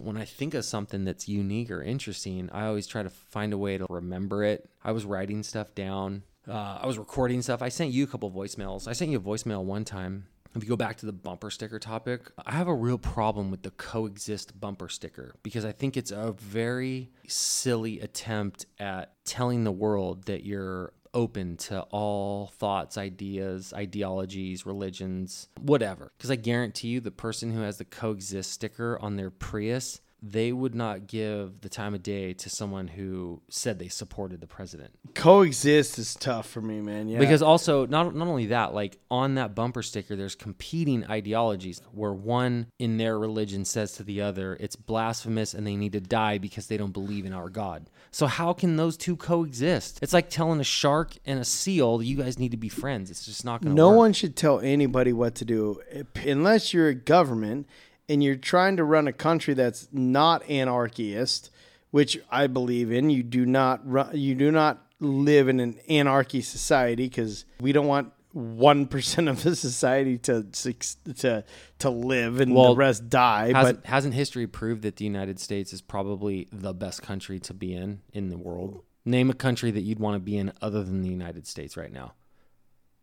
When 0.00 0.16
I 0.16 0.24
think 0.24 0.54
of 0.54 0.64
something 0.64 1.04
that's 1.04 1.28
unique 1.28 1.70
or 1.70 1.82
interesting, 1.82 2.48
I 2.52 2.66
always 2.66 2.86
try 2.86 3.02
to 3.02 3.10
find 3.10 3.52
a 3.52 3.58
way 3.58 3.78
to 3.78 3.86
remember 3.88 4.42
it. 4.42 4.68
I 4.82 4.92
was 4.92 5.04
writing 5.04 5.42
stuff 5.42 5.74
down. 5.74 6.22
Uh, 6.48 6.78
I 6.80 6.86
was 6.86 6.98
recording 6.98 7.42
stuff. 7.42 7.62
I 7.62 7.68
sent 7.68 7.92
you 7.92 8.04
a 8.04 8.06
couple 8.06 8.30
voicemails. 8.30 8.88
I 8.88 8.92
sent 8.94 9.10
you 9.10 9.18
a 9.18 9.20
voicemail 9.20 9.62
one 9.62 9.84
time. 9.84 10.26
If 10.54 10.62
you 10.62 10.68
go 10.68 10.76
back 10.76 10.98
to 10.98 11.06
the 11.06 11.12
bumper 11.12 11.50
sticker 11.50 11.78
topic, 11.78 12.30
I 12.44 12.52
have 12.52 12.68
a 12.68 12.74
real 12.74 12.98
problem 12.98 13.50
with 13.50 13.62
the 13.62 13.70
coexist 13.70 14.60
bumper 14.60 14.88
sticker 14.88 15.34
because 15.42 15.64
I 15.64 15.72
think 15.72 15.96
it's 15.96 16.10
a 16.10 16.32
very 16.32 17.10
silly 17.26 18.00
attempt 18.00 18.66
at 18.78 19.14
telling 19.24 19.64
the 19.64 19.72
world 19.72 20.26
that 20.26 20.44
you're 20.44 20.92
open 21.14 21.56
to 21.56 21.82
all 21.90 22.48
thoughts, 22.58 22.96
ideas, 22.96 23.72
ideologies, 23.72 24.66
religions, 24.66 25.48
whatever. 25.60 26.12
Because 26.16 26.30
I 26.30 26.36
guarantee 26.36 26.88
you, 26.88 27.00
the 27.00 27.10
person 27.10 27.52
who 27.52 27.60
has 27.60 27.78
the 27.78 27.84
coexist 27.84 28.50
sticker 28.50 28.98
on 29.00 29.16
their 29.16 29.30
Prius, 29.30 30.00
they 30.22 30.52
would 30.52 30.74
not 30.74 31.08
give 31.08 31.60
the 31.62 31.68
time 31.68 31.94
of 31.94 32.02
day 32.02 32.32
to 32.32 32.48
someone 32.48 32.86
who 32.86 33.42
said 33.48 33.80
they 33.80 33.88
supported 33.88 34.40
the 34.40 34.46
president. 34.46 34.90
Coexist 35.14 35.98
is 35.98 36.14
tough 36.14 36.48
for 36.48 36.60
me, 36.60 36.80
man. 36.80 37.08
Yeah. 37.08 37.18
Because 37.18 37.42
also 37.42 37.86
not 37.86 38.14
not 38.14 38.28
only 38.28 38.46
that, 38.46 38.72
like 38.72 38.98
on 39.10 39.34
that 39.34 39.56
bumper 39.56 39.82
sticker, 39.82 40.14
there's 40.14 40.36
competing 40.36 41.04
ideologies 41.10 41.82
where 41.90 42.12
one 42.12 42.68
in 42.78 42.98
their 42.98 43.18
religion 43.18 43.64
says 43.64 43.92
to 43.94 44.04
the 44.04 44.20
other, 44.20 44.56
it's 44.60 44.76
blasphemous 44.76 45.54
and 45.54 45.66
they 45.66 45.74
need 45.74 45.92
to 45.92 46.00
die 46.00 46.38
because 46.38 46.68
they 46.68 46.76
don't 46.76 46.92
believe 46.92 47.26
in 47.26 47.32
our 47.32 47.50
God. 47.50 47.90
So 48.12 48.26
how 48.26 48.52
can 48.52 48.76
those 48.76 48.96
two 48.96 49.16
coexist? 49.16 49.98
It's 50.02 50.12
like 50.12 50.30
telling 50.30 50.60
a 50.60 50.64
shark 50.64 51.14
and 51.26 51.40
a 51.40 51.44
seal, 51.44 52.00
you 52.00 52.16
guys 52.16 52.38
need 52.38 52.52
to 52.52 52.56
be 52.56 52.68
friends. 52.68 53.10
It's 53.10 53.26
just 53.26 53.44
not 53.44 53.60
going 53.60 53.74
to 53.74 53.76
no 53.76 53.90
work. 53.90 53.98
one 53.98 54.12
should 54.12 54.36
tell 54.36 54.60
anybody 54.60 55.12
what 55.12 55.34
to 55.36 55.44
do 55.44 55.80
eh, 55.90 56.02
unless 56.26 56.72
you're 56.72 56.88
a 56.88 56.94
government 56.94 57.66
and 58.08 58.22
you're 58.22 58.36
trying 58.36 58.76
to 58.76 58.84
run 58.84 59.06
a 59.08 59.12
country 59.12 59.54
that's 59.54 59.88
not 59.92 60.48
anarchist, 60.48 61.50
which 61.90 62.18
I 62.30 62.46
believe 62.46 62.90
in. 62.92 63.10
You 63.10 63.22
do 63.22 63.46
not 63.46 63.80
run, 63.88 64.10
you 64.16 64.34
do 64.34 64.50
not 64.50 64.84
live 65.00 65.48
in 65.48 65.60
an 65.60 65.78
anarchy 65.88 66.40
society 66.42 67.08
because 67.08 67.44
we 67.60 67.72
don't 67.72 67.86
want 67.86 68.12
one 68.32 68.86
percent 68.86 69.28
of 69.28 69.42
the 69.42 69.54
society 69.54 70.16
to 70.18 70.44
to 70.44 71.44
to 71.78 71.90
live 71.90 72.40
and 72.40 72.54
Well, 72.54 72.70
the 72.70 72.76
rest 72.76 73.08
die. 73.10 73.52
Hasn't, 73.52 73.82
But 73.82 73.88
hasn't 73.88 74.14
history 74.14 74.46
proved 74.46 74.82
that 74.82 74.96
the 74.96 75.04
United 75.04 75.38
States 75.38 75.72
is 75.72 75.82
probably 75.82 76.48
the 76.52 76.72
best 76.72 77.02
country 77.02 77.38
to 77.40 77.54
be 77.54 77.74
in 77.74 78.00
in 78.12 78.28
the 78.30 78.38
world? 78.38 78.82
Name 79.04 79.30
a 79.30 79.34
country 79.34 79.70
that 79.72 79.80
you'd 79.80 79.98
want 79.98 80.14
to 80.14 80.20
be 80.20 80.36
in 80.36 80.52
other 80.62 80.82
than 80.84 81.02
the 81.02 81.08
United 81.10 81.46
States 81.46 81.76
right 81.76 81.92
now. 81.92 82.14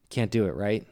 Can't 0.10 0.32
do 0.32 0.46
it, 0.46 0.56
right? 0.56 0.88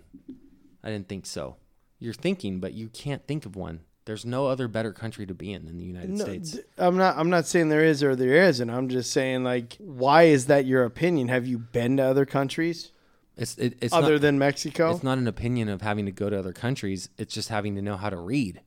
I 0.83 0.89
didn't 0.91 1.07
think 1.07 1.25
so. 1.25 1.55
You're 1.97 2.13
thinking, 2.13 2.59
but 2.59 2.73
you 2.73 2.89
can't 2.89 3.25
think 3.25 3.45
of 3.45 3.55
one. 3.55 3.79
There's 4.07 4.25
no 4.25 4.47
other 4.47 4.67
better 4.67 4.91
country 4.91 5.27
to 5.27 5.35
be 5.35 5.53
in 5.53 5.65
than 5.65 5.77
the 5.77 5.83
United 5.83 6.09
No, 6.09 6.25
States. 6.25 6.51
d- 6.53 6.59
I'm 6.79 6.97
not. 6.97 7.15
I'm 7.17 7.29
not 7.29 7.45
saying 7.45 7.69
there 7.69 7.83
is 7.85 8.01
or 8.01 8.15
there 8.15 8.33
isn't. 8.47 8.69
I'm 8.69 8.89
just 8.89 9.11
saying 9.11 9.43
like, 9.43 9.75
why 9.79 10.23
is 10.23 10.47
that 10.47 10.65
your 10.65 10.83
opinion? 10.85 11.27
Have 11.27 11.45
you 11.45 11.59
been 11.59 11.97
to 11.97 12.03
other 12.03 12.25
countries 12.25 12.91
It's 13.37 13.55
it, 13.59 13.77
it's 13.81 13.93
other 13.93 14.13
not, 14.13 14.21
than 14.21 14.39
Mexico? 14.39 14.91
it's 14.91 15.03
not 15.03 15.19
an 15.19 15.27
opinion 15.27 15.69
of 15.69 15.81
having 15.83 16.05
to 16.07 16.11
go 16.11 16.29
to 16.29 16.39
other 16.39 16.53
countries. 16.53 17.09
It's 17.19 17.33
just 17.33 17.49
having 17.49 17.75
to 17.75 17.81
know 17.83 17.97
how 17.97 18.09
to 18.09 18.17
read 18.17 18.61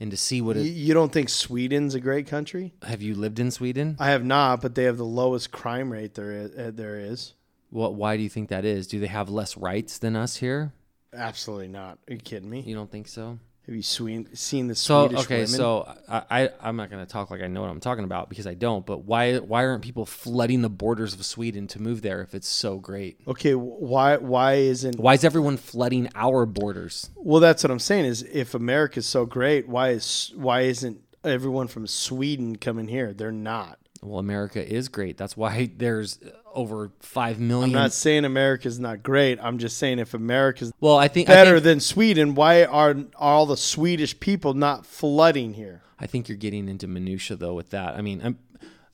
and 0.00 0.10
to 0.10 0.16
see 0.16 0.40
what 0.40 0.56
you, 0.56 0.62
it. 0.62 0.68
you 0.68 0.94
don't 0.94 1.12
think 1.12 1.28
Sweden's 1.28 1.94
a 1.94 2.00
great 2.00 2.26
country? 2.26 2.72
Have 2.82 3.02
you 3.02 3.14
lived 3.14 3.38
in 3.38 3.50
Sweden? 3.50 3.96
I 3.98 4.10
have 4.10 4.24
not, 4.24 4.62
but 4.62 4.74
they 4.74 4.84
have 4.84 4.96
the 4.98 5.04
lowest 5.04 5.50
crime 5.50 5.90
rate 5.92 6.14
there 6.14 6.32
is. 6.32 6.54
Uh, 6.56 6.70
there 6.72 6.98
is. 7.00 7.34
What? 7.70 7.94
Why 7.94 8.16
do 8.16 8.22
you 8.22 8.28
think 8.28 8.48
that 8.50 8.64
is? 8.64 8.86
Do 8.86 9.00
they 9.00 9.06
have 9.08 9.28
less 9.28 9.56
rights 9.56 9.98
than 9.98 10.14
us 10.16 10.36
here? 10.36 10.72
Absolutely 11.12 11.68
not. 11.68 11.98
Are 12.08 12.12
you 12.12 12.18
kidding 12.20 12.48
me? 12.48 12.60
You 12.60 12.74
don't 12.76 12.90
think 12.90 13.08
so? 13.08 13.38
Have 13.66 13.74
you 13.74 13.82
seen 13.82 14.28
seen 14.34 14.68
the 14.68 14.76
So 14.76 15.08
Swedish 15.08 15.24
okay, 15.24 15.34
women? 15.38 15.48
so 15.48 15.92
I, 16.08 16.22
I 16.30 16.50
I'm 16.60 16.76
not 16.76 16.88
going 16.88 17.04
to 17.04 17.10
talk 17.10 17.30
like 17.30 17.42
I 17.42 17.48
know 17.48 17.62
what 17.62 17.70
I'm 17.70 17.80
talking 17.80 18.04
about 18.04 18.28
because 18.28 18.46
I 18.46 18.54
don't. 18.54 18.86
But 18.86 19.04
why 19.04 19.38
why 19.38 19.64
aren't 19.66 19.82
people 19.82 20.06
flooding 20.06 20.62
the 20.62 20.70
borders 20.70 21.14
of 21.14 21.24
Sweden 21.26 21.66
to 21.68 21.82
move 21.82 22.02
there 22.02 22.22
if 22.22 22.32
it's 22.32 22.48
so 22.48 22.78
great? 22.78 23.20
okay, 23.26 23.54
why 23.56 24.18
why 24.18 24.54
isn't? 24.54 25.00
Why 25.00 25.14
is 25.14 25.24
everyone 25.24 25.56
flooding 25.56 26.08
our 26.14 26.46
borders? 26.46 27.10
Well, 27.16 27.40
that's 27.40 27.64
what 27.64 27.72
I'm 27.72 27.80
saying. 27.80 28.04
Is 28.04 28.22
if 28.22 28.54
America's 28.54 29.06
so 29.06 29.26
great, 29.26 29.68
why 29.68 29.90
is 29.90 30.32
why 30.36 30.60
isn't 30.60 31.00
everyone 31.24 31.66
from 31.66 31.88
Sweden 31.88 32.56
coming 32.56 32.86
here? 32.86 33.12
They're 33.12 33.32
not. 33.32 33.80
Well, 34.02 34.18
America 34.18 34.64
is 34.66 34.88
great. 34.88 35.16
That's 35.16 35.36
why 35.36 35.70
there's 35.76 36.18
over 36.54 36.90
five 37.00 37.38
million. 37.38 37.70
I'm 37.70 37.82
not 37.82 37.92
saying 37.92 38.24
America's 38.24 38.78
not 38.78 39.02
great. 39.02 39.38
I'm 39.40 39.58
just 39.58 39.78
saying 39.78 39.98
if 39.98 40.14
America's 40.14 40.72
well, 40.80 40.96
I 40.96 41.08
think 41.08 41.28
I 41.28 41.34
better 41.34 41.54
think, 41.54 41.64
than 41.64 41.80
Sweden, 41.80 42.34
why 42.34 42.64
are, 42.64 42.90
are 42.90 43.04
all 43.16 43.46
the 43.46 43.56
Swedish 43.56 44.18
people 44.20 44.54
not 44.54 44.86
flooding 44.86 45.54
here? 45.54 45.82
I 45.98 46.06
think 46.06 46.28
you're 46.28 46.38
getting 46.38 46.68
into 46.68 46.86
minutia 46.86 47.36
though 47.36 47.54
with 47.54 47.70
that. 47.70 47.94
I 47.94 48.02
mean, 48.02 48.20
I'm, 48.22 48.38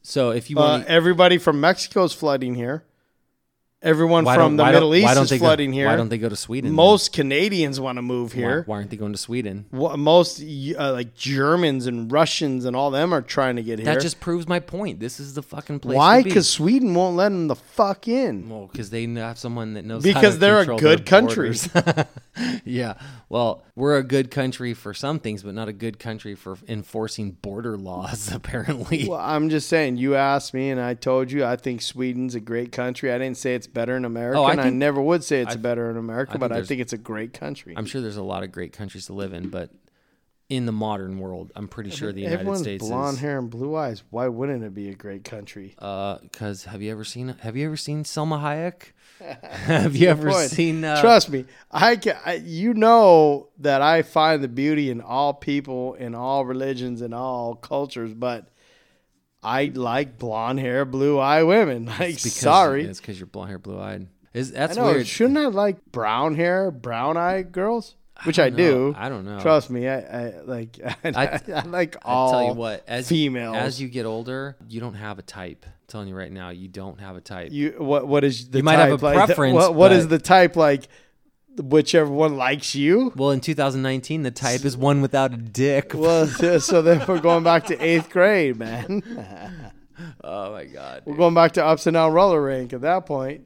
so 0.02 0.30
if 0.30 0.50
you 0.50 0.58
Uh, 0.58 0.62
want, 0.78 0.86
everybody 0.86 1.38
from 1.38 1.60
Mexico 1.60 2.04
is 2.04 2.12
flooding 2.12 2.54
here. 2.54 2.84
Everyone 3.82 4.24
why 4.24 4.36
from 4.36 4.56
the 4.56 4.64
Middle 4.64 4.94
East 4.94 5.16
why 5.16 5.20
is 5.20 5.32
flooding 5.32 5.70
go, 5.70 5.74
here. 5.74 5.86
Why 5.86 5.96
don't 5.96 6.08
they 6.08 6.18
go 6.18 6.28
to 6.28 6.36
Sweden? 6.36 6.70
then? 6.70 6.76
Most 6.76 7.12
Canadians 7.12 7.80
want 7.80 7.96
to 7.96 8.02
move 8.02 8.32
here. 8.32 8.62
Why, 8.66 8.76
aren't 8.76 8.90
they 8.90 8.96
going 8.96 9.10
to 9.10 9.18
Sweden? 9.18 9.66
Most 9.72 10.40
uh, 10.40 10.92
like 10.92 11.14
Germans 11.14 11.86
and 11.86 12.10
Russians 12.10 12.64
and 12.64 12.76
all 12.76 12.92
them 12.92 13.12
are 13.12 13.22
trying 13.22 13.56
to 13.56 13.62
get 13.62 13.80
here. 13.80 13.86
That 13.86 14.00
just 14.00 14.20
proves 14.20 14.46
my 14.46 14.60
point. 14.60 15.00
This 15.00 15.18
is 15.18 15.34
the 15.34 15.42
fucking 15.42 15.80
place. 15.80 15.96
Why? 15.96 16.22
be. 16.22 16.30
Because 16.30 16.48
Sweden 16.48 16.94
won't 16.94 17.16
let 17.16 17.30
them 17.30 17.48
the 17.48 17.56
fuck 17.56 18.06
in. 18.06 18.48
Well, 18.48 18.68
because 18.70 18.90
they 18.90 19.04
have 19.04 19.38
someone 19.38 19.74
that 19.74 19.84
knows. 19.84 20.04
Because 20.04 20.38
they're 20.38 20.60
a 20.60 20.76
good 20.76 21.04
country. 21.04 21.52
yeah. 22.64 22.94
Well, 23.28 23.64
we're 23.74 23.96
a 23.96 24.04
good 24.04 24.30
country 24.30 24.74
for 24.74 24.94
some 24.94 25.18
things, 25.18 25.42
but 25.42 25.54
not 25.54 25.68
a 25.68 25.72
good 25.72 25.98
country 25.98 26.34
for 26.36 26.56
enforcing 26.68 27.32
border 27.32 27.76
laws. 27.76 28.30
Apparently. 28.32 29.08
Well, 29.08 29.18
I'm 29.18 29.50
just 29.50 29.68
saying. 29.68 29.96
You 29.96 30.14
asked 30.14 30.54
me, 30.54 30.70
and 30.70 30.80
I 30.80 30.94
told 30.94 31.32
you 31.32 31.44
I 31.44 31.56
think 31.56 31.82
Sweden's 31.82 32.36
a 32.36 32.40
great 32.40 32.70
country. 32.70 33.12
I 33.12 33.18
didn't 33.18 33.38
say 33.38 33.56
it's 33.56 33.66
better 33.72 33.96
in 33.96 34.04
America, 34.04 34.38
Oh, 34.38 34.44
I 34.44 34.52
and 34.52 34.60
I 34.60 34.70
never 34.70 35.00
would 35.00 35.24
say 35.24 35.40
it's 35.40 35.54
I- 35.54 35.58
better 35.58 35.90
in 35.90 35.96
America, 35.96 36.32
think 36.32 36.40
but 36.40 36.52
I 36.52 36.62
think 36.62 36.80
it's 36.80 36.92
a 36.92 36.98
great 36.98 37.32
country. 37.32 37.74
I'm 37.76 37.86
sure 37.86 38.00
there's 38.00 38.16
a 38.16 38.22
lot 38.22 38.42
of 38.42 38.52
great 38.52 38.72
countries 38.72 39.06
to 39.06 39.12
live 39.12 39.32
in, 39.32 39.48
but 39.48 39.70
in 40.48 40.66
the 40.66 40.72
modern 40.72 41.18
world, 41.18 41.50
I'm 41.56 41.66
pretty 41.66 41.88
sure 41.90 42.12
the 42.12 42.20
United 42.20 42.40
Everyone's 42.40 42.60
States 42.60 42.86
blonde 42.86 43.14
is. 43.14 43.20
hair 43.20 43.38
and 43.38 43.48
blue 43.48 43.74
eyes. 43.74 44.02
Why 44.10 44.28
wouldn't 44.28 44.62
it 44.62 44.74
be 44.74 44.90
a 44.90 44.94
great 44.94 45.24
country? 45.24 45.74
Because 45.76 46.64
have 46.64 46.82
you 46.82 46.90
ever 46.92 47.04
seen? 47.04 47.28
Have 47.40 47.56
you 47.56 47.64
ever 47.66 47.76
seen 47.76 48.04
Salma 48.04 48.40
Hayek? 48.42 48.92
have 49.42 49.94
you 49.96 50.08
ever 50.08 50.28
Boy, 50.30 50.46
seen? 50.48 50.84
Uh, 50.84 51.00
Trust 51.00 51.30
me, 51.30 51.44
I, 51.70 51.96
can, 51.96 52.16
I 52.26 52.34
you 52.34 52.74
know 52.74 53.48
that 53.58 53.80
I 53.80 54.02
find 54.02 54.42
the 54.42 54.48
beauty 54.48 54.90
in 54.90 55.00
all 55.00 55.32
people, 55.32 55.94
in 55.94 56.14
all 56.14 56.44
religions, 56.44 57.00
in 57.02 57.14
all 57.14 57.54
cultures, 57.54 58.12
but 58.12 58.48
I 59.42 59.72
like 59.74 60.18
blonde 60.18 60.60
hair, 60.60 60.84
blue 60.84 61.18
eye 61.18 61.42
women. 61.42 61.86
Like, 61.98 62.16
because- 62.16 62.32
sorry, 62.34 62.84
it's 62.84 63.00
because 63.00 63.18
you're 63.18 63.26
blonde 63.26 63.50
hair, 63.50 63.58
blue 63.58 63.80
eyed. 63.80 64.06
Is 64.32 64.52
I 64.52 64.58
that's 64.58 64.76
know. 64.76 64.84
weird? 64.84 65.06
Shouldn't 65.06 65.38
I 65.38 65.46
like 65.46 65.84
brown 65.92 66.34
hair, 66.36 66.70
brown 66.70 67.16
eye 67.16 67.42
girls? 67.42 67.96
Which 68.24 68.38
I, 68.38 68.50
don't 68.50 68.56
do. 68.56 68.94
I 68.96 69.08
don't 69.08 69.24
know. 69.24 69.40
Trust 69.40 69.68
me, 69.68 69.88
I, 69.88 69.98
I 69.98 70.40
like. 70.42 70.78
I, 71.04 71.40
I, 71.52 71.62
like 71.66 71.96
all. 72.04 72.28
I 72.28 72.32
tell 72.32 72.48
you 72.48 72.54
what, 72.54 72.84
as 72.86 73.08
females. 73.08 73.56
as 73.56 73.80
you 73.80 73.88
get 73.88 74.06
older, 74.06 74.56
you 74.68 74.80
don't 74.80 74.94
have 74.94 75.18
a 75.18 75.22
type. 75.22 75.64
I'm 75.66 75.72
telling 75.88 76.08
you 76.08 76.14
right 76.14 76.30
now, 76.30 76.50
you 76.50 76.68
don't 76.68 77.00
have 77.00 77.16
a 77.16 77.20
type. 77.20 77.50
You 77.50 77.74
what? 77.78 78.06
What 78.06 78.22
is 78.22 78.48
the 78.48 78.58
You 78.58 78.64
might 78.64 78.76
have 78.76 78.90
a 78.92 79.04
like, 79.04 79.16
preference, 79.16 79.54
What, 79.54 79.74
what 79.74 79.92
is 79.92 80.06
the 80.06 80.18
type 80.18 80.54
like? 80.56 80.86
Whichever 81.58 82.10
one 82.10 82.36
likes 82.36 82.74
you. 82.74 83.12
well, 83.16 83.30
in 83.30 83.40
2019, 83.40 84.22
the 84.22 84.30
type 84.30 84.64
is 84.64 84.76
one 84.76 85.00
without 85.02 85.34
a 85.34 85.36
dick. 85.36 85.92
Well, 85.94 86.26
so 86.60 86.82
then 86.82 87.04
we're 87.06 87.20
going 87.20 87.44
back 87.44 87.66
to 87.66 87.78
eighth 87.84 88.10
grade, 88.10 88.56
man. 88.56 89.02
oh 90.24 90.52
my 90.52 90.64
god. 90.64 91.02
We're 91.04 91.16
going 91.16 91.34
back 91.34 91.52
to 91.52 91.64
ups 91.64 91.86
and 91.86 91.94
down 91.94 92.12
roller 92.12 92.42
rink 92.42 92.72
at 92.72 92.80
that 92.80 93.06
point. 93.06 93.42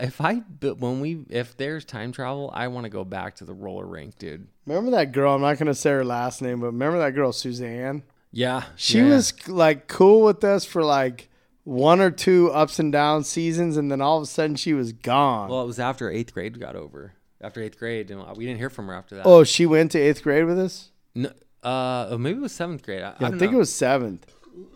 if 0.00 0.20
I 0.20 0.36
but 0.60 0.78
when 0.78 1.00
we 1.00 1.24
if 1.28 1.56
there's 1.56 1.84
time 1.84 2.12
travel, 2.12 2.50
I 2.54 2.68
want 2.68 2.84
to 2.84 2.90
go 2.90 3.04
back 3.04 3.36
to 3.36 3.44
the 3.44 3.52
roller 3.54 3.86
rink, 3.86 4.16
dude. 4.18 4.46
Remember 4.66 4.92
that 4.92 5.10
girl? 5.12 5.34
I'm 5.34 5.40
not 5.40 5.58
gonna 5.58 5.74
say 5.74 5.90
her 5.90 6.04
last 6.04 6.40
name, 6.40 6.60
but 6.60 6.66
remember 6.66 6.98
that 6.98 7.10
girl 7.14 7.32
Suzanne? 7.32 8.04
Yeah, 8.30 8.64
She 8.76 8.98
yeah. 8.98 9.08
was 9.08 9.48
like 9.48 9.88
cool 9.88 10.22
with 10.22 10.44
us 10.44 10.64
for 10.64 10.84
like 10.84 11.28
one 11.68 12.00
or 12.00 12.10
two 12.10 12.50
ups 12.50 12.78
and 12.78 12.90
down 12.90 13.24
seasons, 13.24 13.76
and 13.76 13.92
then 13.92 14.00
all 14.00 14.16
of 14.16 14.22
a 14.22 14.26
sudden 14.26 14.56
she 14.56 14.72
was 14.72 14.92
gone. 14.92 15.50
Well, 15.50 15.62
it 15.62 15.66
was 15.66 15.78
after 15.78 16.10
eighth 16.10 16.32
grade 16.32 16.58
got 16.58 16.74
over. 16.74 17.12
After 17.40 17.62
eighth 17.62 17.78
grade, 17.78 18.10
and 18.10 18.24
we 18.36 18.46
didn't 18.46 18.58
hear 18.58 18.70
from 18.70 18.86
her 18.88 18.94
after 18.94 19.16
that. 19.16 19.26
oh, 19.26 19.44
she 19.44 19.66
went 19.66 19.92
to 19.92 19.98
eighth 19.98 20.22
grade 20.22 20.44
with 20.46 20.58
us. 20.58 20.90
No, 21.14 21.28
uh, 21.62 22.08
oh, 22.10 22.18
maybe 22.18 22.38
it 22.38 22.42
was 22.42 22.52
seventh 22.52 22.82
grade. 22.82 23.02
I, 23.02 23.10
I, 23.10 23.16
Yeah, 23.20 23.26
I, 23.26 23.30
don't 23.30 23.38
think 23.38 23.52
know. 23.52 23.58
it 23.58 23.60
was 23.60 23.72
seventh. 23.72 24.26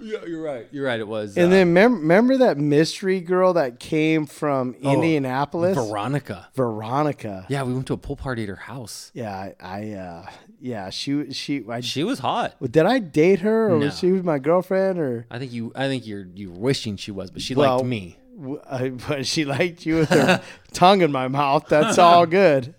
Yeah, 0.00 0.18
you're 0.26 0.42
right. 0.42 0.68
You're 0.70 0.86
right. 0.86 1.00
It 1.00 1.08
was. 1.08 1.36
And 1.36 1.46
uh, 1.46 1.50
then 1.50 1.72
mem- 1.72 2.00
remember 2.02 2.36
that 2.36 2.56
mystery 2.56 3.20
girl 3.20 3.54
that 3.54 3.80
came 3.80 4.26
from 4.26 4.76
Oh, 4.84 4.92
Indianapolis, 4.92 5.74
Veronica. 5.76 6.48
Veronica. 6.54 7.46
Yeah, 7.48 7.64
we 7.64 7.72
went 7.74 7.88
to 7.88 7.94
a 7.94 7.96
pool 7.96 8.14
party 8.14 8.44
at 8.44 8.48
her 8.48 8.54
house. 8.54 9.10
Yeah, 9.12 9.34
I, 9.34 9.54
I 9.60 9.90
uh, 9.94 10.30
yeah, 10.62 10.90
she 10.90 11.32
she. 11.32 11.64
I, 11.68 11.80
She 11.80 12.04
was 12.04 12.20
hot. 12.20 12.54
did 12.70 12.86
I 12.86 13.00
date 13.00 13.40
her, 13.40 13.66
or 13.66 13.78
No. 13.78 13.86
was 13.86 13.98
she 13.98 14.06
my 14.24 14.38
girlfriend, 14.38 14.98
or 14.98 15.26
I 15.30 15.38
think 15.40 15.52
you. 15.52 15.72
I 15.74 15.88
think 15.88 16.06
you're. 16.06 16.24
You 16.34 16.50
wishing 16.50 16.96
she 16.96 17.10
was, 17.10 17.30
but 17.32 17.42
she 17.42 17.54
Well, 17.56 17.76
liked 17.78 17.86
me. 17.88 18.16
w- 18.38 18.60
I, 18.70 18.90
but 18.90 19.26
she 19.26 19.44
liked 19.44 19.84
you 19.84 19.96
with 19.96 20.10
her 20.10 20.40
tongue 20.72 21.02
in 21.02 21.10
my 21.10 21.26
mouth. 21.28 21.66
That's 21.68 21.98
all 21.98 22.26
good. 22.42 22.74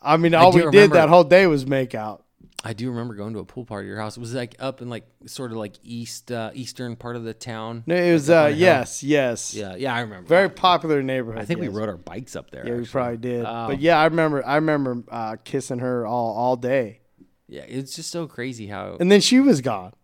I 0.00 0.16
mean, 0.16 0.34
all 0.34 0.52
do 0.52 0.64
we 0.64 0.70
did 0.70 0.92
that 0.92 1.10
whole 1.10 1.24
day 1.24 1.46
was 1.46 1.66
make 1.66 1.94
out. 1.94 2.24
I 2.62 2.74
do 2.74 2.90
remember 2.90 3.14
going 3.14 3.32
to 3.32 3.38
a 3.38 3.44
pool 3.44 3.64
party 3.64 3.86
at 3.86 3.90
your 3.90 3.98
house. 3.98 4.16
It 4.16 4.20
was 4.20 4.34
like 4.34 4.54
up 4.58 4.82
in 4.82 4.90
like 4.90 5.04
sort 5.26 5.50
of 5.50 5.56
like 5.56 5.76
east 5.82 6.30
uh, 6.30 6.50
eastern 6.52 6.94
part 6.94 7.16
of 7.16 7.24
the 7.24 7.32
town. 7.32 7.84
No, 7.86 7.94
it 7.96 8.12
was 8.12 8.28
up 8.28 8.36
uh, 8.36 8.40
on 8.40 8.46
a 8.46 8.50
hill. 8.50 8.58
yes, 8.60 9.02
yes, 9.02 9.54
Yeah, 9.54 9.76
yeah, 9.76 9.94
I 9.94 10.00
remember. 10.00 10.28
very 10.28 10.50
popular 10.50 11.02
neighborhood. 11.02 11.40
I 11.40 11.46
think 11.46 11.60
yes. 11.60 11.70
we 11.70 11.74
rode 11.74 11.88
our 11.88 11.96
bikes 11.96 12.36
up 12.36 12.50
there. 12.50 12.66
Yeah, 12.66 12.74
we 12.74 12.84
probably 12.86 13.16
did. 13.16 13.46
Oh. 13.46 13.68
But 13.68 13.80
yeah, 13.80 13.98
I 13.98 14.04
remember. 14.04 14.44
I 14.46 14.56
remember 14.56 15.02
uh, 15.10 15.36
kissing 15.42 15.78
her 15.78 16.06
all 16.06 16.34
all 16.34 16.56
day, 16.56 17.00
Yeah, 17.48 17.62
it's 17.62 17.96
just 17.96 18.10
so 18.10 18.26
crazy 18.26 18.66
how. 18.66 18.98
and 19.00 19.10
then 19.10 19.20
she 19.22 19.40
was 19.40 19.62
gone. 19.62 19.94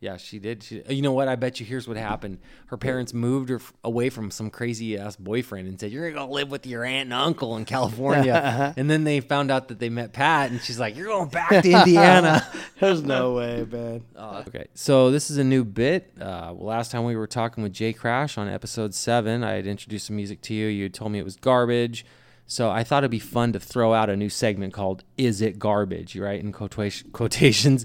Yeah, 0.00 0.16
she 0.16 0.38
did. 0.38 0.62
She, 0.62 0.82
you 0.88 1.02
know 1.02 1.12
what? 1.12 1.28
I 1.28 1.36
bet 1.36 1.60
you. 1.60 1.66
Here's 1.66 1.86
what 1.86 1.98
happened. 1.98 2.38
Her 2.68 2.78
parents 2.78 3.12
moved 3.12 3.50
her 3.50 3.56
f- 3.56 3.74
away 3.84 4.08
from 4.08 4.30
some 4.30 4.48
crazy 4.48 4.96
ass 4.96 5.14
boyfriend 5.14 5.68
and 5.68 5.78
said, 5.78 5.92
"You're 5.92 6.10
gonna 6.10 6.26
go 6.26 6.32
live 6.32 6.50
with 6.50 6.66
your 6.66 6.84
aunt 6.84 7.08
and 7.08 7.12
uncle 7.12 7.54
in 7.58 7.66
California." 7.66 8.72
and 8.78 8.88
then 8.88 9.04
they 9.04 9.20
found 9.20 9.50
out 9.50 9.68
that 9.68 9.78
they 9.78 9.90
met 9.90 10.14
Pat, 10.14 10.50
and 10.50 10.60
she's 10.62 10.80
like, 10.80 10.96
"You're 10.96 11.08
going 11.08 11.28
back 11.28 11.50
to 11.50 11.70
Indiana." 11.70 12.46
There's 12.80 13.02
no 13.02 13.34
way, 13.34 13.66
man. 13.70 14.02
Oh, 14.16 14.38
okay. 14.48 14.68
So 14.72 15.10
this 15.10 15.30
is 15.30 15.36
a 15.36 15.44
new 15.44 15.64
bit. 15.64 16.10
Uh, 16.18 16.54
last 16.54 16.90
time 16.90 17.04
we 17.04 17.14
were 17.14 17.26
talking 17.26 17.62
with 17.62 17.74
Jay 17.74 17.92
Crash 17.92 18.38
on 18.38 18.48
episode 18.48 18.94
seven, 18.94 19.44
I 19.44 19.52
had 19.52 19.66
introduced 19.66 20.06
some 20.06 20.16
music 20.16 20.40
to 20.42 20.54
you. 20.54 20.68
You 20.68 20.88
told 20.88 21.12
me 21.12 21.18
it 21.18 21.24
was 21.24 21.36
garbage. 21.36 22.06
So 22.46 22.68
I 22.70 22.82
thought 22.84 23.04
it'd 23.04 23.10
be 23.12 23.18
fun 23.20 23.52
to 23.52 23.60
throw 23.60 23.92
out 23.94 24.08
a 24.08 24.16
new 24.16 24.30
segment 24.30 24.72
called 24.72 25.04
"Is 25.18 25.42
It 25.42 25.58
Garbage?" 25.58 26.16
Right 26.16 26.40
in 26.40 26.52
quotation 26.52 27.10
quotations, 27.10 27.84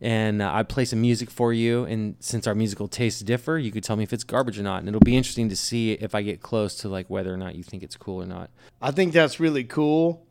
and 0.00 0.42
uh, 0.42 0.52
I'd 0.52 0.68
play 0.68 0.84
some 0.84 1.00
music 1.00 1.30
for 1.30 1.52
you. 1.52 1.84
And 1.84 2.16
since 2.20 2.46
our 2.46 2.54
musical 2.54 2.88
tastes 2.88 3.20
differ, 3.22 3.58
you 3.58 3.70
could 3.72 3.82
tell 3.84 3.96
me 3.96 4.02
if 4.04 4.12
it's 4.12 4.24
garbage 4.24 4.58
or 4.58 4.62
not. 4.62 4.80
And 4.80 4.88
it'll 4.88 5.00
be 5.00 5.16
interesting 5.16 5.48
to 5.48 5.56
see 5.56 5.92
if 5.92 6.14
I 6.14 6.22
get 6.22 6.40
close 6.42 6.76
to 6.76 6.88
like 6.88 7.08
whether 7.08 7.32
or 7.32 7.36
not 7.36 7.54
you 7.54 7.62
think 7.62 7.82
it's 7.82 7.96
cool 7.96 8.22
or 8.22 8.26
not. 8.26 8.50
I 8.82 8.90
think 8.90 9.12
that's 9.12 9.40
really 9.40 9.64
cool. 9.64 10.22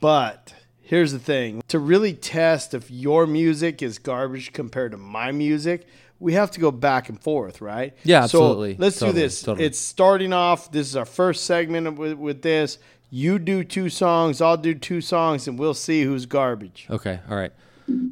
But 0.00 0.54
here's 0.80 1.12
the 1.12 1.18
thing 1.18 1.62
to 1.68 1.78
really 1.78 2.12
test 2.12 2.74
if 2.74 2.90
your 2.90 3.26
music 3.26 3.82
is 3.82 3.98
garbage 3.98 4.52
compared 4.52 4.92
to 4.92 4.98
my 4.98 5.32
music, 5.32 5.86
we 6.20 6.34
have 6.34 6.50
to 6.52 6.60
go 6.60 6.70
back 6.70 7.08
and 7.08 7.20
forth, 7.20 7.60
right? 7.60 7.96
Yeah, 8.04 8.26
So 8.26 8.38
absolutely. 8.42 8.76
let's 8.78 8.98
Totally, 8.98 9.14
do 9.14 9.20
this. 9.20 9.42
totally. 9.42 9.66
It's 9.66 9.78
starting 9.78 10.32
off. 10.32 10.70
This 10.70 10.88
is 10.88 10.96
our 10.96 11.04
first 11.04 11.44
segment 11.44 11.96
with, 11.98 12.14
with 12.14 12.42
this. 12.42 12.78
You 13.10 13.38
do 13.38 13.64
two 13.64 13.88
songs, 13.88 14.40
I'll 14.40 14.56
do 14.56 14.74
two 14.74 15.00
songs, 15.00 15.48
and 15.48 15.58
we'll 15.58 15.74
see 15.74 16.02
who's 16.02 16.26
garbage. 16.26 16.86
Okay. 16.90 17.20
All 17.30 17.36
right. 17.36 17.52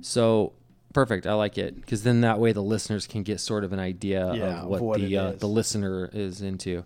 So 0.00 0.52
perfect. 0.96 1.26
I 1.26 1.34
like 1.34 1.58
it 1.58 1.76
because 1.76 2.02
then 2.02 2.22
that 2.22 2.38
way 2.40 2.52
the 2.52 2.62
listeners 2.62 3.06
can 3.06 3.22
get 3.22 3.38
sort 3.38 3.64
of 3.64 3.72
an 3.74 3.78
idea 3.78 4.32
Yeah, 4.34 4.62
of 4.62 4.68
what, 4.68 4.80
what 4.80 5.00
the 5.00 5.16
uh, 5.18 5.32
the 5.32 5.46
listener 5.46 6.08
is 6.10 6.40
into, 6.40 6.84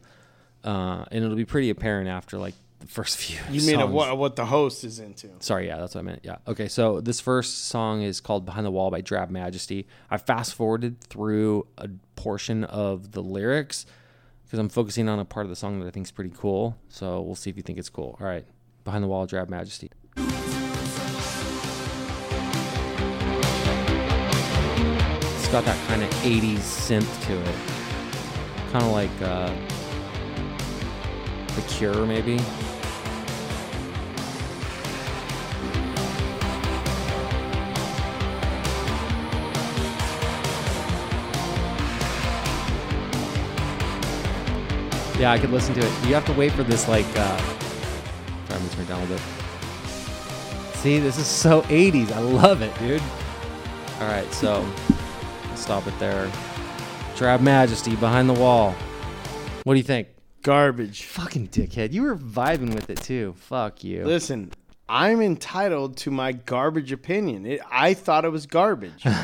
uh, 0.64 1.04
and 1.12 1.24
it'll 1.24 1.36
be 1.36 1.44
pretty 1.44 1.70
apparent 1.70 2.08
after 2.08 2.36
like 2.36 2.54
the 2.80 2.88
first 2.88 3.18
few. 3.22 3.38
You 3.50 3.64
mean 3.64 3.80
of 3.80 3.92
what 3.92 4.18
what 4.18 4.34
the 4.34 4.46
host 4.46 4.82
is 4.82 4.98
into? 4.98 5.28
Sorry, 5.38 5.68
yeah, 5.68 5.78
that's 5.78 5.94
what 5.94 6.00
I 6.00 6.04
meant. 6.04 6.22
Yeah. 6.24 6.38
Okay, 6.48 6.66
so 6.66 7.00
this 7.00 7.20
first 7.20 7.66
song 7.66 8.02
is 8.02 8.20
called 8.20 8.44
Behind 8.44 8.66
the 8.66 8.72
Wall 8.72 8.90
by 8.90 9.00
Drab 9.00 9.30
Majesty. 9.30 9.86
I 10.10 10.18
fast 10.18 10.54
forwarded 10.54 11.00
through 11.02 11.68
a 11.78 11.88
portion 12.16 12.64
of 12.64 13.12
the 13.12 13.22
lyrics 13.22 13.86
because 14.44 14.58
I'm 14.58 14.68
focusing 14.68 15.08
on 15.08 15.20
a 15.20 15.24
part 15.24 15.46
of 15.46 15.50
the 15.50 15.56
song 15.56 15.78
that 15.78 15.86
I 15.86 15.90
think 15.90 16.08
is 16.08 16.10
pretty 16.10 16.32
cool. 16.36 16.76
So 16.88 17.20
we'll 17.20 17.36
see 17.36 17.48
if 17.48 17.56
you 17.56 17.62
think 17.62 17.78
it's 17.78 17.88
cool. 17.88 18.18
All 18.20 18.26
right. 18.26 18.44
Behind 18.82 19.04
the 19.04 19.08
Wall, 19.08 19.24
Drab 19.26 19.48
Majesty. 19.48 19.88
Got 25.50 25.64
that 25.64 25.88
kind 25.88 26.00
of 26.00 26.08
80s 26.22 26.58
synth 26.58 27.26
to 27.26 27.32
it. 27.32 27.54
Kind 28.70 28.84
of 28.84 28.92
like 28.92 29.10
uh, 29.20 29.52
The 31.56 31.62
Cure, 31.62 32.06
maybe. 32.06 32.38
Yeah, 45.18 45.32
I 45.32 45.38
could 45.38 45.50
listen 45.50 45.74
to 45.74 45.80
it. 45.80 46.06
You 46.06 46.14
have 46.14 46.24
to 46.26 46.32
wait 46.32 46.52
for 46.52 46.62
this, 46.62 46.86
like, 46.86 47.04
uh, 47.16 47.42
I'm 48.50 48.58
gonna 48.58 48.68
turn 48.70 48.84
it 48.84 48.88
down 48.88 48.98
a 48.98 49.06
little 49.06 49.16
bit. 49.16 50.76
See, 50.76 51.00
this 51.00 51.18
is 51.18 51.26
so 51.26 51.62
80s. 51.62 52.12
I 52.12 52.20
love 52.20 52.62
it, 52.62 52.72
dude. 52.78 53.02
All 54.00 54.06
right, 54.06 54.32
so 54.32 54.64
stop 55.60 55.86
it 55.86 55.98
there. 55.98 56.30
Drab 57.16 57.40
Majesty 57.40 57.94
behind 57.96 58.28
the 58.28 58.34
wall. 58.34 58.74
What 59.64 59.74
do 59.74 59.78
you 59.78 59.84
think? 59.84 60.08
Garbage. 60.42 61.04
Fucking 61.04 61.48
dickhead. 61.48 61.92
You 61.92 62.02
were 62.02 62.16
vibing 62.16 62.74
with 62.74 62.88
it 62.88 63.00
too. 63.02 63.34
Fuck 63.36 63.84
you. 63.84 64.04
Listen, 64.04 64.52
I'm 64.88 65.20
entitled 65.20 65.98
to 65.98 66.10
my 66.10 66.32
garbage 66.32 66.92
opinion. 66.92 67.44
It, 67.44 67.60
I 67.70 67.94
thought 67.94 68.24
it 68.24 68.30
was 68.30 68.46
garbage. 68.46 69.04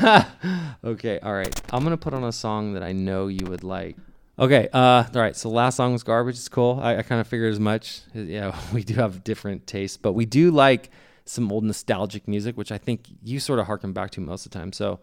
Okay, 0.83 1.19
all 1.19 1.33
right. 1.33 1.59
I'm 1.73 1.83
gonna 1.83 1.97
put 1.97 2.13
on 2.13 2.23
a 2.23 2.31
song 2.31 2.73
that 2.73 2.83
I 2.83 2.93
know 2.93 3.27
you 3.27 3.45
would 3.47 3.63
like. 3.63 3.97
Okay, 4.39 4.69
uh, 4.71 5.03
all 5.13 5.21
right. 5.21 5.35
So 5.35 5.49
last 5.49 5.75
song 5.75 5.91
was 5.91 6.03
garbage. 6.03 6.35
It's 6.35 6.47
cool. 6.47 6.79
I, 6.81 6.97
I 6.97 7.01
kind 7.01 7.19
of 7.19 7.27
figured 7.27 7.51
as 7.51 7.59
much. 7.59 8.01
Yeah, 8.13 8.57
we 8.73 8.83
do 8.83 8.93
have 8.93 9.23
different 9.23 9.67
tastes, 9.67 9.97
but 9.97 10.13
we 10.13 10.25
do 10.25 10.51
like 10.51 10.91
some 11.25 11.51
old 11.51 11.63
nostalgic 11.65 12.27
music, 12.27 12.55
which 12.55 12.71
I 12.71 12.77
think 12.77 13.01
you 13.23 13.39
sort 13.39 13.59
of 13.59 13.65
harken 13.65 13.91
back 13.91 14.11
to 14.11 14.21
most 14.21 14.45
of 14.45 14.51
the 14.51 14.59
time. 14.59 14.71
So 14.71 14.99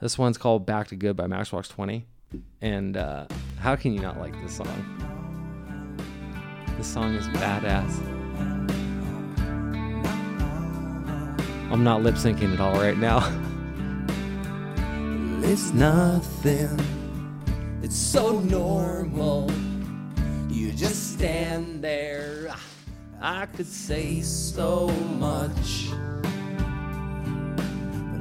this 0.00 0.18
one's 0.18 0.38
called 0.38 0.66
"Back 0.66 0.88
to 0.88 0.96
Good" 0.96 1.16
by 1.16 1.26
Matchbox 1.26 1.68
Twenty, 1.68 2.06
and 2.60 2.96
uh, 2.96 3.26
how 3.58 3.76
can 3.76 3.92
you 3.92 4.00
not 4.00 4.18
like 4.18 4.32
this 4.42 4.56
song? 4.56 5.94
This 6.76 6.86
song 6.86 7.14
is 7.14 7.26
badass. 7.28 7.98
I'm 11.70 11.84
not 11.84 12.02
lip 12.02 12.14
syncing 12.14 12.54
at 12.54 12.60
all 12.60 12.74
right 12.80 12.98
now. 12.98 13.20
It's 15.40 15.72
nothing. 15.72 16.78
It's 17.82 17.96
so 17.96 18.40
normal. 18.40 19.50
You 20.50 20.72
just 20.72 21.14
stand 21.14 21.82
there. 21.82 22.54
I 23.18 23.46
could 23.46 23.66
say 23.66 24.20
so 24.20 24.88
much. 25.18 25.88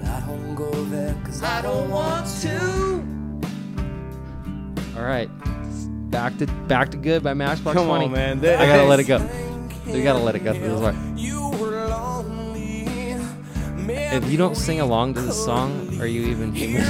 But 0.07 0.23
I 0.23 0.25
don't 0.25 0.55
go 0.55 0.71
there 0.85 1.13
because 1.15 1.43
I 1.43 1.61
don't 1.61 1.89
want 1.89 2.27
to. 2.41 3.03
All 4.97 5.03
right, 5.05 5.29
back 6.09 6.37
to 6.37 6.47
back 6.67 6.89
to 6.91 6.97
good 6.97 7.23
by 7.23 7.33
Matchbox 7.33 7.75
Come 7.75 7.87
Twenty. 7.87 8.05
on, 8.05 8.11
man. 8.13 8.39
I 8.39 8.65
gotta 8.65 8.85
let 8.85 8.99
it 8.99 9.03
go. 9.03 9.19
Thinking 9.19 9.93
We 9.93 10.03
gotta 10.03 10.19
let 10.19 10.35
it 10.35 10.43
go 10.43 10.53
this 10.53 10.79
one. 10.81 11.17
You 11.17 11.49
were 11.59 11.87
lonely. 11.87 12.85
If 13.89 14.29
you 14.31 14.37
don't 14.37 14.55
sing 14.55 14.79
along 14.79 15.13
to 15.15 15.21
this 15.21 15.43
song, 15.43 15.99
are 15.99 16.07
you 16.07 16.23
even 16.27 16.53
human? 16.53 16.83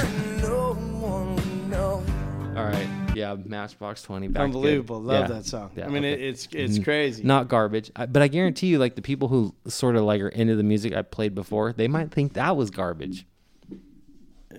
Yeah, 3.18 3.36
Matchbox 3.44 4.02
Twenty. 4.02 4.28
Back 4.28 4.40
Good. 4.40 4.44
Unbelievable. 4.44 5.00
Love 5.02 5.28
Yeah. 5.28 5.36
that 5.36 5.44
song. 5.46 5.70
Yeah, 5.76 5.86
I 5.86 5.88
mean, 5.88 6.04
okay. 6.04 6.12
it, 6.12 6.20
it's 6.28 6.48
it's 6.52 6.78
Mm, 6.78 6.84
crazy. 6.84 7.22
Not 7.24 7.48
garbage, 7.48 7.90
I, 7.96 8.06
but 8.06 8.22
I 8.22 8.28
guarantee 8.28 8.68
you, 8.68 8.78
like 8.78 8.94
the 8.94 9.02
people 9.02 9.28
who 9.28 9.54
sort 9.66 9.96
of 9.96 10.04
like 10.04 10.20
are 10.20 10.28
into 10.28 10.56
the 10.56 10.62
music 10.62 10.94
I 10.94 11.02
played 11.02 11.34
before, 11.34 11.72
they 11.72 11.88
might 11.88 12.10
think 12.10 12.34
that 12.34 12.56
was 12.56 12.70
garbage. 12.70 13.26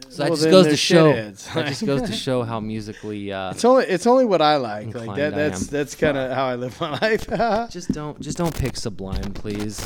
So 0.10 0.24
that 0.24 0.30
Well, 0.30 0.38
just 0.38 0.50
goes 0.50 0.68
to 0.68 0.78
show. 0.78 1.14
That 1.14 1.68
just 1.68 1.86
goes 1.86 2.02
to 2.04 2.12
show 2.28 2.44
how 2.44 2.60
musically. 2.60 3.32
Uh, 3.32 3.52
It's 3.52 3.66
only 3.66 3.86
it's 3.86 4.08
only 4.08 4.26
what 4.26 4.42
I 4.42 4.58
like. 4.58 4.94
Like 4.94 5.16
that. 5.18 5.36
That's 5.36 5.68
that's 5.68 5.96
kind 5.96 6.18
of 6.18 6.32
how 6.32 6.46
I 6.46 6.56
live 6.56 6.80
my 6.80 6.92
life. 7.00 7.28
just 7.72 7.92
don't, 7.92 8.20
just 8.20 8.38
don't 8.38 8.56
pick 8.56 8.76
Sublime, 8.76 9.34
please. 9.34 9.84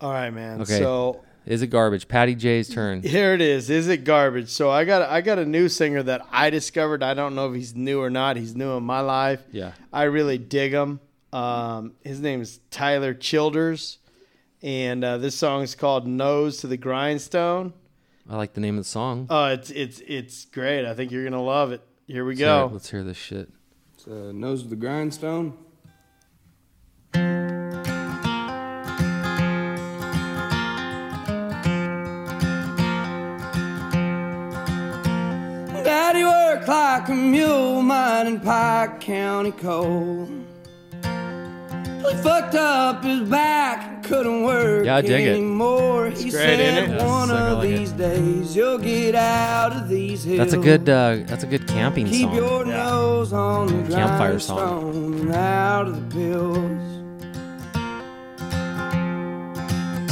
All 0.00 0.10
right, 0.12 0.30
man. 0.30 0.60
Okay. 0.62 0.78
So 0.78 1.22
Is 1.46 1.62
it 1.62 1.68
garbage? 1.68 2.08
Patty 2.08 2.34
J's 2.34 2.68
turn. 2.68 3.02
here 3.02 3.32
it 3.32 3.40
is. 3.40 3.70
Is 3.70 3.86
it 3.88 4.02
garbage? 4.04 4.48
So 4.48 4.68
I 4.68 4.84
got 4.84 5.08
I 5.08 5.20
got 5.20 5.38
a 5.38 5.46
new 5.46 5.68
singer 5.68 6.02
that 6.02 6.26
I 6.32 6.50
discovered. 6.50 7.02
I 7.04 7.14
don't 7.14 7.36
know 7.36 7.48
if 7.48 7.54
he's 7.54 7.74
new 7.74 8.00
or 8.00 8.10
not. 8.10 8.36
He's 8.36 8.56
new 8.56 8.72
in 8.76 8.82
my 8.82 9.00
life. 9.00 9.40
Yeah. 9.52 9.72
I 9.92 10.04
really 10.04 10.38
dig 10.38 10.72
him. 10.72 10.98
Um, 11.32 11.92
his 12.02 12.20
name 12.20 12.40
is 12.40 12.60
Tyler 12.70 13.14
Childers, 13.14 13.98
and 14.62 15.04
uh, 15.04 15.18
this 15.18 15.36
song 15.36 15.62
is 15.62 15.74
called 15.74 16.06
"Nose 16.06 16.58
to 16.58 16.66
the 16.66 16.76
Grindstone." 16.76 17.72
I 18.28 18.36
like 18.36 18.54
the 18.54 18.60
name 18.60 18.76
of 18.76 18.84
the 18.84 18.88
song. 18.90 19.28
Oh, 19.30 19.46
it's 19.46 19.70
it's 19.70 20.00
it's 20.06 20.46
great. 20.46 20.84
I 20.84 20.94
think 20.94 21.12
you're 21.12 21.24
gonna 21.24 21.42
love 21.42 21.70
it. 21.70 21.80
Here 22.08 22.24
we 22.24 22.32
Let's 22.32 22.40
hear 22.40 22.46
go. 22.48 22.70
Let's 22.72 22.90
hear 22.90 23.04
this 23.04 23.16
shit. 23.16 23.50
It's, 23.94 24.06
uh, 24.08 24.32
nose 24.32 24.62
to 24.64 24.68
the 24.68 24.76
grindstone. 24.76 25.56
Daddy 36.56 36.66
worked 36.66 36.68
like 36.68 37.08
a 37.08 37.14
mule 37.14 37.82
mining 37.82 38.40
Pike 38.40 39.00
County 39.00 39.52
coal. 39.52 40.28
He 41.02 42.14
fucked 42.22 42.54
up 42.54 43.02
his 43.04 43.28
back, 43.28 44.04
couldn't 44.04 44.44
work 44.44 44.84
Yeah, 44.86 44.96
I 44.96 45.00
dig 45.00 45.26
it. 45.26 45.30
anymore. 45.36 46.06
He 46.10 46.30
great, 46.30 46.32
said, 46.32 46.60
ain't 46.60 46.92
it? 46.92 47.02
One 47.04 47.24
it's 47.24 47.32
like 47.32 47.40
I 47.42 47.48
of 47.48 47.58
like 47.58 47.68
it. 47.68 47.78
these 47.78 47.92
days 47.92 48.56
you'll 48.56 48.78
get 48.78 49.14
out 49.16 49.72
of 49.72 49.88
these 49.88 50.22
hills. 50.24 50.38
That's 50.38 50.52
a 50.54 50.58
good. 50.58 50.88
Uh, 50.88 51.18
that's 51.26 51.42
a 51.42 51.46
good 51.48 51.66
camping 51.66 52.06
Keep 52.06 52.28
song. 52.28 52.34
your 52.36 52.66
Yeah. 52.66 52.84
nose 52.84 53.32
on 53.32 53.66
the 53.88 53.94
Campfire 53.94 54.38
song. 54.38 54.94
and 54.94 55.34
out 55.34 55.88
of 55.88 55.94
the 56.10 56.14
pills. 56.14 56.82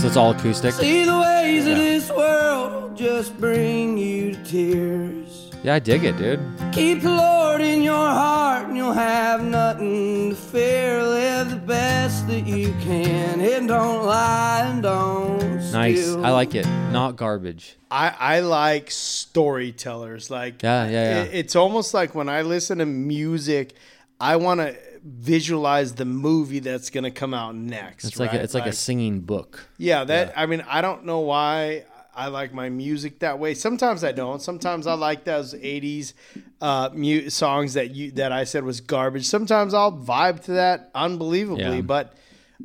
So 0.00 0.06
it's 0.08 0.16
all 0.16 0.32
acoustic. 0.32 0.72
See 0.74 1.04
the 1.04 1.16
ways 1.18 1.64
Yeah. 1.66 1.72
of 1.72 1.78
this 1.78 2.10
world 2.10 2.96
just 2.96 3.38
bring 3.38 3.96
you 3.96 4.32
to 4.34 4.44
tears. 4.44 5.43
Yeah, 5.64 5.76
I 5.76 5.78
dig 5.78 6.04
it, 6.04 6.18
dude. 6.18 6.40
Keep 6.72 7.00
the 7.00 7.10
Lord 7.10 7.62
in 7.62 7.82
your 7.82 7.94
heart 7.96 8.68
and 8.68 8.76
you'll 8.76 8.92
have 8.92 9.42
nothing 9.42 10.30
to 10.30 10.36
fear. 10.36 11.02
Live 11.02 11.48
the 11.48 11.56
best 11.56 12.26
that 12.28 12.46
you 12.46 12.68
can 12.82 13.40
and 13.40 13.66
don't 13.68 14.04
lie 14.04 14.66
and 14.66 14.82
don't 14.82 15.72
Nice. 15.72 16.02
steal. 16.02 16.24
I 16.24 16.30
like 16.32 16.54
it. 16.54 16.66
Not 16.92 17.16
garbage. 17.16 17.76
I, 17.90 18.14
I 18.18 18.40
like 18.40 18.90
storytellers. 18.90 20.30
Like 20.30 20.62
Yeah, 20.62 20.84
yeah, 20.84 20.90
yeah. 20.90 21.22
it- 21.22 21.30
it's 21.34 21.56
almost 21.56 21.94
like 21.94 22.14
when 22.14 22.28
I 22.28 22.42
listen 22.42 22.76
to 22.78 22.86
music, 22.86 23.72
I 24.20 24.36
want 24.36 24.60
to 24.60 24.76
visualize 25.02 25.94
the 25.94 26.04
movie 26.04 26.58
that's 26.60 26.90
gonna 26.90 27.10
come 27.10 27.32
out 27.32 27.54
next. 27.54 28.04
It's 28.04 28.18
like 28.20 28.32
a, 28.32 28.36
right? 28.36 28.44
it's 28.44 28.54
like, 28.54 28.66
a 28.66 28.72
singing 28.72 29.20
book. 29.20 29.66
yeah. 29.78 30.04
That 30.04 30.34
I 30.36 30.44
mean, 30.44 30.62
I 30.68 30.82
don't 30.82 31.06
know 31.06 31.20
why 31.20 31.84
I 32.16 32.28
like 32.28 32.52
my 32.54 32.68
music 32.68 33.18
that 33.20 33.38
way. 33.38 33.54
Sometimes 33.54 34.04
I 34.04 34.12
don't. 34.12 34.40
Sometimes 34.40 34.86
I 34.86 34.94
like 34.94 35.24
those 35.24 35.54
'80s 35.54 36.12
uh, 36.60 36.90
mu- 36.92 37.28
songs 37.30 37.74
that 37.74 37.90
you 37.94 38.10
that 38.12 38.32
I 38.32 38.44
said 38.44 38.64
was 38.64 38.80
garbage. 38.80 39.26
Sometimes 39.26 39.74
I'll 39.74 39.92
vibe 39.92 40.40
to 40.44 40.52
that 40.52 40.90
unbelievably, 40.94 41.76
Yeah. 41.76 41.80
but 41.82 42.14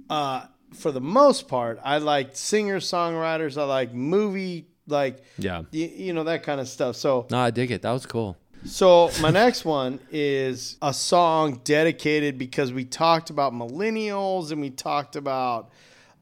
uh, 0.09 0.45
for 0.73 0.91
the 0.91 1.01
most 1.01 1.47
part, 1.47 1.79
I 1.83 1.97
like 1.97 2.35
singer 2.35 2.79
songwriters. 2.79 3.59
I 3.59 3.63
like 3.65 3.93
movie 3.93 4.67
like 4.87 5.23
Yeah. 5.37 5.63
you, 5.71 5.87
you 5.87 6.13
know 6.13 6.23
that 6.25 6.43
kind 6.43 6.59
of 6.61 6.67
stuff. 6.67 6.95
So 6.95 7.27
No, 7.31 7.39
I 7.39 7.51
dig 7.51 7.71
it. 7.71 7.81
That 7.81 7.91
was 7.91 8.05
cool. 8.05 8.37
so 8.65 9.09
my 9.21 9.29
next 9.29 9.63
one 9.65 9.99
is 10.11 10.77
a 10.81 10.93
song 10.93 11.61
dedicated 11.63 12.37
because 12.37 12.73
we 12.73 12.83
talked 12.85 13.29
about 13.29 13.53
millennials 13.53 14.51
and 14.51 14.59
we 14.61 14.69
talked 14.69 15.15
about 15.15 15.69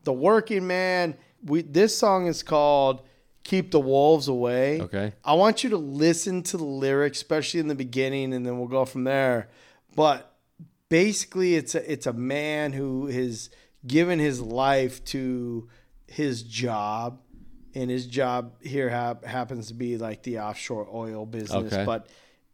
the 0.03 0.13
working 0.13 0.67
man. 0.67 1.15
We 1.45 1.61
this 1.61 1.97
song 1.97 2.27
is 2.27 2.43
called 2.43 3.01
"Keep 3.47 3.71
the 3.71 3.79
Wolves 3.79 4.27
Away." 4.27 4.81
Okay. 4.81 5.13
I 5.23 5.33
want 5.35 5.63
you 5.63 5.69
to 5.69 5.77
listen 5.77 6.43
to 6.43 6.57
the 6.57 6.65
lyrics, 6.65 7.19
especially 7.19 7.61
in 7.61 7.69
the 7.69 7.75
beginning, 7.75 8.33
and 8.33 8.45
then 8.45 8.59
we'll 8.59 8.67
go 8.67 8.83
from 8.83 9.05
there. 9.05 9.47
But 9.95 10.35
basically, 10.89 11.55
it's 11.55 11.73
a 11.73 11.91
it's 11.91 12.07
a 12.07 12.13
man 12.13 12.73
who 12.73 13.07
has 13.07 13.49
given 13.85 14.19
his 14.19 14.41
life 14.41 15.01
to 15.05 15.69
his 16.07 16.43
job, 16.43 17.21
and 17.73 17.89
his 17.89 18.05
job 18.05 18.61
here 18.61 18.89
hap- 18.89 19.23
happens 19.23 19.69
to 19.69 19.73
be 19.73 19.97
like 19.97 20.23
the 20.23 20.39
offshore 20.39 20.87
oil 20.93 21.25
business. 21.25 21.73
Okay. 21.73 21.85
But 21.85 22.07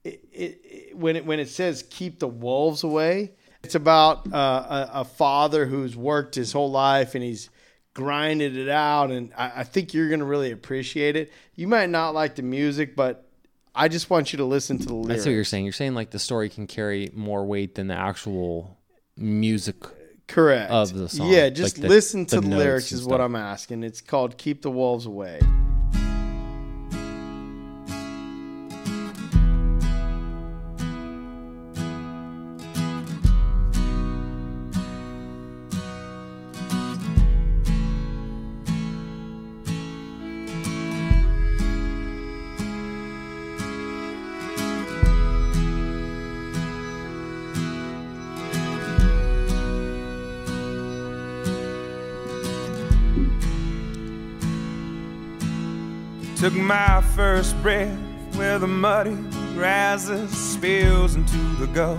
it, 0.03 0.23
it, 0.31 0.61
it, 0.63 0.97
when 0.97 1.15
it 1.15 1.25
when 1.25 1.39
it 1.39 1.49
says 1.49 1.83
keep 1.89 2.19
the 2.19 2.27
wolves 2.27 2.83
away, 2.83 3.31
it's 3.63 3.75
about 3.75 4.31
uh, 4.31 4.89
a, 4.93 4.99
a 4.99 5.05
father 5.05 5.65
who's 5.65 5.95
worked 5.95 6.35
his 6.35 6.51
whole 6.51 6.69
life 6.69 7.15
and 7.15 7.23
he's 7.23 7.49
grinded 7.93 8.57
it 8.57 8.69
out, 8.69 9.11
and 9.11 9.31
I, 9.37 9.51
I 9.57 9.63
think 9.63 9.93
you're 9.93 10.09
gonna 10.09 10.25
really 10.25 10.51
appreciate 10.51 11.15
it. 11.15 11.31
You 11.55 11.67
might 11.67 11.89
not 11.89 12.13
like 12.13 12.35
the 12.35 12.41
music, 12.41 12.95
but 12.95 13.27
I 13.75 13.87
just 13.87 14.09
want 14.09 14.33
you 14.33 14.37
to 14.37 14.45
listen 14.45 14.77
to 14.79 14.85
the 14.85 14.93
lyrics. 14.93 15.07
That's 15.09 15.25
what 15.25 15.31
you're 15.33 15.43
saying. 15.43 15.65
You're 15.65 15.73
saying 15.73 15.95
like 15.95 16.11
the 16.11 16.19
story 16.19 16.49
can 16.49 16.67
carry 16.67 17.11
more 17.13 17.45
weight 17.45 17.75
than 17.75 17.87
the 17.87 17.95
actual 17.95 18.77
music. 19.17 19.75
Correct. 20.25 20.71
of 20.71 20.93
the 20.93 21.09
song, 21.09 21.27
Yeah, 21.27 21.49
just 21.49 21.77
like 21.77 21.83
the- 21.83 21.89
listen 21.89 22.25
to 22.27 22.39
the 22.39 22.47
the, 22.47 22.55
lyrics 22.57 22.91
is 22.91 23.03
what. 23.05 23.19
I'm 23.21 23.35
asking. 23.35 23.83
It's 23.83 24.01
called 24.01 24.37
Keep 24.37 24.61
the 24.61 24.71
Wolves 24.71 25.05
Away. 25.05 25.39
Took 56.53 56.61
my 56.61 57.01
first 57.15 57.59
breath 57.63 57.97
where 58.35 58.59
the 58.59 58.67
muddy 58.67 59.17
rises, 59.55 60.29
spills 60.29 61.15
into 61.15 61.37
the 61.57 61.65
Gulf 61.65 61.97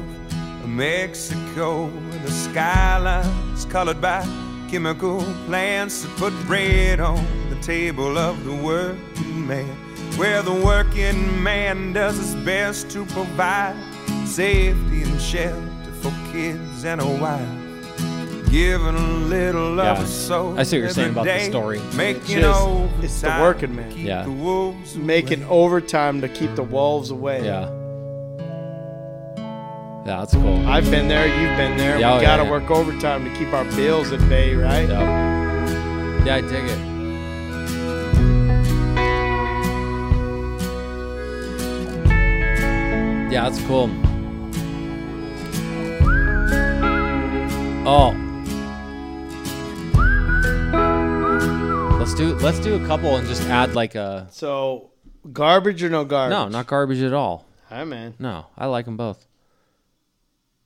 of 0.63 0.69
Mexico. 0.69 1.87
where 1.87 2.19
The 2.21 2.31
skyline's 2.31 3.65
colored 3.65 4.01
by 4.01 4.23
chemical 4.71 5.23
plants 5.47 6.03
that 6.03 6.17
put 6.19 6.33
bread 6.47 7.01
on 7.01 7.27
the 7.51 7.57
table 7.63 8.17
of 8.17 8.45
the 8.45 8.55
working 8.55 9.45
man. 9.45 9.77
Where 10.17 10.41
the 10.41 10.55
working 10.55 11.43
man 11.43 11.93
does 11.93 12.17
his 12.17 12.37
best 12.45 12.91
to 12.91 13.05
provide 13.07 13.75
safety 14.25 15.03
and 15.03 15.21
shelter 15.21 15.93
for 16.01 16.13
kids 16.31 16.85
and 16.85 17.01
a 17.01 17.07
wife. 17.07 17.64
Giving 18.55 18.95
a 18.95 19.09
little 19.27 19.81
of 19.81 19.85
Yeah. 19.85 20.01
his 20.01 20.11
soul. 20.11 20.57
I 20.57 20.63
see 20.63 20.77
what 20.77 20.83
you're 20.83 20.91
saying 20.91 21.11
about 21.11 21.25
the 21.25 21.41
story. 21.41 21.81
Making 21.97 22.43
Just- 22.43 22.61
overtime 22.61 23.03
it's 23.03 23.21
the 23.21 23.37
working 23.41 23.75
man. 23.75 23.89
to 23.89 23.97
keep 23.97 24.07
Yeah. 24.07 24.23
the 24.23 24.31
wolves 24.31 24.95
Making 24.95 25.43
away. 25.43 25.51
overtime 25.51 26.21
to 26.21 26.29
keep 26.29 26.55
the 26.55 26.63
wolves 26.63 27.11
away. 27.11 27.45
Yeah. 27.45 27.69
Yeah, 30.07 30.19
that's 30.21 30.35
cool. 30.35 30.69
I've 30.69 30.89
been 30.89 31.09
there. 31.09 31.27
You've 31.27 31.57
been 31.57 31.77
there. 31.77 31.99
Yeah, 31.99 32.13
oh, 32.13 32.19
we 32.19 32.23
yeah, 32.23 32.29
got 32.29 32.37
to 32.37 32.45
yeah. 32.45 32.51
work 32.53 32.71
overtime 32.71 33.25
to 33.25 33.31
keep 33.37 33.53
our 33.53 33.65
bills 33.75 34.13
at 34.13 34.21
bay, 34.29 34.55
right? 34.55 34.89
Yep. 34.89 36.25
Yeah, 36.25 36.35
I 36.37 36.41
dig 36.43 36.65
it. 36.67 36.79
Yeah, 43.33 43.49
that's 43.51 43.61
cool. 43.63 43.91
Oh. 47.87 48.24
Let's 52.05 52.17
do 52.17 52.35
let's 52.35 52.59
do 52.59 52.75
a 52.75 52.87
couple 52.87 53.17
and 53.17 53.27
just 53.27 53.45
add 53.45 53.75
like 53.75 53.95
a 53.95 54.29
So, 54.31 54.91
garbage 55.33 55.83
or 55.83 55.89
no 55.89 56.05
garbage? 56.05 56.35
no, 56.37 56.49
not 56.49 56.67
garbage 56.67 57.01
at 57.01 57.15
all. 57.15 57.47
Hi, 57.71 57.85
man. 57.85 58.13
No, 58.19 58.45
I 58.59 58.67
like 58.67 58.85
them 58.85 58.99
both. 58.99 59.27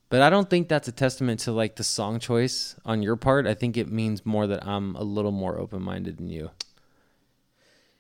But 0.09 0.21
I 0.21 0.31
don't 0.31 0.51
think 0.51 0.67
that's 0.69 0.89
a 0.89 0.93
testament 0.93 1.39
to 1.43 1.53
like 1.53 1.77
the 1.77 1.85
song 1.85 2.19
choice 2.19 2.75
on 2.85 3.03
your 3.03 3.15
part. 3.15 3.47
I 3.47 3.55
think 3.55 3.77
it 3.77 3.89
means 3.89 4.27
more 4.27 4.49
that 4.49 4.67
I'm 4.67 4.97
a 4.97 5.05
little 5.05 5.31
more 5.31 5.57
open 5.61 5.81
minded 5.81 6.17
than 6.19 6.29
you. 6.29 6.51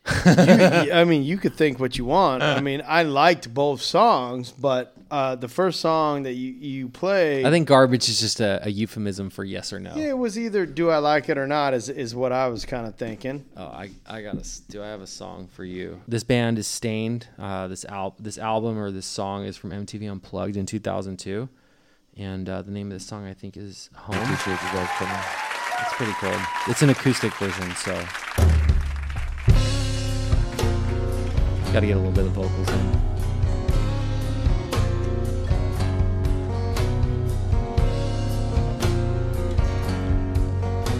You- 0.09 0.12
I 0.93 1.05
mean, 1.07 1.22
you 1.22 1.39
could 1.39 1.55
think 1.55 1.78
what 1.78 1.97
you 1.97 2.07
want. 2.07 2.43
I 2.43 2.55
uh. 2.57 2.61
mean, 2.61 2.82
I 2.84 3.05
liked 3.05 3.55
both 3.55 3.80
songs, 3.80 4.51
but 4.51 4.97
uh, 5.11 5.34
the 5.34 5.48
first 5.48 5.80
song 5.80 6.24
that 6.24 6.34
you, 6.34 6.52
you 6.52 6.88
played, 6.88 7.44
I 7.46 7.50
think 7.50 7.66
garbage 7.68 8.09
is 8.09 8.20
just 8.20 8.40
a, 8.40 8.61
a 8.66 8.68
euphemism 8.70 9.30
for 9.30 9.44
yes 9.44 9.72
or 9.72 9.80
no. 9.80 9.94
yeah, 9.96 10.09
it 10.09 10.18
was 10.18 10.38
either 10.38 10.66
do 10.66 10.90
I 10.90 10.98
like 10.98 11.28
it 11.28 11.38
or 11.38 11.46
not, 11.46 11.74
is, 11.74 11.88
is 11.88 12.14
what 12.14 12.32
I 12.32 12.48
was 12.48 12.64
kind 12.64 12.86
of 12.86 12.94
thinking. 12.96 13.44
Oh, 13.56 13.64
I, 13.66 13.90
I 14.06 14.22
got 14.22 14.42
to 14.42 14.62
Do 14.68 14.82
I 14.82 14.88
have 14.88 15.00
a 15.00 15.06
song 15.06 15.48
for 15.48 15.64
you? 15.64 16.00
This 16.06 16.24
band 16.24 16.59
is 16.59 16.66
Staind. 16.66 17.26
Uh, 17.38 17.68
this 17.68 17.84
al- 17.86 18.16
this 18.18 18.38
album 18.38 18.78
or 18.78 18.90
this 18.90 19.06
song 19.06 19.44
is 19.44 19.56
from 19.56 19.70
MTV 19.70 20.11
Unplugged 20.11 20.56
in 20.56 20.66
2002, 20.66 21.48
and 22.16 22.48
uh, 22.48 22.62
the 22.62 22.70
name 22.70 22.88
of 22.88 22.94
this 22.94 23.06
song 23.06 23.26
I 23.26 23.34
think 23.34 23.56
is 23.56 23.90
Home. 23.94 24.16
Appreciate 24.16 24.52
you 24.62 24.72
guys 24.72 24.88
coming. 24.98 25.14
It's 25.80 25.94
pretty 25.94 26.12
cool. 26.14 26.40
It's 26.66 26.82
an 26.82 26.90
acoustic 26.90 27.32
version, 27.34 27.74
so 27.76 27.94
got 31.72 31.80
to 31.80 31.86
get 31.86 31.96
a 31.96 32.00
little 32.00 32.11
bit 32.12 32.24
of 32.26 32.32
vocals 32.32 32.68
in. 32.68 33.27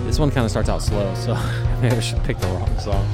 This 0.09 0.19
one 0.19 0.31
kind 0.31 0.47
of 0.47 0.51
starts 0.51 0.71
out 0.71 0.81
slow, 0.81 1.15
so 1.15 1.35
maybe 1.83 1.95
I 1.95 2.01
should 2.01 2.25
pick 2.25 2.39
the 2.39 2.47
wrong 2.47 2.79
song. 2.79 3.07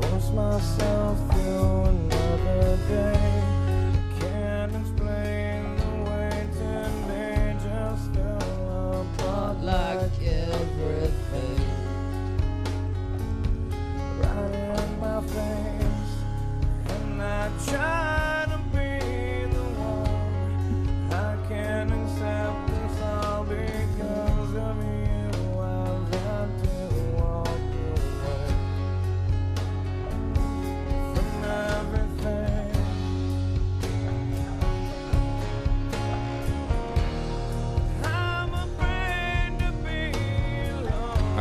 Force 0.00 0.30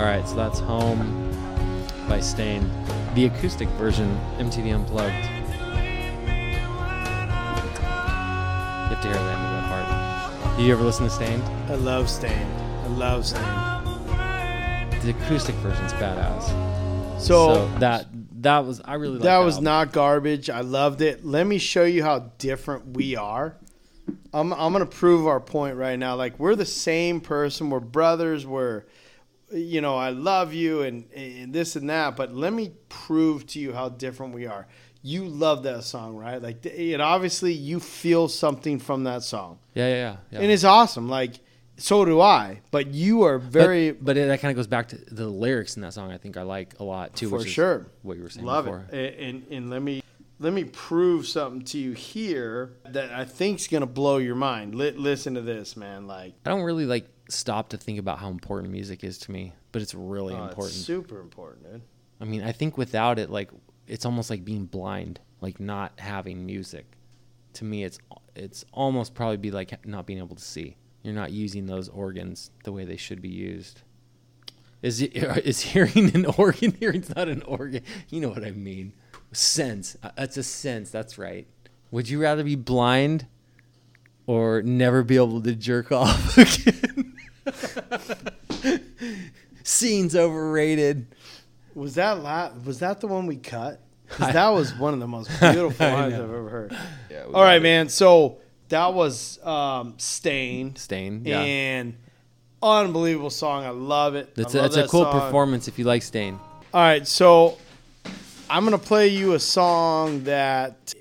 right, 0.09 0.27
so 0.27 0.35
that's 0.35 0.59
Home 0.59 0.99
by 2.07 2.19
Stain. 2.19 2.69
The 3.15 3.25
acoustic 3.25 3.67
version, 3.69 4.07
MTV 4.37 4.73
Unplugged. 4.73 5.13
You 8.89 8.95
have 8.95 9.01
to 9.01 9.07
hear 9.07 9.13
the 9.17 9.19
end 9.19 9.45
of 9.45 9.51
that 9.53 9.69
part. 10.41 10.57
Did 10.57 10.65
you 10.65 10.73
ever 10.73 10.83
listen 10.83 11.05
to 11.05 11.09
Staind? 11.11 11.43
I 11.69 11.75
love 11.75 12.09
Staind. 12.09 12.51
I 12.83 12.87
love 12.87 13.25
Staind. 13.25 13.45
The 15.03 15.11
acoustic 15.11 15.55
version's 15.55 15.93
badass. 15.93 16.43
So, 17.21 17.53
So 17.53 17.67
that 17.79 18.07
that 18.41 18.65
was 18.65 18.81
I 18.83 18.95
really 18.95 19.13
liked 19.15 19.23
that 19.23 19.37
was 19.39 19.55
album. 19.55 19.63
not 19.65 19.91
garbage. 19.91 20.49
I 20.49 20.61
loved 20.61 21.01
it. 21.01 21.25
Let 21.25 21.45
me 21.45 21.57
show 21.57 21.83
you 21.83 22.03
how 22.03 22.31
different 22.37 22.95
we 22.95 23.15
are. 23.15 23.55
I'm 24.33 24.53
I'm 24.53 24.71
gonna 24.73 24.85
prove 24.85 25.27
our 25.27 25.39
point 25.39 25.75
right 25.77 25.97
now. 25.99 26.15
Like 26.15 26.39
we're 26.39 26.55
the 26.55 26.65
same 26.65 27.21
person. 27.21 27.69
We're 27.69 27.79
brothers. 27.79 28.45
We're, 28.45 28.83
you 29.51 29.81
know, 29.81 29.95
I 29.97 30.09
love 30.09 30.53
you 30.53 30.81
and, 30.83 31.11
and 31.13 31.53
this 31.53 31.75
and 31.75 31.89
that. 31.89 32.15
But 32.15 32.33
let 32.33 32.53
me 32.53 32.71
prove 32.89 33.45
to 33.47 33.59
you 33.59 33.73
how 33.73 33.89
different 33.89 34.33
we 34.33 34.45
are. 34.45 34.67
You 35.01 35.25
love 35.25 35.63
that 35.63 35.83
song, 35.85 36.15
right? 36.17 36.41
Like 36.41 36.65
it 36.65 36.99
obviously 36.99 37.53
you 37.53 37.79
feel 37.79 38.27
something 38.27 38.79
from 38.79 39.05
that 39.05 39.23
song, 39.23 39.59
Yeah, 39.73 39.87
yeah, 39.87 39.93
yeah. 39.95 40.15
yeah. 40.31 40.39
and 40.41 40.51
it's 40.51 40.63
awesome. 40.65 41.07
Like 41.07 41.35
so 41.77 42.03
do 42.03 42.19
I. 42.19 42.59
But 42.71 42.87
you 42.87 43.23
are 43.23 43.39
very 43.39 43.91
but, 43.91 44.03
but 44.03 44.17
it, 44.17 44.27
that 44.27 44.41
kind 44.41 44.51
of 44.51 44.57
goes 44.57 44.67
back 44.67 44.89
to 44.89 44.97
the 44.97 45.27
lyrics 45.29 45.77
in 45.77 45.81
that 45.83 45.93
song. 45.93 46.11
I 46.11 46.17
think 46.17 46.35
I 46.35 46.41
like 46.41 46.77
a 46.79 46.83
lot 46.83 47.15
too. 47.15 47.29
For 47.29 47.45
sure. 47.45 47.87
what 48.01 48.17
you 48.17 48.23
were 48.23 48.29
saying 48.29 48.45
Love 48.45 48.65
before. 48.65 48.85
it. 48.91 48.95
A- 48.95 49.21
And, 49.23 49.45
and 49.49 49.69
let 49.69 49.81
me 49.81 50.03
let 50.41 50.51
me 50.51 50.65
prove 50.65 51.25
something 51.27 51.63
to 51.63 51.77
you 51.77 51.93
here 51.93 52.73
that 52.89 53.11
I 53.11 53.23
think's 53.23 53.67
gonna 53.67 53.85
blow 53.85 54.17
your 54.17 54.35
mind. 54.35 54.75
Li- 54.75 54.91
listen 54.91 55.35
to 55.35 55.41
this, 55.41 55.77
man. 55.77 56.07
Like 56.07 56.33
I 56.45 56.49
don't 56.49 56.63
really 56.63 56.85
like 56.85 57.07
stop 57.29 57.69
to 57.69 57.77
think 57.77 57.99
about 57.99 58.19
how 58.19 58.29
important 58.29 58.71
music 58.71 59.03
is 59.03 59.17
to 59.19 59.31
me, 59.31 59.53
but 59.71 59.81
it's 59.81 59.93
really 59.93 60.33
oh, 60.33 60.45
it's 60.45 60.51
important. 60.51 60.75
super 60.75 61.19
important, 61.19 61.71
dude. 61.71 61.81
I 62.21 62.25
mean, 62.25 62.43
I 62.43 62.51
think 62.51 62.77
without 62.77 63.19
it, 63.19 63.29
like 63.29 63.49
it's 63.87 64.05
almost 64.05 64.29
like 64.29 64.43
being 64.43 64.65
blind, 64.65 65.19
like 65.41 65.59
not 65.59 65.99
having 65.99 66.45
music. 66.45 66.85
To 67.53 67.65
me, 67.65 67.83
it's 67.83 67.99
it's 68.35 68.65
almost 68.71 69.13
probably 69.13 69.37
be 69.37 69.51
like 69.51 69.85
not 69.85 70.05
being 70.05 70.19
able 70.19 70.35
to 70.35 70.43
see. 70.43 70.77
you're 71.03 71.13
not 71.13 71.31
using 71.31 71.65
those 71.65 71.89
organs 71.89 72.51
the 72.63 72.71
way 72.71 72.85
they 72.85 72.97
should 72.97 73.21
be 73.21 73.29
used. 73.29 73.81
Is 74.81 75.01
it, 75.01 75.15
is 75.45 75.61
hearing 75.61 76.15
an 76.15 76.25
organ? 76.25 76.71
Hearing's 76.79 77.13
not 77.15 77.27
an 77.27 77.41
organ. 77.43 77.83
You 78.09 78.21
know 78.21 78.29
what 78.29 78.43
I 78.43 78.51
mean. 78.51 78.93
Sense. 79.31 79.97
Uh, 80.01 80.11
That's 80.15 80.37
a 80.37 80.43
sense. 80.43 80.89
That's 80.89 81.17
right. 81.17 81.47
Would 81.91 82.09
you 82.09 82.21
rather 82.21 82.43
be 82.43 82.55
blind 82.55 83.27
or 84.25 84.61
never 84.61 85.03
be 85.03 85.15
able 85.15 85.41
to 85.41 85.55
jerk 85.55 85.91
off 85.91 86.37
again? 86.37 87.08
Scene's 89.63 90.15
overrated. 90.15 91.07
Was 91.75 91.95
that 91.95 92.21
la- 92.23 92.51
was 92.65 92.79
that 92.79 92.99
the 93.01 93.07
one 93.07 93.25
we 93.27 93.35
cut? 93.37 93.79
'Cause 94.09 94.33
that 94.33 94.49
was 94.49 94.73
one 94.73 94.95
of 94.95 94.99
the 94.99 95.07
most 95.07 95.29
beautiful 95.39 95.87
lines 95.87 96.15
I've 96.15 96.21
ever 96.21 96.49
heard. 96.49 96.75
Yeah, 97.11 97.25
All 97.31 97.43
right, 97.43 97.57
it. 97.57 97.63
man. 97.63 97.89
So 97.89 98.39
that 98.69 98.93
was 98.93 99.37
um, 99.45 99.93
Stain. 99.97 100.75
Stain. 100.75 101.21
Yeah. 101.25 101.41
And 101.41 101.95
unbelievable 102.61 103.29
song. 103.29 103.65
I 103.65 103.69
love 103.69 104.15
it. 104.15 104.33
That's 104.35 104.55
I 104.55 104.59
a, 104.59 104.61
love 104.63 104.71
that's 104.71 104.77
a 104.77 104.81
that 104.83 104.89
cool 104.89 105.03
song. 105.03 105.19
performance 105.21 105.67
if 105.67 105.77
you 105.77 105.85
like 105.85 106.01
Stain. 106.01 106.39
All 106.73 106.81
right, 106.81 107.07
so 107.07 107.57
I'm 108.49 108.63
gonna 108.63 108.77
play 108.79 109.07
you 109.09 109.33
a 109.33 109.39
song 109.39 110.23
that 110.23 110.93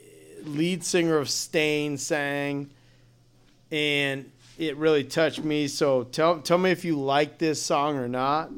lead 0.44 0.84
singer 0.84 1.16
of 1.16 1.30
Stain 1.30 1.96
sang, 1.96 2.70
and 3.70 4.30
it 4.58 4.76
really 4.76 5.04
touched 5.04 5.42
me. 5.42 5.68
So 5.68 6.04
tell 6.04 6.40
tell 6.40 6.58
me 6.58 6.70
if 6.70 6.84
you 6.84 6.98
like 6.98 7.38
this 7.38 7.62
song 7.62 7.96
or 7.96 8.08
not. 8.08 8.50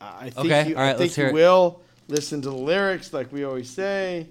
I 0.00 0.30
think 0.30 0.46
Okay, 0.46 0.68
you, 0.70 0.76
all 0.76 0.82
right, 0.82 0.88
I 0.90 0.92
think 0.92 1.00
let's 1.00 1.16
hear 1.16 1.24
you 1.26 1.30
it. 1.30 1.34
will 1.34 1.80
listen 2.08 2.40
to 2.42 2.50
the 2.50 2.56
lyrics 2.56 3.12
like 3.12 3.32
we 3.32 3.44
always 3.44 3.68
say. 3.68 4.26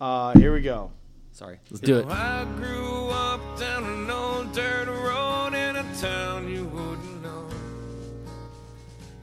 Uh, 0.00 0.32
here 0.38 0.52
we 0.52 0.60
go. 0.62 0.90
Sorry. 1.32 1.58
Let's 1.70 1.80
do 1.80 1.98
it. 2.00 2.06
I 2.08 2.44
grew 2.56 3.08
up 3.08 3.40
down 3.58 3.84
an 3.84 4.10
old 4.10 4.52
dirt 4.52 4.88
road 4.88 5.54
in 5.54 5.76
a 5.76 5.84
town 6.00 6.48
you 6.48 6.64
wouldn't 6.64 7.22
know. 7.22 7.46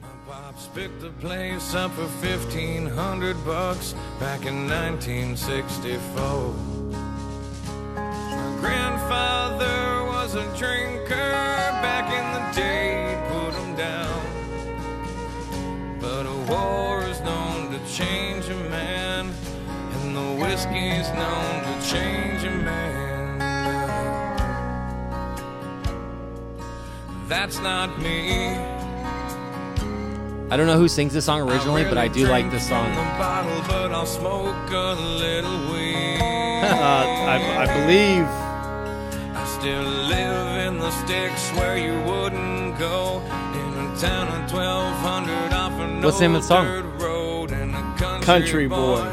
My 0.00 0.08
pops 0.26 0.66
picked 0.68 1.00
the 1.00 1.10
place 1.10 1.74
up 1.74 1.90
for 1.92 2.06
fifteen 2.26 2.86
hundred 2.86 3.36
bucks 3.44 3.94
back 4.18 4.46
in 4.46 4.68
1964. 4.68 6.54
My 7.94 8.56
grandfather 8.60 9.89
was 10.32 10.44
a 10.44 10.56
drinker 10.56 11.32
back 11.82 12.06
in 12.12 12.24
the 12.34 12.40
day, 12.54 13.18
put 13.28 13.52
him 13.54 13.74
down. 13.74 14.22
But 16.00 16.26
a 16.26 16.36
war 16.48 17.02
is 17.02 17.20
known 17.20 17.72
to 17.72 17.78
change 17.92 18.46
a 18.48 18.54
man, 18.68 19.32
and 19.92 20.16
the 20.16 20.36
whiskey's 20.40 21.08
known 21.14 21.64
to 21.64 21.80
change 21.84 22.44
a 22.44 22.50
man. 22.50 23.38
That's 27.28 27.58
not 27.58 27.98
me. 28.00 28.56
I 30.50 30.56
don't 30.56 30.66
know 30.66 30.78
who 30.78 30.88
sings 30.88 31.12
this 31.12 31.24
song 31.24 31.40
originally, 31.48 31.84
but 31.84 31.98
I 31.98 32.06
do 32.08 32.26
like 32.26 32.50
this 32.52 32.68
song. 32.68 32.88
the 32.90 33.02
bottle, 33.18 33.62
but 33.66 33.92
I'll 33.92 34.06
smoke 34.06 34.70
a 34.70 34.94
little 34.94 35.72
weed. 35.72 36.18
Uh, 36.60 36.74
I, 36.74 37.64
I 37.64 37.66
believe 37.66 38.26
I 38.26 38.49
still 39.60 39.82
live 39.82 40.66
in 40.66 40.78
the 40.78 40.90
sticks 40.90 41.50
where 41.52 41.76
you 41.76 41.92
wouldn't 42.10 42.78
go. 42.78 43.20
In 43.52 43.92
a 43.92 43.96
town 43.98 44.28
of 44.28 44.50
1200 44.50 45.52
off 45.52 45.72
an 45.72 46.00
What's 46.00 46.18
the 46.18 46.22
name 46.28 46.34
of 46.36 46.42
the 46.42 46.48
song? 46.48 46.66
road, 46.98 47.50
and 47.52 47.74
a 47.74 47.82
country, 47.98 48.24
Country 48.26 48.66
Boy. 48.68 49.04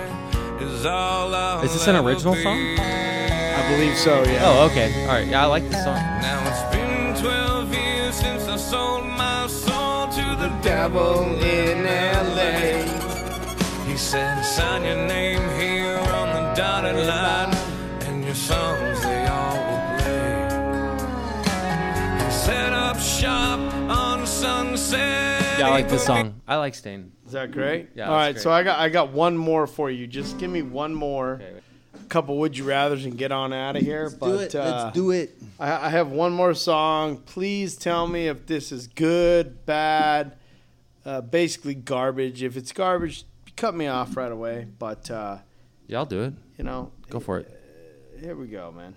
Is, 0.61 0.85
all 0.85 1.35
I'll 1.35 1.63
Is 1.63 1.73
this 1.73 1.87
an 1.87 1.97
original 1.97 2.33
be. 2.33 2.43
song? 2.43 2.59
I 2.79 3.67
believe 3.75 3.97
so. 3.97 4.23
Yeah. 4.23 4.43
Oh, 4.45 4.69
okay. 4.71 5.05
All 5.07 5.15
right. 5.15 5.27
Yeah, 5.27 5.43
I 5.43 5.47
like 5.47 5.63
this 5.63 5.83
song. 5.83 5.95
Now 5.95 6.39
it's 6.47 6.75
been 6.75 7.21
12 7.21 7.73
years 7.73 8.15
since 8.15 8.43
I 8.47 8.55
sold 8.55 9.05
my 9.05 9.47
soul 9.47 10.07
to 10.07 10.25
the 10.43 10.49
devil 10.61 11.25
in 11.43 11.83
LA. 11.83 12.87
He 13.85 13.97
said, 13.97 14.41
sign 14.43 14.85
your 14.85 14.95
name 15.07 15.43
here 15.59 15.97
on 15.97 16.27
the 16.35 16.53
dotted 16.55 16.95
line, 17.05 17.51
Sunset. 24.41 25.59
Yeah, 25.59 25.67
I 25.67 25.69
like 25.71 25.89
this 25.89 26.05
song. 26.05 26.39
I 26.47 26.57
like 26.57 26.75
Stain. 26.75 27.11
Is 27.25 27.31
that 27.31 27.51
great? 27.51 27.89
Yeah, 27.95 28.05
All 28.09 28.17
that's 28.19 28.27
right, 28.27 28.31
great. 28.33 28.41
so 28.43 28.51
I 28.51 28.63
got 28.63 28.79
I 28.79 28.89
got 28.89 29.11
one 29.11 29.35
more 29.35 29.65
for 29.65 29.89
you. 29.89 30.05
Just 30.05 30.37
give 30.37 30.51
me 30.51 30.61
one 30.61 30.93
more. 30.93 31.33
Okay. 31.41 31.53
A 31.95 32.09
couple 32.09 32.37
would 32.37 32.55
you 32.57 32.63
rather's 32.63 33.03
and 33.05 33.17
get 33.17 33.31
on 33.31 33.51
out 33.51 33.75
of 33.75 33.81
here. 33.81 34.03
Let's 34.03 34.13
but 34.15 34.55
uh, 34.55 34.81
let's 34.83 34.95
do 34.95 35.09
it. 35.11 35.35
I, 35.59 35.87
I 35.87 35.89
have 35.89 36.09
one 36.09 36.31
more 36.33 36.53
song. 36.53 37.17
Please 37.17 37.75
tell 37.75 38.05
me 38.07 38.27
if 38.27 38.45
this 38.45 38.71
is 38.71 38.87
good, 38.87 39.65
bad, 39.65 40.37
uh, 41.03 41.21
basically 41.21 41.73
garbage. 41.73 42.43
If 42.43 42.55
it's 42.55 42.71
garbage, 42.71 43.23
cut 43.55 43.73
me 43.75 43.87
off 43.87 44.15
right 44.15 44.31
away. 44.31 44.67
But 44.77 45.09
uh, 45.09 45.39
Yeah, 45.87 45.97
I'll 45.97 46.05
do 46.05 46.21
it. 46.23 46.33
you 46.59 46.63
know, 46.63 46.91
Go 47.09 47.19
for 47.19 47.39
it. 47.39 47.59
here 48.19 48.35
we 48.35 48.45
go, 48.47 48.71
man. 48.71 48.95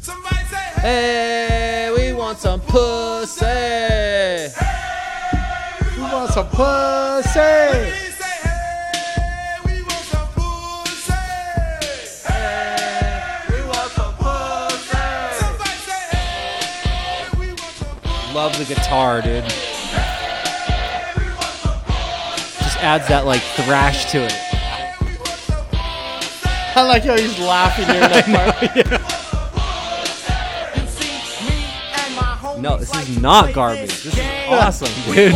Somebody 0.00 0.36
say, 0.36 0.37
Hey, 0.80 1.92
we 1.96 2.12
want 2.12 2.38
some 2.38 2.60
pussy. 2.60 3.44
Who 5.94 6.02
wants 6.02 6.34
some 6.34 6.48
pussy? 6.48 7.40
Hey, 7.40 7.92
we 9.64 9.82
want 9.82 10.04
some 10.06 10.28
pussy. 10.36 11.12
We 13.50 13.58
want 13.66 13.90
some 13.92 14.14
pussy. 14.16 14.96
Hey, 16.62 17.28
we 17.40 17.46
want 17.48 17.60
some 17.60 18.00
pussy. 18.00 18.34
Love 18.34 18.56
the 18.58 18.64
guitar, 18.64 19.20
dude. 19.20 19.44
Just 22.62 22.78
adds 22.84 23.08
that 23.08 23.26
like 23.26 23.42
thrash 23.42 24.10
to 24.12 24.18
it. 24.18 24.34
I 26.76 26.82
like 26.86 27.02
how 27.02 27.16
he's 27.16 27.36
laughing 27.40 27.86
during 27.86 28.00
that 28.02 28.26
part. 29.00 29.07
No, 32.68 32.76
this 32.76 32.94
is 33.08 33.18
not 33.18 33.54
garbage. 33.54 34.02
This 34.02 34.18
is 34.18 34.48
awesome, 34.48 35.14
dude. 35.14 35.32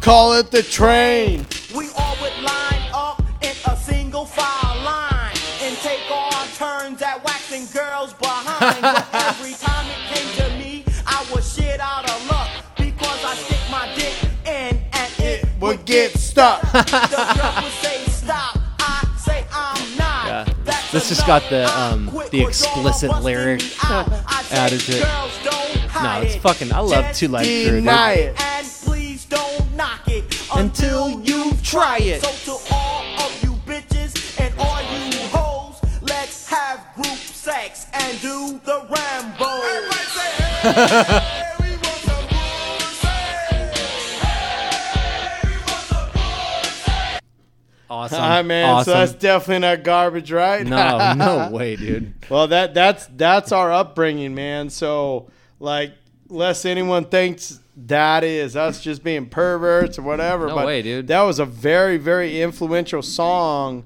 Call 0.00 0.34
it 0.34 0.52
the 0.52 0.62
train. 0.62 1.44
We 1.74 1.88
all 1.98 2.16
would 2.22 2.36
line 2.40 2.82
up 2.94 3.20
in 3.42 3.54
a 3.66 3.76
single 3.76 4.24
file 4.26 4.80
line 4.84 5.34
and 5.60 5.76
take 5.78 6.08
our 6.08 6.46
turns 6.54 7.02
at 7.02 7.24
waxing 7.24 7.66
girls 7.76 8.14
behind. 8.14 8.80
but 8.80 9.06
every 9.12 9.54
time 9.54 9.86
it 9.90 10.14
came 10.14 10.28
to 10.36 10.56
me, 10.56 10.84
I 11.04 11.26
was 11.34 11.52
shit 11.56 11.80
out 11.80 12.08
of 12.08 12.30
luck 12.30 12.48
because 12.76 13.24
I 13.24 13.34
stick 13.34 13.58
my 13.72 13.92
dick 13.96 14.14
in 14.46 14.80
and 14.92 15.12
it 15.18 15.48
Would 15.60 15.84
get 15.84 16.12
stuck. 16.12 16.60
the 16.62 17.34
girl 17.36 17.62
would 17.64 17.72
say 17.82 18.04
stop. 18.08 18.56
I 18.78 19.04
say 19.18 19.44
I'm 19.52 19.96
not. 19.98 20.26
Yeah. 20.26 20.54
This 20.92 21.08
just 21.08 21.24
got 21.26 21.42
the, 21.50 21.66
um, 21.78 22.06
the 22.32 22.42
explicit 22.42 23.10
busting 23.10 23.24
lyric 23.24 23.60
me 23.60 23.68
out. 23.84 24.08
I 24.26 24.42
say, 24.50 24.56
added 24.56 24.80
to 24.80 24.92
it. 24.98 25.02
Girls 26.02 26.14
No, 26.16 26.20
it's 26.22 26.36
fucking. 26.36 26.72
I 26.72 26.80
love 26.80 27.14
Two 27.14 27.28
Live 27.28 27.44
Crew. 27.46 27.80
dude. 27.80 27.84
It. 27.86 28.40
and 28.40 28.66
please 28.84 29.24
don't 29.26 29.74
knock 29.76 30.00
it 30.08 30.24
Until 30.54 31.20
you 31.20 31.52
try 31.62 31.98
it. 31.98 32.22
So 32.22 32.56
to 32.58 32.74
all 32.74 33.02
of 33.20 33.42
you 33.42 33.52
bitches 33.66 34.40
and 34.40 34.52
all 34.58 34.80
you 34.82 35.18
hoes, 35.28 35.80
let's 36.02 36.48
have 36.48 36.84
group 36.94 37.06
sex 37.06 37.86
and 37.92 38.20
do 38.20 38.60
the 38.64 38.86
Rambo. 38.88 39.44
Everybody 39.44 40.06
say, 40.06 40.30
hey, 40.62 41.52
we 41.60 41.70
want 41.76 42.02
some 42.04 42.26
pussy. 42.28 43.06
Hey, 44.26 45.40
we 45.44 45.50
want 45.56 45.84
some 45.88 46.08
pussy. 46.10 47.20
Awesome. 47.88 48.20
All 48.22 48.28
right, 48.28 48.42
man. 48.42 48.70
Awesome. 48.70 48.84
So 48.92 48.98
that's 48.98 49.12
definitely 49.14 49.60
not 49.60 49.82
garbage, 49.84 50.30
right? 50.32 50.66
no, 50.66 51.14
no 51.14 51.50
way, 51.52 51.76
dude. 51.76 52.14
Well, 52.28 52.48
that 52.48 52.74
that's 52.74 53.06
that's 53.16 53.52
our 53.52 53.72
upbringing, 53.72 54.34
man. 54.34 54.70
So, 54.70 55.30
like, 55.60 55.92
lest 56.28 56.66
anyone 56.66 57.04
thinks 57.04 57.60
that 57.76 58.24
is 58.24 58.56
us 58.56 58.82
just 58.82 59.04
being 59.04 59.26
perverts 59.26 59.98
or 59.98 60.02
whatever. 60.02 60.48
No 60.48 60.56
but 60.56 60.66
way, 60.66 60.82
dude. 60.82 61.06
That 61.06 61.22
was 61.22 61.38
a 61.38 61.44
very, 61.46 61.96
very 61.96 62.42
influential 62.42 63.02
song 63.02 63.84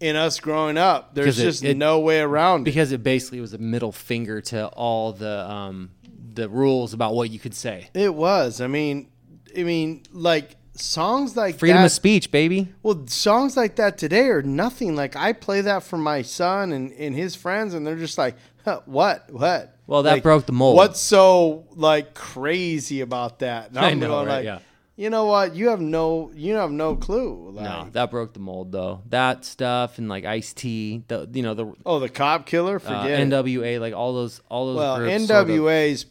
in 0.00 0.16
us 0.16 0.38
growing 0.40 0.76
up. 0.78 1.14
There's 1.14 1.36
Because 1.36 1.40
it- 1.40 1.44
just 1.44 1.64
it- 1.64 1.76
no 1.76 1.98
way 2.00 2.20
around 2.20 2.62
it. 2.62 2.64
Because 2.64 2.92
it 2.92 3.02
basically 3.02 3.40
was 3.40 3.52
a 3.54 3.58
middle 3.58 3.92
finger 3.92 4.40
to 4.42 4.66
all 4.68 5.12
the 5.12 5.50
um 5.50 5.90
the 6.34 6.48
rules 6.48 6.92
about 6.94 7.14
what 7.14 7.30
you 7.30 7.38
could 7.38 7.54
say. 7.54 7.88
It 7.94 8.12
was. 8.14 8.60
I 8.60 8.66
mean, 8.66 9.08
I 9.56 9.62
mean, 9.62 10.02
like 10.12 10.56
songs 10.74 11.36
like 11.36 11.58
Freedom 11.58 11.78
that, 11.82 11.86
of 11.86 11.92
speech, 11.92 12.30
baby. 12.32 12.72
Well, 12.82 13.06
songs 13.06 13.56
like 13.56 13.76
that 13.76 13.98
today 13.98 14.26
are 14.28 14.42
nothing. 14.42 14.96
Like 14.96 15.14
I 15.14 15.32
play 15.32 15.60
that 15.60 15.84
for 15.84 15.96
my 15.96 16.22
son 16.22 16.72
and, 16.72 16.90
and 16.92 17.14
his 17.14 17.36
friends, 17.36 17.72
and 17.74 17.86
they're 17.86 17.94
just 17.96 18.18
like, 18.18 18.34
"What? 18.86 19.30
What?" 19.30 19.76
Well, 19.86 20.02
that 20.04 20.12
Like, 20.12 20.22
broke 20.22 20.46
the 20.46 20.52
mold. 20.52 20.76
What's 20.76 21.00
so 21.00 21.66
like 21.74 22.14
crazy 22.14 23.00
about 23.02 23.40
that? 23.40 23.68
And 23.70 23.78
I 23.80 23.90
I'm 23.90 23.98
know, 24.00 24.08
going 24.08 24.26
right? 24.26 24.36
like, 24.36 24.44
Yeah. 24.44 24.58
You 24.96 25.10
know 25.10 25.26
what? 25.26 25.56
You 25.56 25.70
have 25.70 25.80
no 25.80 26.30
you 26.34 26.54
have 26.54 26.70
no 26.70 26.94
clue. 26.94 27.50
Like, 27.52 27.64
No, 27.64 27.88
that 27.92 28.10
broke 28.12 28.32
the 28.32 28.38
mold 28.38 28.70
though. 28.70 29.02
That 29.10 29.44
stuff 29.44 29.98
and 29.98 30.08
like 30.08 30.24
Ice 30.24 30.52
T, 30.52 31.02
the 31.08 31.28
you 31.32 31.42
know 31.42 31.54
the 31.54 31.72
oh, 31.84 31.98
the 31.98 32.08
cop 32.08 32.46
killer. 32.46 32.76
uh, 32.76 32.78
Forget 32.78 33.20
it. 33.20 33.28
NWA, 33.28 33.80
like 33.80 33.92
all 33.92 34.14
those 34.14 34.40
all 34.48 34.66
those 34.68 34.76
Well, 34.76 34.96
groups 34.98 35.26
sort 35.26 35.42
of 35.42 35.48
NWA's. 35.48 36.06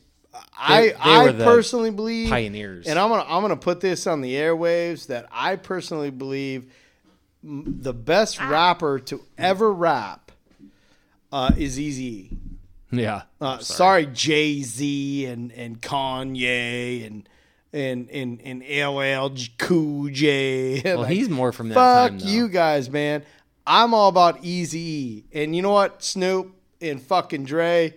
I 0.58 0.82
They- 0.82 0.88
they 0.89 0.95
I 0.97 1.24
were 1.24 1.34
personally 1.34 1.91
believe 1.91 2.30
pioneers. 2.30 2.86
and 2.88 2.99
I'm 2.99 3.10
gonna 3.10 3.24
I'm 3.28 3.41
gonna 3.41 3.56
put 3.56 3.80
this 3.80 4.06
on 4.06 4.20
the 4.22 4.34
airwaves 4.34 5.08
that 5.08 5.28
I 5.32 5.56
personally 5.56 6.10
believe 6.12 6.66
the 7.43 7.93
best 7.93 8.39
rapper 8.39 8.99
to 8.99 9.22
ever 9.38 9.72
rap 9.72 10.32
uh, 11.32 11.51
is 11.58 11.78
Eazy. 11.80 12.36
Yeah. 12.94 13.24
Uh, 13.41 13.60
sorry, 13.60 14.06
Jay 14.08 14.62
Z 14.62 15.26
and 15.26 15.52
and 15.54 15.82
Kanye 15.82 17.06
and 17.08 17.28
and 17.74 18.10
and 18.10 18.41
and 18.41 18.62
LL 18.62 19.36
Cool 19.58 20.10
J. 20.10 20.82
Well, 20.86 21.00
Like, 21.00 21.12
he's 21.12 21.30
more 21.30 21.52
from 21.52 21.70
that 21.70 21.76
fuck 21.76 22.10
time. 22.12 22.20
though. 22.20 22.26
you 22.28 22.48
guys, 22.50 22.89
man. 22.89 23.24
I'm 23.66 23.94
all 23.94 24.10
about 24.10 24.44
Eazy 24.44 25.24
and 25.34 25.56
you 25.56 25.62
know 25.62 25.72
what, 25.72 26.04
Snoop 26.04 26.54
and 26.82 27.02
fucking 27.02 27.46
Dre, 27.46 27.94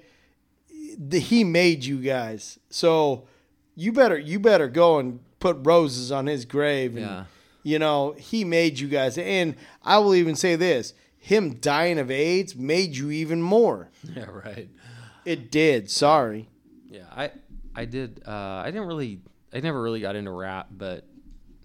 the, 0.97 1.18
he 1.18 1.42
made 1.44 1.84
you 1.84 1.99
guys. 1.99 2.59
So 2.70 3.26
you 3.74 3.92
better 3.92 4.18
you 4.18 4.38
better 4.40 4.68
go 4.68 4.99
and 4.99 5.20
put 5.40 5.59
roses 5.62 6.11
on 6.12 6.26
his 6.26 6.44
grave. 6.44 6.92
And, 6.97 7.05
Yeah. 7.07 7.24
You 7.62 7.80
know 7.80 8.14
he 8.16 8.44
made 8.44 8.78
you 8.78 8.86
guys, 8.86 9.18
and 9.18 9.57
I 9.82 9.99
will 9.99 10.14
even 10.14 10.36
say 10.36 10.55
this: 10.55 10.94
him 11.18 11.55
dying 11.55 11.99
of 11.99 12.12
AIDS 12.12 12.55
made 12.55 12.97
you 12.97 13.11
even 13.11 13.42
more. 13.42 13.90
Yeah, 14.14 14.26
right. 14.26 14.68
It 15.27 15.51
did. 15.51 15.91
Sorry. 15.91 16.49
Yeah, 16.89 17.03
I 17.14 17.31
I 17.74 17.85
did. 17.85 18.22
Uh, 18.27 18.31
I 18.64 18.66
didn't 18.70 18.87
really. 18.87 19.20
I 19.53 19.61
never 19.61 19.81
really 19.83 20.01
got 20.01 20.16
into 20.16 20.31
rap, 20.31 20.68
but 20.70 21.05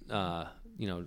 uh, 0.10 0.46
you 0.78 0.88
know, 0.88 1.06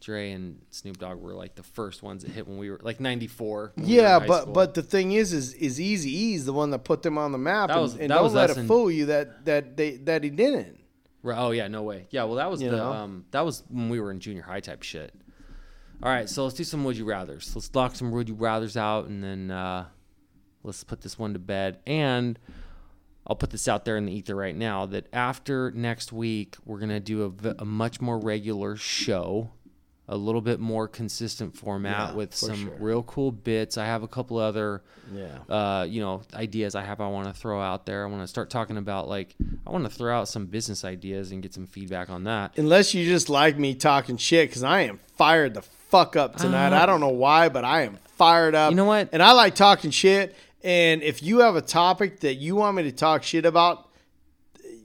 Dre 0.00 0.32
and 0.32 0.60
Snoop 0.70 0.98
Dogg 0.98 1.20
were 1.20 1.34
like 1.34 1.54
the 1.54 1.62
first 1.62 2.02
ones 2.02 2.22
that 2.24 2.32
hit 2.32 2.46
when 2.48 2.58
we 2.58 2.70
were 2.70 2.80
like 2.82 3.00
'94. 3.00 3.72
Yeah, 3.76 4.18
but 4.18 4.52
but 4.52 4.74
the 4.74 4.82
thing 4.82 5.12
is, 5.12 5.32
is 5.32 5.54
is 5.54 5.78
Eazy-E's 5.78 6.44
the 6.44 6.52
one 6.52 6.70
that 6.70 6.80
put 6.84 7.02
them 7.02 7.18
on 7.18 7.32
the 7.32 7.38
map, 7.38 7.68
That 7.68 7.74
and, 7.74 7.82
was- 7.82 7.92
and 7.94 8.02
that 8.10 8.14
don't 8.16 8.24
was 8.24 8.34
let 8.34 8.50
it 8.50 8.66
fool 8.66 8.90
you 8.90 9.06
that 9.06 9.44
that 9.44 9.76
they 9.76 9.96
that 9.98 10.24
he 10.24 10.30
didn't. 10.30 10.78
Right. 11.22 11.38
Oh 11.38 11.52
yeah, 11.52 11.68
no 11.68 11.82
way. 11.82 12.06
Yeah, 12.10 12.24
well 12.24 12.34
that 12.36 12.50
was 12.50 12.60
You 12.60 12.70
the 12.70 12.76
know? 12.78 12.92
um 12.92 13.24
that 13.30 13.44
was 13.44 13.62
when 13.68 13.88
we 13.88 14.00
were 14.00 14.10
in 14.10 14.18
junior 14.20 14.42
high 14.42 14.60
type 14.60 14.82
shit. 14.82 15.14
All 16.02 16.08
right, 16.10 16.28
so 16.28 16.42
let's 16.42 16.56
do 16.56 16.64
some 16.64 16.82
would 16.82 16.96
you 16.96 17.04
rather's. 17.04 17.54
Let's 17.54 17.72
lock 17.74 17.94
some 17.94 18.10
would 18.10 18.28
you 18.28 18.34
rather's 18.34 18.76
out, 18.76 19.06
and 19.06 19.22
then 19.22 19.52
uh, 19.52 19.84
let's 20.62 20.84
put 20.84 21.00
this 21.02 21.18
one 21.18 21.32
to 21.32 21.38
bed. 21.38 21.78
And 21.86 22.38
I'll 23.26 23.36
put 23.36 23.50
this 23.50 23.68
out 23.68 23.84
there 23.84 23.96
in 23.96 24.06
the 24.06 24.12
ether 24.12 24.34
right 24.34 24.56
now 24.56 24.86
that 24.86 25.06
after 25.12 25.70
next 25.72 26.12
week, 26.12 26.56
we're 26.64 26.78
gonna 26.78 27.00
do 27.00 27.34
a 27.58 27.64
much 27.64 28.00
more 28.00 28.18
regular 28.18 28.74
show, 28.76 29.50
a 30.08 30.16
little 30.16 30.40
bit 30.40 30.58
more 30.58 30.88
consistent 30.88 31.56
format 31.56 32.10
Yeah, 32.10 32.14
with 32.16 32.34
some 32.34 32.56
sure. 32.64 32.76
real 32.80 33.02
cool 33.04 33.30
bits. 33.30 33.78
I 33.78 33.86
have 33.86 34.02
a 34.02 34.08
couple 34.08 34.38
other, 34.38 34.82
Yeah. 35.14 35.38
uh, 35.48 35.84
you 35.84 36.00
know, 36.00 36.22
ideas 36.34 36.74
I 36.74 36.82
have 36.82 37.00
I 37.00 37.06
want 37.08 37.28
to 37.28 37.32
throw 37.32 37.60
out 37.62 37.86
there. 37.86 38.04
I 38.04 38.10
want 38.10 38.22
to 38.22 38.26
start 38.26 38.50
talking 38.50 38.76
about 38.76 39.08
like 39.08 39.36
I 39.66 39.70
want 39.70 39.84
to 39.84 39.90
throw 39.90 40.18
out 40.18 40.26
some 40.26 40.46
business 40.46 40.84
ideas 40.84 41.30
and 41.30 41.42
get 41.42 41.54
some 41.54 41.66
feedback 41.68 42.10
on 42.10 42.24
that. 42.24 42.58
Unless 42.58 42.92
you 42.92 43.04
just 43.06 43.30
like 43.30 43.56
me 43.56 43.74
talking 43.76 44.16
shit, 44.16 44.48
because 44.50 44.64
I 44.64 44.80
am 44.82 44.98
fired 45.16 45.54
the 45.54 45.62
fuck 45.62 46.16
up 46.16 46.36
tonight. 46.36 46.72
I 46.72 46.86
don't 46.86 47.00
know 47.00 47.08
why, 47.10 47.48
but 47.48 47.64
I 47.64 47.82
am 47.82 47.98
fired 48.16 48.56
up. 48.56 48.66
Uh, 48.66 48.70
You 48.70 48.76
know 48.76 48.84
what? 48.86 49.10
And 49.12 49.22
I 49.22 49.30
like 49.32 49.54
talking 49.54 49.92
shit. 49.92 50.34
And 50.64 51.02
if 51.02 51.22
you 51.22 51.40
have 51.40 51.56
a 51.56 51.60
topic 51.62 52.20
that 52.20 52.34
you 52.34 52.54
want 52.56 52.76
me 52.76 52.84
to 52.84 52.92
talk 52.92 53.22
shit 53.24 53.44
about, 53.44 53.88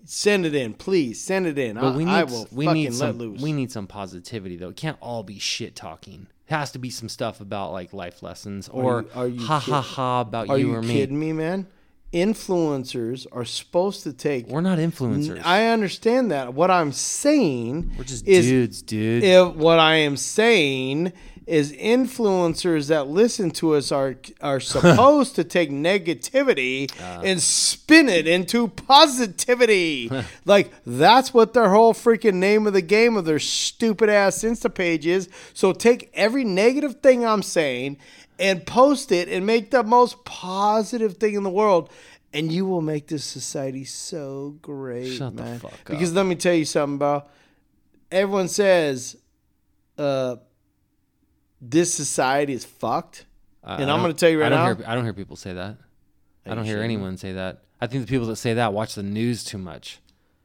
send 0.06 0.46
it 0.46 0.56
in, 0.56 0.74
please. 0.74 1.22
Send 1.22 1.46
it 1.48 1.58
in. 1.58 1.76
But 1.76 1.94
I, 1.94 1.96
we 1.98 2.06
need 2.06 2.12
I 2.12 2.24
will 2.24 2.48
we 2.52 2.66
fucking 2.66 2.82
need 2.84 2.90
let 2.90 2.96
some 2.98 3.18
loose. 3.18 3.42
we 3.42 3.54
need 3.54 3.72
some 3.72 3.88
positivity 3.88 4.58
though. 4.58 4.70
It 4.70 4.76
can't 4.78 4.98
all 5.02 5.24
be 5.24 5.38
shit 5.40 5.76
talking. 5.76 6.28
It 6.48 6.54
has 6.54 6.72
to 6.72 6.80
be 6.80 6.90
some 6.90 7.10
stuff 7.10 7.42
about 7.42 7.74
like 7.74 7.94
life 7.94 8.24
lessons 8.24 8.70
or 8.70 9.02
you- 9.02 9.10
are 9.16 9.28
you 9.28 9.46
ha 9.46 9.60
ha 9.60 9.82
kid- 9.82 9.90
ha 9.96 10.22
about 10.22 10.50
Are 10.50 10.58
you, 10.58 10.70
you, 10.70 10.76
or 10.76 10.82
me. 10.82 10.94
kidding 10.94 11.20
me, 11.20 11.34
man? 11.34 11.68
Influencers 12.14 13.28
are 13.32 13.44
supposed 13.46 14.04
to 14.04 14.14
take. 14.14 14.48
We're 14.48 14.62
not 14.62 14.78
influencers. 14.80 15.42
I 15.46 15.68
understand 15.68 16.32
that. 16.32 16.54
What 16.54 16.72
I'm 16.72 16.92
saying 16.94 17.92
We're 17.98 18.04
just 18.06 18.26
is 18.28 18.46
dudes, 18.48 18.82
dude. 18.82 19.24
if 19.24 19.56
what 19.56 19.80
I 19.80 19.96
am 19.96 20.16
saying 20.18 21.12
is 21.48 21.72
influencers 21.74 22.90
that 22.90 23.08
listen 23.08 23.50
to 23.52 23.74
us 23.76 23.92
are 23.92 24.16
are 24.42 24.60
supposed 24.76 25.36
to 25.36 25.44
take 25.44 25.72
negativity 25.72 26.92
Uh. 27.02 27.22
and 27.24 27.42
spin 27.42 28.10
it 28.10 28.28
into 28.28 28.68
positivity. 28.68 30.12
like 30.46 30.72
that's 30.86 31.34
what 31.34 31.54
their 31.54 31.70
whole 31.70 31.94
freaking 31.94 32.36
name 32.36 32.68
of 32.68 32.74
the 32.74 32.82
game 32.82 33.16
of 33.18 33.26
their 33.26 33.40
stupid 33.40 34.10
ass 34.10 34.44
Insta 34.44 34.74
page 34.74 35.06
is. 35.08 35.30
So 35.54 35.74
take 35.74 36.10
every 36.14 36.44
negative 36.44 37.02
thing 37.02 37.26
I'm 37.26 37.42
saying 37.44 37.98
and 38.40 38.66
post 38.66 39.12
it 39.12 39.28
and 39.30 39.46
make 39.46 39.72
the 39.72 39.84
most 39.84 40.24
positive 40.26 41.18
thing 41.18 41.34
in 41.36 41.44
the 41.44 41.50
world. 41.50 41.90
And 42.34 42.52
you 42.52 42.66
will 42.66 42.82
make 42.82 43.08
this 43.08 43.24
society 43.24 43.86
so 43.86 44.58
great, 44.62 45.14
Shut 45.16 45.36
the 45.38 45.44
man. 45.44 45.60
fuck 45.60 45.72
up. 45.74 45.80
Because 45.86 46.14
let 46.14 46.26
me 46.26 46.36
tell 46.36 46.54
you 46.54 46.66
something, 46.66 46.98
bro 46.98 47.24
everyone 48.10 48.48
says 48.48 49.18
uh 49.98 50.36
this 51.62 51.94
society 51.94 52.54
is 52.54 52.66
fucked 52.66 53.26
I- 53.64 53.82
and 53.82 53.90
i'm 53.92 54.02
going 54.02 54.14
to 54.14 54.18
tell 54.20 54.30
you 54.30 54.40
right 54.42 54.48
I 54.48 54.50
don't 54.50 54.60
now 54.60 54.76
Hear, 54.76 54.86
I 54.90 54.96
don't 54.96 55.04
hear 55.04 55.14
people 55.14 55.36
say 55.36 55.54
that. 55.54 55.78
I 56.46 56.56
don't 56.56 56.64
hear 56.66 56.78
me? 56.78 56.84
anyone 56.86 57.18
say 57.18 57.34
that. 57.34 57.64
I 57.82 57.88
think 57.88 58.06
the 58.06 58.10
people 58.10 58.28
that 58.28 58.38
say 58.38 58.54
that 58.54 58.72
watch 58.74 58.96
the 58.96 59.04
news 59.04 59.44
too 59.44 59.58
much. 59.58 60.00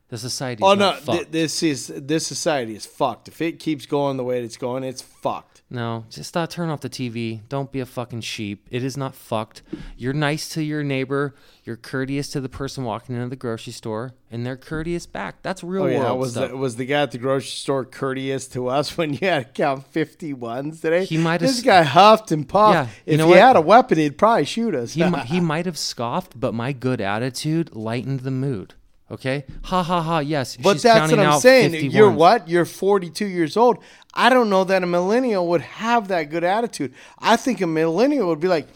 The 0.09 0.19
society. 0.19 0.63
oh 0.65 0.75
no 0.75 0.93
fucked. 0.95 1.07
th- 1.19 1.29
this 1.31 1.63
is 1.63 1.87
this 1.95 2.27
society 2.27 2.75
is 2.75 2.85
fucked 2.87 3.29
if 3.29 3.41
it 3.41 3.59
keeps 3.61 3.87
going 3.87 4.17
the 4.17 4.25
way 4.25 4.43
it's 4.43 4.57
going 4.57 4.83
it's 4.85 5.01
fucked 5.03 5.52
No, 5.73 6.05
just 6.11 6.37
uh, 6.37 6.47
turn 6.47 6.69
off 6.69 6.83
the 6.83 6.91
TV. 6.91 7.41
Don't 7.49 7.73
be 7.73 7.81
a 7.81 7.87
fucking 7.87 8.21
sheep. 8.21 8.67
It 8.71 8.85
is 8.85 8.99
not 8.99 9.15
fucked. 9.15 9.63
You're 9.97 10.13
nice 10.13 10.51
to 10.51 10.63
your 10.63 10.85
neighbor. 10.85 11.35
You're 11.65 11.79
courteous 11.79 12.29
to 12.33 12.43
the 12.43 12.51
person 12.51 12.85
walking 12.85 13.15
into 13.17 13.31
the 13.31 13.37
grocery 13.37 13.73
store, 13.73 14.13
and 14.31 14.45
they're 14.45 14.59
courteous 14.59 15.07
back. 15.07 15.41
That's 15.41 15.65
real 15.65 15.85
oh 15.85 15.87
yeah 15.87 16.01
world 16.01 16.19
was 16.21 16.33
stuff. 16.33 16.51
the, 16.51 16.57
was 16.59 16.77
the 16.77 16.85
guy 16.85 17.01
at 17.03 17.13
the 17.13 17.19
grocery 17.19 17.49
store 17.49 17.87
courteous 17.87 18.47
to 18.49 18.69
us 18.69 18.97
when 18.99 19.15
you 19.15 19.21
had 19.23 19.47
to 19.47 19.53
count 19.63 19.87
50 19.87 20.35
ones 20.35 20.83
today 20.83 21.07
He 21.07 21.17
might 21.17 21.41
have 21.41 21.49
this 21.49 21.63
guy 21.63 21.85
huffed 21.85 22.31
and 22.33 22.47
puffed 22.47 22.75
Yeah, 23.07 23.15
if 23.15 23.21
he 23.21 23.27
what? 23.27 23.39
had 23.39 23.57
a 23.57 23.61
weapon 23.63 23.97
he'd 23.97 24.19
probably 24.19 24.45
shoot 24.45 24.75
us 24.75 24.93
he, 24.93 25.09
he 25.27 25.41
might 25.41 25.65
have 25.65 25.79
scoffed, 25.79 26.39
but 26.39 26.53
my 26.53 26.73
good 26.73 27.01
attitude 27.01 27.75
lightened 27.75 28.21
the 28.21 28.31
mood. 28.31 28.75
Okay, 29.13 29.45
ha 29.65 29.83
ha 29.83 30.01
ha. 30.01 30.19
Yes, 30.21 30.57
But 30.57 30.75
she's 30.75 30.85
that's 30.85 31.11
what 31.11 31.21
I'm 31.21 31.39
saying. 31.39 31.73
50 31.73 31.89
You're 31.89 32.11
what? 32.11 32.49
You're 32.49 32.65
42 32.65 33.27
years 33.27 33.59
old. 33.59 33.77
I 34.15 34.31
don't 34.31 34.49
know 34.49 34.65
that 34.65 34.83
a 34.83 34.87
millennial 34.87 35.47
would 35.49 35.61
have 35.61 36.09
that 36.09 36.31
good 36.31 36.45
attitude. 36.45 36.95
I 37.19 37.37
think 37.37 37.61
a 37.61 37.67
millennial 37.67 38.29
would 38.29 38.41
be 38.41 38.49
like, 38.49 38.69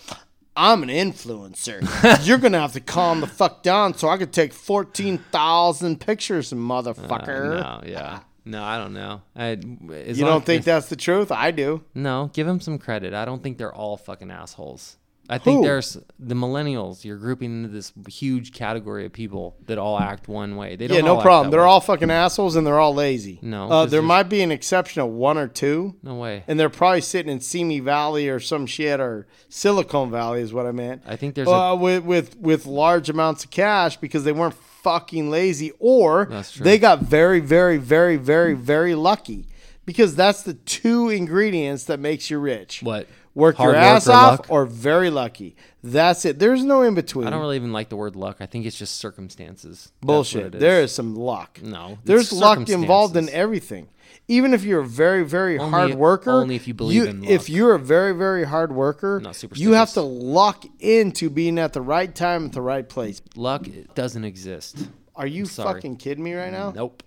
I'm 0.54 0.82
an 0.82 0.90
influencer. 0.90 1.80
You're 2.26 2.36
gonna 2.38 2.60
have 2.60 2.74
to 2.74 2.80
calm 2.80 3.22
the 3.22 3.26
fuck 3.26 3.62
down 3.62 3.94
so 3.94 4.08
I 4.08 4.18
could 4.18 4.32
take 4.32 4.52
14,000 4.52 6.00
pictures, 6.00 6.52
motherfucker. 6.52 7.62
Uh, 7.62 7.80
no, 7.80 7.82
yeah, 7.86 8.20
no, 8.44 8.62
I 8.62 8.78
don't 8.78 8.92
know. 8.92 9.22
I, 9.34 9.52
you 9.52 10.24
don't 10.24 10.44
think 10.44 10.64
that's 10.64 10.88
the 10.88 10.96
truth? 10.96 11.32
I 11.32 11.50
do. 11.50 11.82
No, 11.94 12.30
give 12.32 12.46
them 12.46 12.60
some 12.60 12.78
credit. 12.78 13.12
I 13.14 13.24
don't 13.24 13.42
think 13.42 13.58
they're 13.58 13.74
all 13.74 13.96
fucking 13.96 14.30
assholes. 14.30 14.96
I 15.28 15.38
think 15.38 15.58
Who? 15.58 15.62
there's 15.64 15.96
the 16.18 16.34
millennials. 16.34 17.04
You're 17.04 17.16
grouping 17.16 17.64
into 17.64 17.68
this 17.68 17.92
huge 18.08 18.52
category 18.52 19.04
of 19.06 19.12
people 19.12 19.56
that 19.66 19.78
all 19.78 19.98
act 19.98 20.28
one 20.28 20.56
way. 20.56 20.76
They 20.76 20.86
don't 20.86 20.96
Yeah, 20.96 21.02
no 21.04 21.16
all 21.16 21.22
problem. 21.22 21.50
They're 21.50 21.60
way. 21.60 21.66
all 21.66 21.80
fucking 21.80 22.10
assholes 22.10 22.56
and 22.56 22.66
they're 22.66 22.78
all 22.78 22.94
lazy. 22.94 23.38
No, 23.42 23.68
uh, 23.70 23.86
there 23.86 24.02
might 24.02 24.28
be 24.28 24.42
an 24.42 24.52
exception 24.52 25.02
of 25.02 25.08
one 25.08 25.38
or 25.38 25.48
two. 25.48 25.96
no 26.02 26.14
way. 26.14 26.44
And 26.46 26.58
they're 26.60 26.70
probably 26.70 27.00
sitting 27.00 27.30
in 27.32 27.40
Simi 27.40 27.80
Valley 27.80 28.28
or 28.28 28.38
some 28.40 28.66
shit 28.66 29.00
or 29.00 29.26
Silicon 29.48 30.10
Valley 30.10 30.40
is 30.40 30.52
what 30.52 30.66
I 30.66 30.72
meant. 30.72 31.02
I 31.06 31.16
think 31.16 31.34
there's 31.34 31.48
uh, 31.48 31.50
a 31.52 31.76
with 31.76 32.04
with 32.04 32.36
with 32.38 32.66
large 32.66 33.08
amounts 33.10 33.44
of 33.44 33.50
cash 33.50 33.96
because 33.96 34.24
they 34.24 34.32
weren't 34.32 34.54
fucking 34.54 35.30
lazy 35.30 35.72
or 35.80 36.28
they 36.60 36.78
got 36.78 37.00
very 37.00 37.40
very 37.40 37.76
very 37.76 38.16
very 38.16 38.54
very 38.54 38.94
lucky 38.94 39.46
because 39.84 40.14
that's 40.14 40.42
the 40.42 40.54
two 40.54 41.08
ingredients 41.08 41.84
that 41.84 41.98
makes 41.98 42.30
you 42.30 42.38
rich. 42.38 42.82
what 42.82 43.08
Work 43.36 43.56
Hard 43.56 43.74
your 43.74 43.82
work 43.82 43.84
ass 43.84 44.08
or 44.08 44.12
off 44.12 44.38
luck? 44.40 44.46
or 44.48 44.64
very 44.64 45.10
lucky. 45.10 45.56
That's 45.84 46.24
it. 46.24 46.38
There's 46.38 46.64
no 46.64 46.80
in 46.80 46.94
between. 46.94 47.26
I 47.26 47.30
don't 47.30 47.40
really 47.40 47.56
even 47.56 47.70
like 47.70 47.90
the 47.90 47.96
word 47.96 48.16
luck. 48.16 48.38
I 48.40 48.46
think 48.46 48.64
it's 48.64 48.78
just 48.78 48.96
circumstances. 48.96 49.92
That's 49.92 49.92
what 50.00 50.06
Bullshit. 50.06 50.54
it 50.54 50.58
There 50.58 50.80
is 50.80 50.90
some 50.90 51.14
luck. 51.14 51.60
No, 51.62 51.98
There's 52.02 52.32
it's 52.32 52.32
luck 52.32 52.56
involved 52.70 53.14
in 53.14 53.24
circumstances. 53.24 53.34
everything. 53.34 53.88
Even 54.26 54.54
if 54.54 54.64
you're 54.64 54.80
a 54.80 54.86
very, 54.86 55.22
very 55.22 55.58
Only- 55.58 55.70
hard 55.70 55.94
worker, 55.96 56.30
only 56.30 56.56
if 56.56 56.66
you 56.66 56.72
believe 56.72 57.04
in 57.04 57.20
luck. 57.20 57.30
If 57.30 57.50
you're 57.50 57.74
a 57.74 57.78
very, 57.78 58.12
very 58.12 58.44
hard 58.44 58.72
worker, 58.72 59.20
Not 59.22 59.40
you 59.54 59.72
have 59.74 59.90
superstitious. 59.90 59.92
to 59.94 60.00
luck 60.00 60.64
into 60.80 61.28
being 61.28 61.58
at 61.58 61.74
the 61.74 61.82
right 61.82 62.12
time 62.14 62.46
at 62.46 62.52
the 62.52 62.62
right 62.62 62.88
place. 62.88 63.20
Luck 63.36 63.66
doesn't 63.94 64.24
exist. 64.24 64.88
Are 65.14 65.26
you 65.26 65.44
sorry. 65.44 65.74
fucking 65.74 65.96
kidding 65.98 66.24
me 66.24 66.32
right 66.32 66.50
now? 66.52 66.72
Nope. 66.74 67.02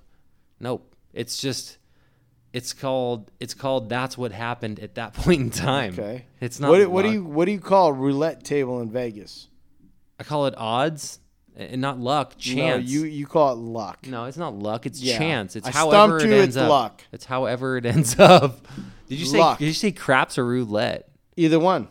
Nope. 0.59 0.95
It's 1.11 1.41
just 1.41 1.79
it's 2.53 2.73
called 2.73 3.31
it's 3.39 3.53
called 3.53 3.89
that's 3.89 4.17
what 4.17 4.31
happened 4.31 4.79
at 4.79 4.95
that 4.95 5.13
point 5.15 5.41
in 5.41 5.49
time. 5.49 5.93
Okay. 5.93 6.25
It's 6.41 6.59
not 6.59 6.71
What, 6.71 6.89
what 6.89 7.01
do 7.03 7.07
luck. 7.09 7.13
you 7.15 7.23
what 7.25 7.45
do 7.45 7.51
you 7.51 7.59
call 7.59 7.87
a 7.89 7.93
roulette 7.93 8.43
table 8.43 8.81
in 8.81 8.89
Vegas? 8.91 9.47
I 10.19 10.23
call 10.23 10.47
it 10.47 10.53
odds 10.57 11.19
eh, 11.57 11.67
and 11.71 11.81
not 11.81 11.99
luck, 11.99 12.33
No, 12.37 12.39
chance. 12.39 12.89
you 12.89 13.03
you 13.05 13.25
call 13.27 13.53
it 13.53 13.57
luck. 13.59 14.05
No, 14.07 14.25
it's 14.25 14.37
not 14.37 14.53
luck. 14.55 14.85
It's 14.85 14.99
Yeah. 15.01 15.17
chance. 15.17 15.55
It's 15.55 15.67
I 15.67 15.71
however 15.71 16.19
stumped 16.19 16.23
it 16.25 16.35
you, 16.35 16.41
ends 16.41 16.55
it's 16.55 16.63
up. 16.63 16.69
luck. 16.69 17.01
It's 17.11 17.25
however 17.25 17.77
it 17.77 17.85
ends 17.85 18.19
up. 18.19 18.67
Did 19.07 19.19
you 19.19 19.25
say? 19.25 19.39
Luck. 19.39 19.59
Did 19.59 19.65
you 19.65 19.73
say 19.73 19.91
craps 19.91 20.37
or 20.37 20.45
roulette? 20.45 21.09
Either 21.37 21.59
one. 21.59 21.87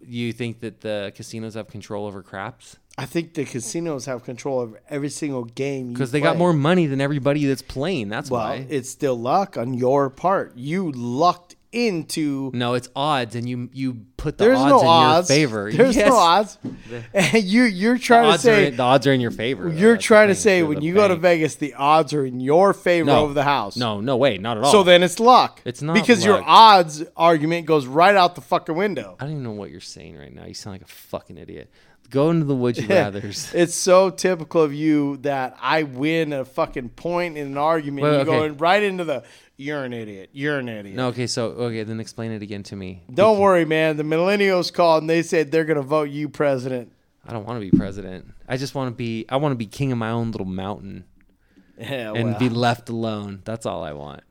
You 0.00 0.32
think 0.32 0.60
that 0.60 0.80
the 0.80 1.12
casinos 1.14 1.54
have 1.54 1.68
control 1.68 2.06
over 2.06 2.22
craps 2.22 2.76
I 2.98 3.04
think 3.06 3.34
the 3.34 3.44
casinos 3.44 4.06
have 4.06 4.24
control 4.24 4.60
of 4.60 4.76
every 4.90 5.08
single 5.10 5.44
game 5.44 5.92
because 5.92 6.10
they 6.10 6.20
got 6.20 6.36
more 6.36 6.52
money 6.52 6.86
than 6.86 7.00
everybody 7.00 7.46
that's 7.46 7.62
playing. 7.62 8.08
That's 8.08 8.30
Well, 8.30 8.42
why. 8.42 8.66
it's 8.68 8.90
still 8.90 9.18
luck 9.18 9.56
on 9.56 9.72
your 9.74 10.10
part. 10.10 10.52
You 10.56 10.90
lucked 10.92 11.54
into. 11.70 12.50
no, 12.54 12.72
it's 12.74 12.88
odds, 12.96 13.34
and 13.36 13.46
you 13.48 13.68
you 13.74 13.98
put 14.16 14.38
the 14.38 14.44
There's 14.46 14.58
odds 14.58 14.70
no 14.70 14.80
in 14.80 14.86
odds. 14.86 15.28
your 15.30 15.36
favor. 15.36 15.70
There's 15.70 15.96
Yes. 15.96 16.08
no 16.08 16.16
odds. 16.16 16.58
And 17.14 17.44
you 17.44 17.64
you're 17.64 17.98
trying 17.98 18.32
to 18.32 18.38
say 18.38 18.68
in, 18.68 18.76
the 18.76 18.82
odds 18.82 19.06
are 19.06 19.12
in 19.12 19.20
your 19.20 19.30
favor. 19.30 19.68
you're 19.68 19.92
That's 19.92 20.04
trying 20.04 20.28
to 20.28 20.34
say 20.34 20.62
when 20.62 20.80
you 20.80 20.94
go 20.94 21.06
to. 21.06 21.14
Vegas, 21.16 21.56
the 21.56 21.74
odds 21.74 22.14
are 22.14 22.24
in 22.24 22.40
your 22.40 22.72
favor 22.72 23.06
No. 23.06 23.20
over 23.24 23.34
the 23.34 23.44
house. 23.44 23.76
No, 23.76 24.00
no 24.00 24.16
way, 24.16 24.38
not 24.38 24.56
at 24.56 24.64
all. 24.64 24.72
So 24.72 24.82
then 24.82 25.02
it's 25.02 25.20
luck. 25.20 25.60
It's 25.66 25.82
not 25.82 25.92
because 25.94 26.24
your 26.24 26.42
odds 26.44 27.04
argument 27.16 27.66
goes 27.66 27.86
right 27.86 28.16
out 28.16 28.34
the 28.34 28.40
fucking 28.40 28.74
window. 28.74 29.16
I 29.20 29.24
don't 29.24 29.32
even 29.32 29.42
know 29.44 29.50
what 29.52 29.70
you're 29.70 29.80
saying 29.80 30.16
right 30.16 30.34
now. 30.34 30.46
You 30.46 30.54
sound 30.54 30.74
like 30.74 30.82
a 30.82 30.86
fucking 30.86 31.36
idiot. 31.36 31.70
Go 32.10 32.30
into 32.30 32.46
the 32.46 32.54
would 32.54 32.78
you 32.78 32.86
rather's. 32.88 33.52
It's 33.54 33.74
so 33.74 34.10
typical 34.10 34.62
of 34.62 34.72
you 34.72 35.18
that 35.18 35.56
I 35.60 35.82
win 35.82 36.32
a 36.32 36.44
fucking 36.44 36.90
point 36.90 37.36
in 37.36 37.48
an 37.48 37.58
argument. 37.58 38.04
Wait, 38.04 38.12
you 38.12 38.18
okay. 38.20 38.30
go 38.30 38.44
in 38.44 38.56
right 38.56 38.82
into 38.82 39.04
the 39.04 39.24
you're 39.56 39.84
an 39.84 39.92
idiot. 39.92 40.30
You're 40.32 40.58
an 40.58 40.68
idiot. 40.68 40.96
No, 40.96 41.08
okay, 41.08 41.26
so 41.26 41.46
okay, 41.46 41.82
then 41.82 42.00
explain 42.00 42.32
it 42.32 42.42
again 42.42 42.62
to 42.64 42.76
me. 42.76 43.02
Don't 43.12 43.38
worry, 43.38 43.64
man. 43.64 43.96
The 43.96 44.04
millennials 44.04 44.72
called 44.72 45.02
and 45.02 45.10
they 45.10 45.22
said 45.22 45.50
they're 45.50 45.64
gonna 45.64 45.82
vote 45.82 46.10
you 46.10 46.28
president. 46.28 46.92
I 47.26 47.32
don't 47.32 47.46
want 47.46 47.60
to 47.60 47.70
be 47.70 47.76
president. 47.76 48.32
I 48.48 48.56
just 48.56 48.74
want 48.74 48.90
to 48.90 48.94
be. 48.94 49.26
I 49.28 49.36
want 49.36 49.52
to 49.52 49.56
be 49.56 49.66
king 49.66 49.92
of 49.92 49.98
my 49.98 50.10
own 50.10 50.30
little 50.30 50.46
mountain 50.46 51.04
Yeah, 51.78 52.12
and 52.12 52.30
well, 52.30 52.38
be 52.38 52.48
left 52.48 52.88
alone. 52.88 53.42
That's 53.44 53.64
all 53.64 53.84
I 53.84 53.92
want. 53.92 54.22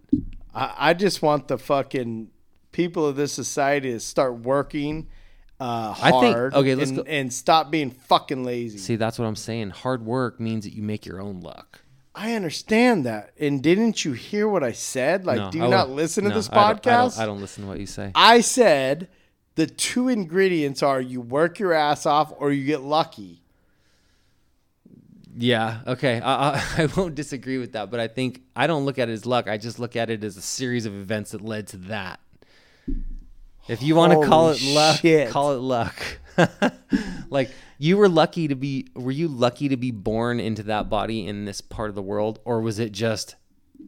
I, 0.53 0.73
I 0.77 0.93
just 0.93 1.21
want 1.21 1.47
the 1.47 1.57
fucking 1.57 2.29
people 2.73 3.05
of 3.05 3.15
this 3.15 3.31
society 3.31 3.91
to 3.91 3.99
start 4.01 4.39
working 4.39 5.07
uh, 5.59 5.95
I 6.01 6.11
think- 6.11 6.35
hard 6.35 6.53
okay, 6.53 6.75
let's 6.75 6.89
and, 6.91 6.97
go- 6.99 7.03
and 7.05 7.33
stop 7.33 7.71
being 7.71 7.89
fucking 7.91 8.43
lazy. 8.43 8.77
See, 8.77 8.95
that's 8.95 9.17
what 9.17 9.25
I'm 9.25 9.35
saying. 9.35 9.71
Hard 9.71 10.05
work 10.05 10.39
means 10.39 10.63
that 10.65 10.73
you 10.73 10.83
make 10.83 11.05
your 11.05 11.19
own 11.21 11.41
luck. 11.41 11.81
I 12.13 12.33
understand 12.33 13.05
that. 13.05 13.31
And 13.39 13.61
didn't 13.61 14.03
you 14.03 14.13
hear 14.13 14.47
what 14.47 14.63
I 14.63 14.71
said? 14.71 15.25
Like, 15.25 15.37
No, 15.37 15.51
do 15.51 15.57
you 15.59 15.65
I 15.65 15.69
not 15.69 15.89
listen 15.91 16.23
to 16.23 16.29
no, 16.31 16.35
this 16.35 16.49
I 16.49 16.53
don't- 16.55 16.63
I 16.63 16.73
don't, 16.73 16.81
podcast? 16.81 17.19
I 17.19 17.25
don't 17.27 17.41
listen 17.41 17.63
to 17.63 17.69
what 17.69 17.79
you 17.79 17.85
say. 17.85 18.11
I 18.15 18.41
said 18.41 19.07
the 19.55 19.67
two 19.67 20.07
ingredients 20.09 20.81
are 20.83 20.99
you 21.01 21.21
work 21.21 21.59
your 21.59 21.73
ass 21.73 22.05
off 22.05 22.33
or 22.37 22.51
you 22.51 22.63
get 22.65 22.81
lucky. 22.81 23.41
Yeah. 25.35 25.79
Okay. 25.85 26.19
I, 26.19 26.55
I 26.55 26.63
I 26.83 26.85
won't 26.97 27.15
disagree 27.15 27.57
with 27.59 27.73
that, 27.73 27.91
but 27.91 27.99
I 27.99 28.07
think 28.07 28.41
I 28.55 28.65
don't 28.67 28.85
look 28.85 28.97
at 28.99 29.09
it 29.09 29.13
as 29.13 29.25
luck. 29.25 29.47
I 29.47 29.57
just 29.57 29.79
look 29.79 29.95
at 29.95 30.09
it 30.09 30.23
as 30.23 30.37
a 30.37 30.41
series 30.41 30.85
of 30.85 30.93
events 30.95 31.31
that 31.31 31.41
led 31.41 31.67
to 31.67 31.77
that. 31.77 32.19
If 33.67 33.83
you 33.83 33.95
want 33.95 34.13
to 34.13 34.27
call 34.27 34.49
it 34.51 34.61
luck, 34.61 34.99
shit. 34.99 35.29
call 35.29 35.53
it 35.53 35.59
luck. 35.59 35.95
like 37.29 37.51
you 37.77 37.97
were 37.97 38.09
lucky 38.09 38.47
to 38.47 38.55
be. 38.55 38.87
Were 38.95 39.11
you 39.11 39.27
lucky 39.27 39.69
to 39.69 39.77
be 39.77 39.91
born 39.91 40.39
into 40.39 40.63
that 40.63 40.89
body 40.89 41.25
in 41.27 41.45
this 41.45 41.61
part 41.61 41.89
of 41.89 41.95
the 41.95 42.01
world, 42.01 42.39
or 42.45 42.61
was 42.61 42.79
it 42.79 42.91
just 42.91 43.35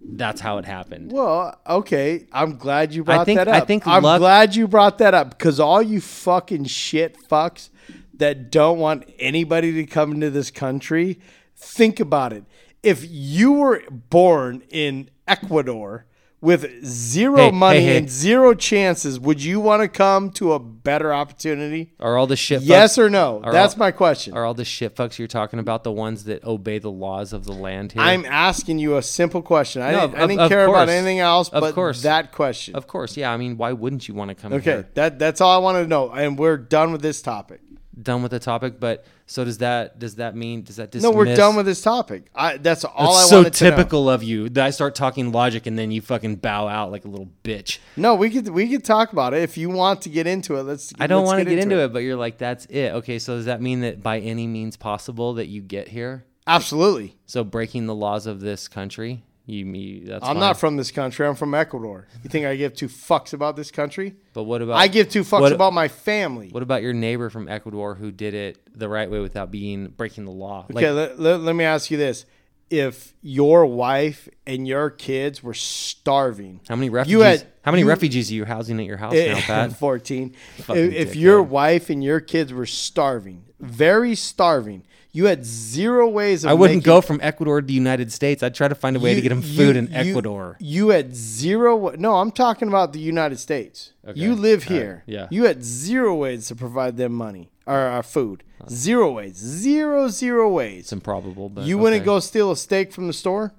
that's 0.04 0.42
how 0.42 0.58
it 0.58 0.66
happened? 0.66 1.12
Well, 1.12 1.60
okay. 1.68 2.28
I'm 2.32 2.58
glad 2.58 2.94
you 2.94 3.04
brought 3.04 3.26
think- 3.26 3.38
that 3.38 3.48
I 3.48 3.62
think 3.62 3.88
I'm 3.88 4.04
luck- 4.04 4.20
glad 4.20 4.56
you 4.56 4.68
brought 4.68 4.98
that 5.00 5.14
up 5.14 5.32
because 5.32 5.60
all 5.60 5.82
you 5.82 6.02
fucking 6.02 6.66
shit 6.66 7.18
fucks 7.28 7.70
that 8.16 8.52
don't 8.52 8.80
want 8.80 9.10
anybody 9.18 9.72
to 9.74 9.86
come 9.86 10.12
into 10.12 10.30
this 10.30 10.52
country, 10.52 11.20
think 11.56 12.00
about 12.00 12.34
it. 12.34 12.44
If 12.84 13.06
you 13.10 13.54
were 13.54 13.84
born 13.90 14.64
in 14.70 15.10
Ecuador 15.28 16.06
with 16.42 16.86
zero 16.86 17.36
Hey, 17.38 17.52
money 17.52 17.80
hey, 17.80 17.86
hey. 17.86 17.98
and 17.98 18.10
zero 18.10 18.54
chances, 18.54 19.20
would 19.20 19.44
you 19.44 19.60
want 19.60 19.82
to 19.82 19.88
come 19.90 20.30
to 20.32 20.54
a 20.54 20.60
better 20.60 21.14
opportunity? 21.14 21.92
Are 22.00 22.18
all 22.18 22.28
the 22.28 22.36
shit? 22.38 22.62
Yes 22.62 22.98
or 22.98 23.10
no? 23.10 23.42
That's 23.44 23.74
all- 23.74 23.80
my 23.80 23.92
question. 23.92 24.34
Are 24.36 24.46
all 24.46 24.54
the 24.54 24.64
shit 24.64 24.96
fucks 24.96 25.20
you're 25.20 25.28
talking 25.28 25.60
about 25.60 25.84
the 25.84 25.92
ones 25.92 26.24
that 26.24 26.44
obey 26.46 26.80
the 26.80 26.90
laws 26.92 27.34
of 27.34 27.44
the 27.44 27.52
land 27.52 27.92
here? 27.92 28.02
I'm 28.02 28.26
asking 28.26 28.80
you 28.80 28.96
a 28.98 29.02
simple 29.02 29.42
question. 29.42 29.82
I 29.82 29.92
No, 29.92 30.02
didn't, 30.08 30.16
I 30.16 30.28
didn't 30.28 30.40
of 30.42 30.50
care 30.50 30.66
about 30.66 30.88
anything 30.90 31.20
else 31.20 31.50
Of 31.50 31.62
but 31.62 31.76
course. 31.76 32.04
that 32.04 32.32
question. 32.32 32.76
of 32.76 32.88
course, 32.88 33.18
yeah. 33.18 33.32
I 33.34 33.38
mean, 33.38 33.58
why 33.58 33.74
wouldn't 33.74 34.08
you 34.08 34.14
want 34.14 34.30
to 34.30 34.36
come 34.36 34.54
Okay, 34.54 34.64
here? 34.72 34.88
that 34.94 35.20
that's 35.20 35.42
all 35.42 35.52
I 35.54 35.58
wanted 35.58 35.82
to 35.84 35.88
know, 35.88 36.10
and 36.10 36.40
we're 36.40 36.58
done 36.58 36.92
with 36.94 37.02
this 37.02 37.22
topic. 37.22 37.60
Done 38.02 38.22
with 38.22 38.32
the 38.32 38.40
topic, 38.40 38.80
but 38.80 39.06
so 39.26 39.44
does 39.44 39.58
that? 39.58 40.00
Does 40.00 40.16
that 40.16 40.36
mean? 40.36 40.64
Does 40.64 40.78
that 40.78 40.92
dismiss? 40.92 41.12
No, 41.12 41.18
we're 41.18 41.36
done 41.36 41.56
with 41.56 41.66
this 41.66 41.82
topic. 41.82 42.30
I, 42.34 42.58
that's 42.58 42.86
all 42.86 43.14
That's 43.14 43.26
I 43.26 43.30
so 43.30 43.36
wanted 43.38 43.54
to 43.54 43.64
know. 43.64 43.70
So 43.72 43.76
typical 43.76 44.10
of 44.10 44.24
you 44.24 44.50
that 44.50 44.66
I 44.66 44.70
start 44.70 44.96
talking 44.96 45.32
logic 45.32 45.68
and 45.68 45.78
then 45.78 45.92
you 45.92 46.02
fucking 46.02 46.38
bow 46.38 46.68
out 46.68 46.92
like 46.92 47.04
a 47.06 47.08
little 47.08 47.30
bitch. 47.44 47.80
No, 47.98 48.16
we 48.16 48.30
could 48.30 48.48
we 48.50 48.70
could 48.70 48.86
talk 48.86 49.12
about 49.12 49.34
it 49.34 49.42
if 49.42 49.58
you 49.58 49.70
want 49.70 50.04
to 50.04 50.10
get 50.10 50.28
into 50.28 50.56
it. 50.56 50.64
Let's. 50.64 50.94
I 51.00 51.08
don't 51.08 51.26
let's 51.26 51.34
want 51.34 51.40
to 51.44 51.50
get 51.50 51.60
into 51.62 51.80
it. 51.80 51.92
but 51.92 52.00
you're 52.00 52.16
like, 52.16 52.38
that's 52.38 52.66
it. 52.68 52.94
Okay, 52.94 53.20
so 53.20 53.36
does 53.36 53.46
that 53.46 53.62
mean 53.62 53.82
that 53.82 54.02
by 54.02 54.20
any 54.20 54.48
means 54.48 54.78
possible 54.78 55.34
that 55.34 55.48
you 55.48 55.62
get 55.62 55.90
here? 55.90 56.26
Absolutely. 56.48 57.18
So 57.26 57.44
breaking 57.44 57.86
the 57.86 57.96
laws 57.96 58.26
of 58.26 58.40
this 58.40 58.68
country, 58.68 59.24
you 59.50 59.66
me 59.66 60.04
that's 60.06 60.24
I'm 60.24 60.36
fine. 60.36 60.40
not 60.40 60.60
from 60.60 60.78
this 60.78 60.92
country. 60.92 61.26
I'm 61.28 61.36
from 61.36 61.54
Ecuador. 61.54 62.08
You 62.24 62.30
think 62.30 62.46
I 62.46 62.56
give 62.56 62.74
two 62.76 62.88
fucks 62.88 63.34
about 63.34 63.56
this 63.56 63.72
country? 63.72 64.16
But 64.34 64.44
what 64.44 64.62
about 64.62 64.78
I 64.78 64.88
give 64.88 65.10
two 65.10 65.24
fucks 65.24 65.42
what- 65.42 65.52
about 65.52 65.74
my 65.74 65.88
family. 65.88 66.50
What 66.50 66.64
about 66.64 66.82
your 66.84 66.94
neighbor 66.94 67.30
from 67.30 67.48
Ecuador 67.50 67.96
who 67.96 68.12
did 68.12 68.34
it 68.34 68.58
the 68.78 68.88
right 68.88 69.10
way 69.10 69.20
without 69.20 69.52
being 69.52 69.88
breaking 69.88 70.26
the 70.26 70.32
law? 70.32 70.66
Like, 70.70 70.84
Okay, 70.84 70.92
let, 70.92 71.20
let, 71.20 71.42
let 71.42 71.56
me 71.56 71.64
ask 71.64 71.90
you 71.92 71.98
this: 71.98 72.26
If 72.70 73.14
your 73.22 73.66
wife 73.66 74.30
and 74.46 74.68
your 74.68 74.90
kids 74.92 75.42
were 75.42 75.54
starving, 75.56 76.60
how 76.70 76.76
many 76.76 76.90
refugees? 76.90 77.12
you 77.12 77.20
had 77.22 77.48
how 77.64 77.72
many 77.72 77.82
you- 77.82 77.90
refugees 77.90 78.30
are 78.32 78.36
you 78.36 78.46
housing 78.46 78.80
at 78.80 78.86
your 78.86 78.98
house 78.98 79.14
now, 79.14 79.36
Pat? 79.40 79.74
14. 79.78 80.36
If, 80.58 80.66
Fucking 80.66 80.92
if 80.94 81.16
your 81.16 81.42
wife 81.42 81.90
and 81.90 82.04
your 82.04 82.20
kids 82.20 82.54
were 82.54 82.66
starving, 82.68 83.44
very 83.60 84.14
starving, 84.16 84.84
you 85.12 85.26
had 85.26 85.44
zero 85.44 86.08
ways 86.08 86.44
of 86.46 86.52
I 86.52 86.54
wouldn't 86.54 86.78
making- 86.78 86.86
go 86.86 87.02
from 87.02 87.20
Ecuador 87.24 87.62
to 87.62 87.66
the 87.66 87.74
United 87.74 88.12
States. 88.12 88.44
I'd 88.44 88.54
try 88.54 88.68
to 88.68 88.76
find 88.76 88.96
a 88.96 89.00
way 89.00 89.12
to 89.12 89.16
you- 89.16 89.22
get 89.24 89.32
him 89.32 89.42
you- 89.44 89.58
food 89.58 89.76
in 89.76 89.92
Ecuador. 89.92 90.56
You 90.60 90.90
had 90.90 91.16
zero. 91.16 91.90
No, 91.98 92.18
I'm 92.18 92.32
talking 92.32 92.68
about 92.68 92.94
the 92.94 93.00
United 93.00 93.40
States. 93.40 93.94
Okay. 94.08 94.20
You 94.20 94.36
live 94.36 94.64
here. 94.66 95.04
Yeah. 95.08 95.28
You 95.32 95.46
had 95.46 95.64
zero 95.64 96.16
ways 96.16 96.48
to 96.50 96.56
provide 96.56 96.98
them 96.98 97.14
money 97.14 97.50
or 97.66 97.88
uh, 97.88 98.02
food. 98.04 98.44
Zero 98.70 99.12
ways. 99.12 99.36
Zero 99.38 100.10
zero 100.10 100.50
ways. 100.50 100.80
It's 100.82 100.94
improbable, 100.94 101.50
but 101.50 101.66
You 101.66 101.78
wouldn't 101.78 102.04
go 102.06 102.20
steal 102.20 102.52
a 102.52 102.58
steak 102.58 102.92
from 102.92 103.08
the 103.08 103.14
store? 103.14 103.54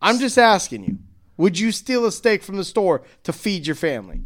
I'm 0.00 0.18
just 0.18 0.38
asking 0.38 0.84
you. 0.84 0.98
Would 1.36 1.58
you 1.58 1.72
steal 1.72 2.04
a 2.06 2.12
steak 2.12 2.42
from 2.42 2.56
the 2.56 2.64
store 2.64 3.02
to 3.24 3.32
feed 3.32 3.66
your 3.66 3.76
family? 3.76 4.20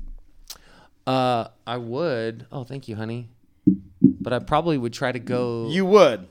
Uh, 1.06 1.48
I 1.66 1.76
would. 1.76 2.46
Oh, 2.50 2.64
thank 2.64 2.88
you, 2.88 2.96
honey. 2.96 3.28
But 4.00 4.32
I 4.32 4.38
probably 4.38 4.78
would 4.78 4.92
try 4.92 5.12
to 5.12 5.18
go. 5.18 5.68
You 5.70 5.84
would. 5.86 6.26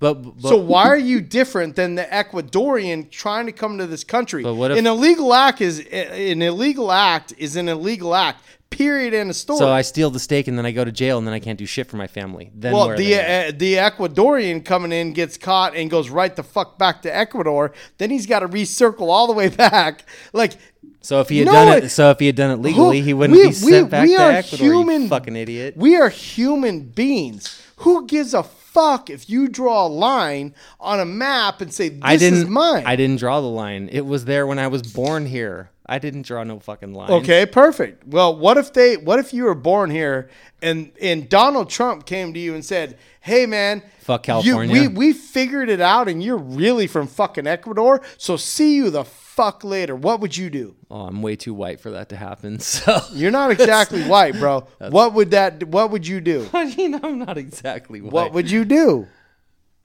But, 0.00 0.14
but 0.14 0.48
So 0.48 0.56
why 0.56 0.86
are 0.86 0.96
you 0.98 1.20
different 1.20 1.74
than 1.76 1.94
the 1.96 2.04
Ecuadorian 2.04 3.10
trying 3.10 3.46
to 3.46 3.52
come 3.52 3.78
to 3.78 3.86
this 3.86 4.04
country? 4.04 4.42
But 4.42 4.54
what 4.54 4.70
if- 4.70 4.78
an 4.78 4.86
illegal 4.86 5.34
act 5.34 5.60
is 5.60 5.80
an 5.80 6.40
illegal 6.42 6.92
act 6.92 7.34
is 7.38 7.56
an 7.56 7.68
illegal 7.68 8.14
act. 8.14 8.42
Period. 8.70 9.14
In 9.14 9.30
a 9.30 9.34
story. 9.34 9.58
so 9.60 9.70
I 9.70 9.80
steal 9.80 10.10
the 10.10 10.18
steak 10.20 10.46
and 10.46 10.58
then 10.58 10.66
I 10.66 10.72
go 10.72 10.84
to 10.84 10.92
jail 10.92 11.16
and 11.16 11.26
then 11.26 11.32
I 11.32 11.40
can't 11.40 11.58
do 11.58 11.64
shit 11.64 11.86
for 11.88 11.96
my 11.96 12.06
family. 12.06 12.50
Then 12.54 12.74
well, 12.74 12.94
the 12.94 13.14
uh, 13.14 13.52
the 13.56 13.74
Ecuadorian 13.76 14.62
coming 14.62 14.92
in 14.92 15.14
gets 15.14 15.38
caught 15.38 15.74
and 15.74 15.90
goes 15.90 16.10
right 16.10 16.36
the 16.36 16.42
fuck 16.42 16.78
back 16.78 17.00
to 17.02 17.16
Ecuador. 17.16 17.72
Then 17.96 18.10
he's 18.10 18.26
got 18.26 18.40
to 18.40 18.48
recircle 18.48 19.08
all 19.08 19.26
the 19.26 19.32
way 19.32 19.48
back. 19.66 20.04
Like 20.34 20.52
so 21.00 21.20
if 21.20 21.30
he 21.30 21.38
had 21.38 21.46
no, 21.46 21.52
done 21.52 21.82
it, 21.84 21.88
so 21.88 22.10
if 22.10 22.18
he 22.20 22.26
had 22.26 22.36
done 22.36 22.50
it 22.50 22.56
legally, 22.60 22.98
Who- 22.98 23.04
he 23.06 23.14
wouldn't 23.14 23.38
we- 23.38 23.46
be 23.46 23.52
sent 23.54 23.86
we- 23.86 23.90
back 23.90 24.02
we 24.06 24.16
to 24.16 24.22
Ecuador. 24.22 24.66
you 24.66 24.72
human- 24.74 25.08
fucking 25.08 25.34
idiot. 25.36 25.74
we 25.76 25.96
are 25.96 26.10
human 26.10 26.80
beings. 26.82 27.62
Who 27.78 28.06
gives 28.06 28.34
a 28.34 28.42
fuck 28.42 29.10
if 29.10 29.28
you 29.30 29.48
draw 29.48 29.86
a 29.86 29.88
line 29.88 30.54
on 30.80 31.00
a 31.00 31.04
map 31.04 31.60
and 31.60 31.72
say 31.72 31.88
this 31.88 32.00
I 32.02 32.16
didn't. 32.16 32.38
is 32.40 32.46
mine? 32.46 32.84
I 32.86 32.96
didn't 32.96 33.18
draw 33.18 33.40
the 33.40 33.46
line. 33.48 33.88
It 33.90 34.04
was 34.06 34.24
there 34.24 34.46
when 34.46 34.58
I 34.58 34.66
was 34.68 34.82
born 34.82 35.26
here. 35.26 35.70
I 35.90 35.98
didn't 35.98 36.22
draw 36.26 36.44
no 36.44 36.58
fucking 36.58 36.92
line. 36.92 37.10
Okay, 37.10 37.46
perfect. 37.46 38.06
Well, 38.06 38.36
what 38.36 38.58
if 38.58 38.72
they 38.74 38.96
what 38.98 39.18
if 39.18 39.32
you 39.32 39.44
were 39.44 39.54
born 39.54 39.90
here 39.90 40.28
and 40.60 40.90
and 41.00 41.28
Donald 41.28 41.70
Trump 41.70 42.04
came 42.04 42.34
to 42.34 42.38
you 42.38 42.54
and 42.54 42.62
said, 42.64 42.98
"Hey 43.20 43.46
man, 43.46 43.82
Fuck 44.00 44.26
you- 44.26 44.32
California." 44.32 44.72
we 44.72 44.88
we 44.88 45.12
figured 45.14 45.70
it 45.70 45.80
out 45.80 46.06
and 46.08 46.22
you're 46.22 46.36
really 46.36 46.86
from 46.86 47.06
fucking 47.06 47.46
Ecuador, 47.46 48.02
so 48.18 48.36
see 48.36 48.74
you 48.76 48.90
the 48.90 49.04
fuck 49.38 49.64
later." 49.64 49.94
What 49.96 50.20
would 50.20 50.36
you 50.36 50.50
do? 50.50 50.74
Oh, 50.90 51.02
I'm 51.08 51.22
way 51.22 51.36
too 51.36 51.54
white 51.54 51.80
for 51.80 51.90
that 51.92 52.08
to 52.10 52.16
happen. 52.16 52.58
So 52.78 53.00
You're 53.12 53.30
not 53.30 53.50
exactly 53.50 54.02
white, 54.02 54.34
bro. 54.34 54.66
What 54.90 55.14
would 55.14 55.30
that 55.30 55.64
what 55.64 55.90
would 55.92 56.06
you 56.06 56.20
do? 56.20 56.48
I 56.52 56.74
mean, 56.76 56.94
I'm 57.02 57.18
not 57.18 57.38
exactly 57.38 58.00
white. 58.00 58.12
What 58.12 58.32
would 58.34 58.50
you 58.50 58.64
do? 58.64 59.06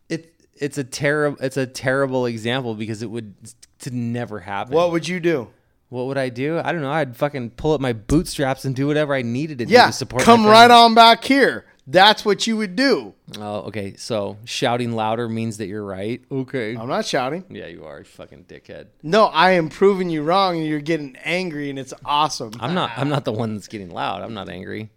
it? 0.09 0.33
It's 0.55 0.77
a 0.77 0.83
terrible. 0.83 1.37
It's 1.41 1.57
a 1.57 1.65
terrible 1.67 2.25
example 2.25 2.75
because 2.75 3.01
it 3.01 3.09
would 3.09 3.33
to 3.79 3.89
never 3.91 4.39
happen. 4.39 4.73
What 4.75 4.91
would 4.91 5.07
you 5.07 5.19
do? 5.19 5.47
What 5.89 6.07
would 6.07 6.17
I 6.17 6.29
do? 6.29 6.59
I 6.63 6.71
don't 6.71 6.81
know. 6.81 6.91
I'd 6.91 7.15
fucking 7.15 7.51
pull 7.51 7.73
up 7.73 7.81
my 7.81 7.93
bootstraps 7.93 8.65
and 8.65 8.75
do 8.75 8.87
whatever 8.87 9.13
I 9.13 9.21
needed 9.21 9.59
to 9.59 9.65
do 9.65 9.73
Yeah, 9.73 9.87
to 9.87 9.91
support. 9.93 10.23
come 10.23 10.43
right 10.45 10.71
on 10.71 10.95
back 10.95 11.23
here. 11.23 11.65
That's 11.85 12.23
what 12.23 12.47
you 12.47 12.55
would 12.57 12.75
do. 12.77 13.13
Oh, 13.37 13.61
okay. 13.63 13.95
So 13.97 14.37
shouting 14.45 14.93
louder 14.93 15.27
means 15.27 15.57
that 15.57 15.67
you're 15.67 15.83
right. 15.83 16.21
Okay. 16.31 16.77
I'm 16.77 16.87
not 16.87 17.05
shouting. 17.05 17.43
Yeah, 17.49 17.67
you 17.67 17.83
are, 17.85 17.99
you 17.99 18.05
fucking 18.05 18.45
dickhead. 18.45 18.87
No, 19.01 19.25
I 19.25 19.51
am 19.51 19.67
proving 19.69 20.09
you 20.09 20.23
wrong, 20.23 20.57
and 20.57 20.65
you're 20.65 20.79
getting 20.79 21.17
angry, 21.25 21.69
and 21.69 21.77
it's 21.77 21.93
awesome. 22.05 22.51
I'm 22.59 22.73
not. 22.73 22.91
I'm 22.97 23.09
not 23.09 23.25
the 23.25 23.33
one 23.33 23.55
that's 23.55 23.67
getting 23.67 23.89
loud. 23.91 24.21
I'm 24.21 24.33
not 24.33 24.47
angry. 24.49 24.91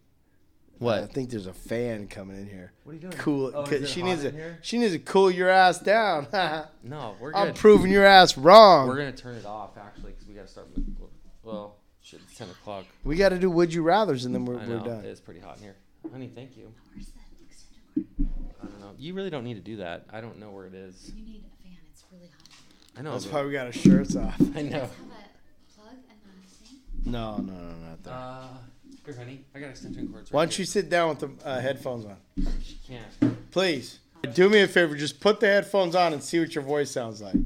What? 0.78 1.02
I 1.02 1.06
think 1.06 1.30
there's 1.30 1.46
a 1.46 1.54
fan 1.54 2.06
coming 2.06 2.36
in 2.36 2.46
here. 2.48 2.70
What 2.84 2.92
are 2.92 2.94
you 2.96 3.00
doing? 3.00 3.14
Cool. 3.14 3.50
Oh, 3.54 3.62
is 3.62 3.68
'cause 3.68 3.80
it 3.80 3.88
she 3.88 4.00
hot 4.02 4.06
needs 4.10 4.22
to. 4.22 4.30
here? 4.30 4.58
She 4.62 4.78
needs 4.78 4.92
to 4.92 4.98
cool 4.98 5.30
your 5.30 5.48
ass 5.48 5.78
down. 5.80 6.26
No, 6.84 7.16
we're 7.18 7.34
I'm 7.34 7.52
proving 7.54 7.90
your 7.90 8.04
ass 8.04 8.36
wrong. 8.38 8.86
we're 8.86 8.96
gonna 8.98 9.10
turn 9.10 9.34
it 9.36 9.46
off 9.46 9.76
actually 9.78 10.12
because 10.12 10.28
we 10.28 10.34
gotta 10.34 10.46
start. 10.48 10.68
With, 10.76 10.84
well, 11.42 11.78
shit, 12.00 12.20
it's 12.28 12.36
ten 12.38 12.48
o'clock. 12.50 12.84
we 13.04 13.16
got 13.16 13.30
to 13.30 13.38
do 13.38 13.50
would 13.50 13.72
you 13.74 13.82
rather's, 13.82 14.24
and 14.26 14.32
then 14.34 14.44
we're, 14.44 14.60
I 14.60 14.66
we're 14.68 14.78
done. 14.80 15.04
it's 15.04 15.18
pretty 15.20 15.40
hot 15.40 15.56
in 15.56 15.62
here, 15.64 15.76
honey. 16.12 16.30
Thank 16.34 16.56
you. 16.56 16.72
I 17.96 18.66
don't 18.66 18.80
know. 18.80 18.92
You 18.98 19.14
really 19.14 19.30
don't 19.30 19.44
need 19.44 19.54
to 19.54 19.60
do 19.60 19.76
that. 19.76 20.04
I 20.12 20.20
don't 20.20 20.38
know 20.38 20.50
where 20.50 20.66
it 20.66 20.74
is. 20.74 21.12
You 21.16 21.24
need 21.24 21.44
a 21.44 21.62
fan. 21.62 21.76
It's 21.90 22.04
really 22.12 22.26
hot. 22.28 22.48
I 22.98 23.02
know. 23.02 23.12
That's 23.12 23.24
but- 23.26 23.34
why 23.34 23.46
we 23.46 23.52
got 23.52 23.66
our 23.66 23.72
shirts 23.72 24.16
off. 24.16 24.40
I 24.54 24.62
know. 24.62 24.80
Have 24.80 24.90
a 24.90 25.80
plug 25.80 25.92
and 25.92 26.18
a 26.44 26.66
thing. 26.66 26.78
No, 27.04 27.36
no, 27.38 27.52
no, 27.52 27.88
not 27.88 28.02
that. 28.04 28.10
Uh, 28.10 28.48
here, 29.04 29.14
honey. 29.16 29.44
I 29.54 29.60
got 29.60 29.70
extension 29.70 30.08
cords. 30.08 30.32
Why 30.32 30.44
don't 30.44 30.58
you 30.58 30.64
sit 30.64 30.88
down 30.90 31.10
with 31.10 31.20
the 31.20 31.30
uh, 31.46 31.60
headphones 31.60 32.06
on? 32.06 32.16
She 32.62 32.78
can't. 32.86 33.50
Please. 33.50 34.00
Do 34.34 34.48
me 34.48 34.60
a 34.60 34.66
favor, 34.66 34.96
just 34.96 35.20
put 35.20 35.38
the 35.38 35.46
headphones 35.46 35.94
on 35.94 36.12
and 36.12 36.22
see 36.22 36.40
what 36.40 36.54
your 36.54 36.64
voice 36.64 36.90
sounds 36.90 37.20
like. 37.22 37.36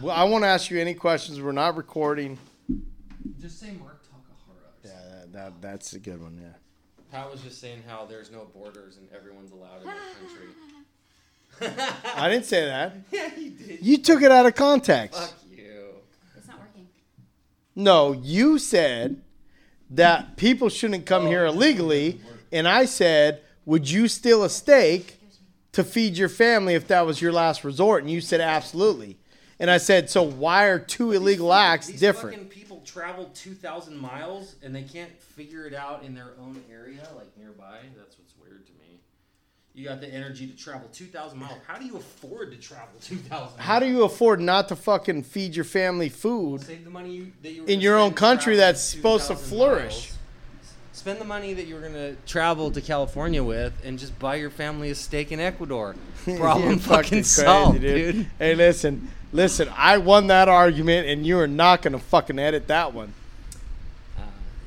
Well, 0.00 0.16
I 0.16 0.24
won't 0.24 0.44
ask 0.44 0.70
you 0.70 0.80
any 0.80 0.94
questions. 0.94 1.40
We're 1.40 1.52
not 1.52 1.76
recording. 1.76 2.38
Just 3.38 3.60
say 3.60 3.72
Mark 3.72 4.02
Takahara. 4.02 4.70
Yeah, 4.84 4.90
that, 5.10 5.32
that, 5.32 5.52
that's 5.60 5.92
a 5.92 5.98
good 5.98 6.22
one, 6.22 6.38
yeah. 6.40 6.54
Pat 7.14 7.30
was 7.30 7.40
just 7.42 7.60
saying 7.60 7.80
how 7.86 8.04
there's 8.06 8.32
no 8.32 8.48
borders 8.52 8.96
and 8.96 9.06
everyone's 9.16 9.52
allowed 9.52 9.82
in 9.82 9.86
the 9.86 9.94
country. 11.60 11.84
I 12.16 12.28
didn't 12.28 12.46
say 12.46 12.64
that. 12.64 12.96
yeah, 13.12 13.30
he 13.30 13.50
did. 13.50 13.86
You 13.86 13.98
took 13.98 14.20
it 14.20 14.32
out 14.32 14.46
of 14.46 14.56
context. 14.56 15.20
Fuck 15.20 15.32
you. 15.56 15.90
It's 16.36 16.48
not 16.48 16.58
working. 16.58 16.88
No, 17.76 18.10
you 18.20 18.58
said 18.58 19.22
that 19.90 20.36
people 20.36 20.68
shouldn't 20.68 21.06
come 21.06 21.28
here 21.28 21.46
oh. 21.46 21.50
illegally, 21.50 22.20
and 22.50 22.66
I 22.66 22.84
said, 22.84 23.42
would 23.64 23.88
you 23.88 24.08
steal 24.08 24.42
a 24.42 24.50
steak 24.50 25.20
to 25.70 25.84
feed 25.84 26.18
your 26.18 26.28
family 26.28 26.74
if 26.74 26.88
that 26.88 27.06
was 27.06 27.22
your 27.22 27.30
last 27.30 27.62
resort? 27.62 28.02
And 28.02 28.10
you 28.10 28.20
said 28.20 28.40
absolutely. 28.40 29.18
And 29.60 29.70
I 29.70 29.78
said, 29.78 30.10
so 30.10 30.24
why 30.24 30.64
are 30.64 30.80
two 30.80 31.12
illegal 31.12 31.52
acts 31.52 31.86
These 31.86 32.00
different? 32.00 32.50
Fucking 32.84 33.02
travel 33.02 33.30
2,000 33.34 33.96
miles 33.96 34.56
and 34.62 34.74
they 34.74 34.82
can't 34.82 35.10
figure 35.20 35.66
it 35.66 35.74
out 35.74 36.02
in 36.04 36.14
their 36.14 36.32
own 36.40 36.62
area, 36.70 37.06
like 37.16 37.36
nearby. 37.38 37.78
That's 37.96 38.18
what's 38.18 38.34
weird 38.40 38.66
to 38.66 38.72
me. 38.72 39.00
You 39.74 39.84
got 39.88 40.00
the 40.00 40.08
energy 40.08 40.46
to 40.46 40.56
travel 40.56 40.88
2,000 40.92 41.38
miles. 41.38 41.58
How 41.66 41.78
do 41.78 41.84
you 41.84 41.96
afford 41.96 42.52
to 42.52 42.58
travel 42.58 42.94
2,000 43.00 43.58
How 43.58 43.80
do 43.80 43.86
you 43.86 44.04
afford 44.04 44.40
not 44.40 44.68
to 44.68 44.76
fucking 44.76 45.24
feed 45.24 45.56
your 45.56 45.64
family 45.64 46.08
food? 46.08 46.60
Save 46.62 46.84
the 46.84 46.90
money 46.90 47.10
you, 47.12 47.32
that 47.42 47.52
you 47.52 47.62
were 47.62 47.68
In 47.68 47.74
gonna 47.74 47.82
your 47.82 47.98
own 47.98 48.08
spend 48.10 48.16
country 48.16 48.54
traveling 48.54 48.72
that's 48.72 48.82
supposed 48.82 49.26
to 49.28 49.34
2,000 49.34 49.48
flourish. 49.48 49.82
miles. 49.82 50.10
Spend 50.92 51.20
the 51.20 51.24
money 51.24 51.54
that 51.54 51.66
you 51.66 51.74
were 51.74 51.80
going 51.80 51.92
to 51.94 52.14
travel 52.24 52.70
to 52.70 52.80
California 52.80 53.42
with 53.42 53.72
and 53.84 53.98
just 53.98 54.16
buy 54.20 54.36
your 54.36 54.48
family 54.48 54.90
a 54.90 54.94
steak 54.94 55.32
in 55.32 55.40
Ecuador. 55.40 55.96
Problem 56.36 56.70
You're 56.70 56.78
fucking 56.78 57.08
crazy, 57.10 57.42
solved, 57.42 57.80
dude. 57.80 58.30
Hey, 58.38 58.54
listen, 58.54 59.10
listen. 59.34 59.68
I 59.76 59.98
won 59.98 60.28
that 60.28 60.48
argument, 60.48 61.06
and 61.08 61.26
you 61.26 61.38
are 61.38 61.46
not 61.46 61.82
gonna 61.82 61.98
fucking 61.98 62.38
edit 62.38 62.68
that 62.68 62.94
one. 62.94 63.12
Uh, 64.16 64.22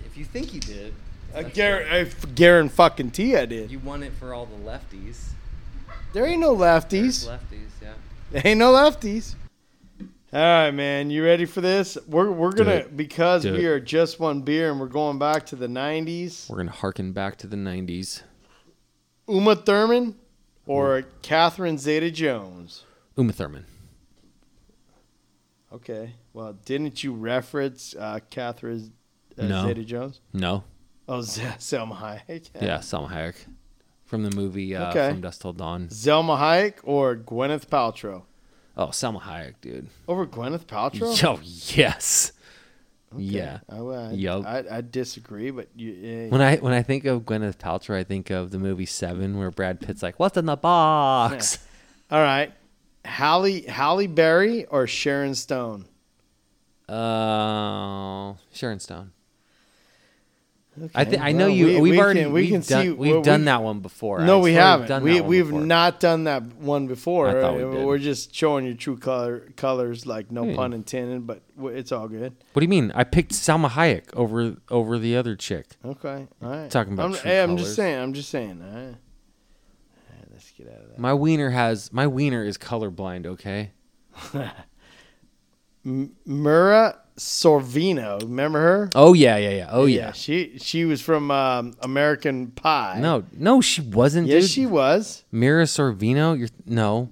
if 0.06 0.16
you 0.18 0.26
think 0.26 0.54
you 0.54 0.60
did, 0.60 0.94
I 1.36 1.42
that's 1.44 1.56
guarantee. 1.56 1.90
I 1.92 2.00
f- 2.02 2.36
guarantee 2.36 2.74
fucking 2.76 3.12
T 3.12 3.36
I 3.36 3.46
did. 3.48 3.72
you 3.72 3.80
won 3.80 4.04
it 4.04 4.14
for 4.14 4.34
all 4.34 4.46
the 4.46 4.56
lefties. 4.58 5.30
There 6.14 6.26
ain't 6.26 6.42
no 6.42 6.56
There's 6.56 6.86
lefties. 6.86 7.28
lefties, 7.28 7.70
yeah. 7.82 7.94
There 8.32 8.42
ain't 8.46 8.60
no 8.60 8.72
lefties. 8.74 9.34
All 10.34 10.40
right, 10.42 10.72
man. 10.72 11.10
You 11.10 11.24
ready 11.24 11.46
for 11.46 11.62
this? 11.62 11.98
We're 12.08 12.30
we're 12.32 12.52
gonna 12.52 12.72
it. 12.72 12.98
because 12.98 13.44
Do 13.44 13.54
we 13.54 13.66
it. 13.66 13.70
are 13.70 13.80
just 13.80 14.20
one 14.20 14.42
beer, 14.42 14.70
and 14.72 14.80
we're 14.80 14.88
going 14.88 15.18
back 15.18 15.46
to 15.48 15.56
the 15.56 15.68
'90s. 15.68 16.50
We're 16.50 16.58
going 16.58 16.68
to 16.68 16.74
harken 16.74 17.14
back 17.14 17.38
to 17.40 17.48
the 17.48 17.56
90s. 17.56 18.24
Uma 19.30 19.56
Thurman 19.56 20.16
or 20.66 21.04
Catherine 21.22 21.78
Zeta-Jones. 21.78 22.84
Uma 23.18 23.32
Thurman. 23.34 23.66
Okay. 25.74 26.14
Well, 26.34 26.54
didn't 26.66 27.04
you 27.04 27.14
reference 27.14 27.96
uh, 27.98 28.20
Catherine 28.30 28.94
uh, 29.38 29.44
No. 29.46 29.66
Zeta-Jones? 29.68 30.22
No. 30.34 30.64
Oh, 31.08 31.22
Z- 31.22 31.42
Salma 31.60 31.98
Hayek. 31.98 32.50
Yeah, 32.62 32.78
Salma 32.80 33.10
Hayek. 33.12 33.36
From 34.06 34.24
the 34.24 34.32
movie 34.36 34.74
uh, 34.76 34.90
Okay. 34.90 35.10
From 35.10 35.22
Dusk 35.22 35.42
Till 35.42 35.54
Dawn. 35.54 35.88
Salma 35.90 36.38
Hayek 36.38 36.76
or 36.84 37.16
Gwyneth 37.18 37.68
Paltrow? 37.68 38.24
Oh, 38.78 38.88
Salma 38.88 39.22
Hayek, 39.22 39.56
dude. 39.60 39.88
Over 40.08 40.26
Gwyneth 40.26 40.66
Paltrow? 40.66 41.22
Yo, 41.22 41.40
yes. 41.44 42.32
Okay. 43.14 43.24
Yeah. 43.24 43.60
I, 43.70 43.78
I, 43.78 44.12
Yup. 44.12 44.46
I, 44.46 44.64
I 44.70 44.82
disagree, 44.82 45.50
but 45.52 45.68
you, 45.76 46.28
When 46.30 46.42
I 46.42 46.58
when 46.58 46.74
I 46.74 46.84
think 46.84 47.06
of 47.06 47.24
Gwyneth 47.24 47.58
Paltrow, 47.58 47.96
I 47.96 48.04
think 48.04 48.30
of 48.30 48.52
the 48.52 48.60
movie 48.60 48.86
Seven, 48.86 49.38
where 49.38 49.50
Brad 49.50 49.80
Pitt's 49.80 50.04
like, 50.04 50.20
"What's 50.20 50.36
in 50.38 50.46
the 50.46 50.58
box?" 50.58 51.58
all 52.12 52.22
right. 52.22 52.52
Halle 53.08 53.62
Halle 53.68 54.08
Berry 54.08 54.66
or 54.66 54.86
Sharon 54.88 55.34
Stone? 55.36 55.86
Uh, 56.88 58.34
Sharon 58.54 58.80
Stone. 58.80 59.12
I 60.94 61.02
Okay, 61.02 61.10
th- 61.10 61.22
I 61.24 61.32
know 61.32 61.46
well, 61.48 61.50
you. 61.56 61.66
we- 61.66 61.72
We, 61.72 61.74
have 61.74 61.82
we 61.98 62.00
already 62.00 62.20
can- 62.22 62.32
we 62.34 62.42
we've 62.42 62.50
can 62.52 62.62
done, 62.62 62.84
see- 62.84 62.92
we've 62.92 63.12
well, 63.14 63.22
done 63.24 63.40
we- 63.42 63.46
that 63.46 63.64
one 63.64 63.80
before. 63.80 64.20
No, 64.22 64.34
I 64.38 64.38
we 64.38 64.44
we've 64.52 64.54
haven't. 64.60 64.88
done 64.88 65.04
We 65.04 65.22
we've 65.22 65.46
before. 65.48 65.62
not 65.66 66.00
done 66.00 66.26
that 66.26 66.44
one 66.58 66.86
before. 66.86 67.30
I 67.30 67.42
thought 67.42 67.54
we 67.56 67.62
did. 67.64 67.84
We're 67.86 67.98
just 67.98 68.36
showing 68.36 68.64
your 68.66 68.76
true 68.76 68.96
color 68.96 69.40
colors, 69.56 70.06
like 70.06 70.30
no 70.32 70.54
pun 70.54 70.74
intended, 70.74 71.26
but 71.26 71.42
it's 71.60 71.92
all 71.92 72.08
good. 72.08 72.36
What 72.54 72.60
do 72.60 72.64
you 72.64 72.70
mean? 72.70 72.92
I 72.94 73.06
picked 73.06 73.32
Salma 73.32 73.70
Hayek 73.72 74.14
over 74.14 74.58
over 74.70 75.00
the 75.00 75.18
other 75.18 75.36
chick. 75.36 75.66
Okay, 75.84 76.28
all 76.44 76.50
right. 76.50 76.70
Talking 76.70 76.94
about 76.94 77.08
I'm, 77.08 77.14
hey, 77.24 77.42
I'm 77.42 77.58
just 77.58 77.76
saying. 77.76 78.00
I'm 78.00 78.14
just 78.14 78.30
saying. 78.30 78.62
All 78.62 78.70
right. 78.76 78.84
All 78.86 80.16
right, 80.16 80.28
let's 80.32 80.47
get 80.58 80.68
out 80.68 80.82
of 80.82 80.90
that. 80.90 81.00
My 81.00 81.14
wiener 81.14 81.50
has 81.52 81.92
my 81.94 82.08
wiener 82.08 82.44
is 82.44 82.58
colorblind. 82.58 83.26
Okay. 83.26 83.72
Mira 86.26 87.00
Sorvino, 87.18 88.22
remember 88.22 88.60
her? 88.60 88.90
Oh 88.94 89.14
yeah, 89.14 89.38
yeah, 89.38 89.50
yeah. 89.52 89.68
Oh 89.72 89.86
yeah. 89.86 90.12
She 90.12 90.58
she 90.60 90.86
was 90.86 91.02
from 91.02 91.32
um, 91.32 91.74
American 91.82 92.48
Pie. 92.48 93.00
No, 93.00 93.24
no, 93.34 93.62
she 93.62 93.82
wasn't. 93.82 94.28
yes, 94.28 94.44
dude. 94.44 94.52
she 94.52 94.66
was. 94.66 95.24
Mira 95.32 95.64
Sorvino. 95.64 96.38
You're 96.38 96.50
no. 96.66 97.10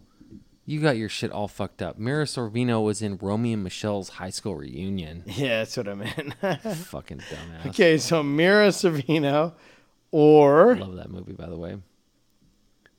You 0.68 0.82
got 0.82 0.98
your 0.98 1.10
shit 1.10 1.32
all 1.32 1.48
fucked 1.48 1.84
up. 1.84 2.00
Mira 2.00 2.26
Sorvino 2.26 2.84
was 2.84 3.02
in 3.04 3.18
Romy 3.18 3.54
and 3.54 3.64
Michele's 3.64 4.10
high 4.10 4.32
school 4.32 4.56
reunion. 4.56 5.24
Yeah, 5.28 5.60
that's 5.60 5.78
what 5.78 5.88
I 5.88 5.94
meant. 5.94 6.34
Fucking 6.88 7.20
dumbass. 7.20 7.68
okay, 7.68 7.98
so 8.00 8.24
Mira 8.24 8.70
Sorvino 8.70 9.54
or 10.12 10.76
Love 10.76 10.96
that 10.96 11.12
movie, 11.12 11.34
by 11.34 11.46
the 11.48 11.58
way. 11.58 11.78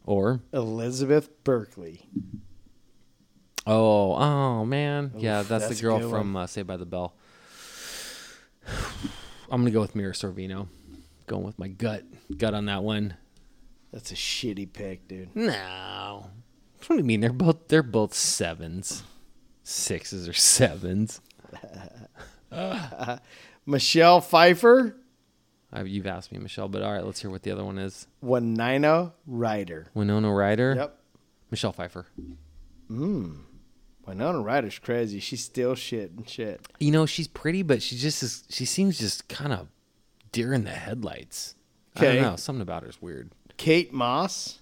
Or 0.06 0.40
Elizabeth 0.52 1.28
Berkley. 1.44 2.08
oh, 3.66 4.14
oh 4.14 4.64
man, 4.64 5.12
yeah, 5.16 5.42
that's, 5.42 5.66
that's 5.66 5.76
the 5.76 5.82
girl 5.82 6.08
from 6.08 6.36
uh, 6.36 6.46
Saved 6.46 6.68
by 6.68 6.76
the 6.76 6.86
Bell. 6.86 7.14
I'm 9.50 9.60
gonna 9.60 9.70
go 9.70 9.80
with 9.80 9.94
Mira 9.94 10.12
Sorvino. 10.12 10.68
Going 11.26 11.44
with 11.44 11.58
my 11.58 11.68
gut, 11.68 12.04
gut 12.36 12.54
on 12.54 12.66
that 12.66 12.84
one. 12.84 13.16
That's 13.92 14.12
a 14.12 14.14
shitty 14.14 14.72
pick, 14.72 15.08
dude. 15.08 15.34
No, 15.34 16.30
what 16.86 16.88
do 16.88 16.96
you 16.96 17.04
mean? 17.04 17.20
They're 17.20 17.32
both 17.32 17.68
they're 17.68 17.82
both 17.82 18.14
sevens, 18.14 19.02
sixes 19.64 20.28
or 20.28 20.32
sevens. 20.32 21.20
Michelle 23.66 24.20
Pfeiffer, 24.20 24.96
Uh, 25.74 25.82
you've 25.84 26.06
asked 26.06 26.30
me, 26.32 26.38
Michelle, 26.38 26.68
but 26.68 26.82
all 26.82 26.92
right, 26.92 27.04
let's 27.04 27.20
hear 27.20 27.30
what 27.30 27.42
the 27.42 27.50
other 27.50 27.64
one 27.64 27.78
is. 27.78 28.06
Winona 28.20 29.12
Ryder. 29.26 29.88
Winona 29.94 30.32
Ryder. 30.32 30.74
Yep. 30.76 30.98
Michelle 31.50 31.72
Pfeiffer. 31.72 32.06
Mm. 32.90 33.38
Winona 34.06 34.40
Ryder's 34.40 34.78
crazy. 34.78 35.18
She's 35.20 35.42
still 35.44 35.74
shit 35.74 36.12
and 36.12 36.28
shit. 36.28 36.64
You 36.78 36.92
know, 36.92 37.04
she's 37.06 37.26
pretty, 37.28 37.62
but 37.62 37.82
she 37.82 37.96
just 37.96 38.22
is, 38.22 38.44
she 38.48 38.64
seems 38.64 38.98
just 38.98 39.28
kind 39.28 39.52
of 39.52 39.68
deer 40.32 40.52
in 40.52 40.64
the 40.64 40.70
headlights. 40.70 41.54
I 41.96 41.98
Okay. 41.98 42.14
don't 42.14 42.22
know. 42.22 42.36
Something 42.36 42.62
about 42.62 42.82
her 42.84 42.88
is 42.88 43.02
weird. 43.02 43.32
Kate 43.56 43.92
Moss. 43.92 44.60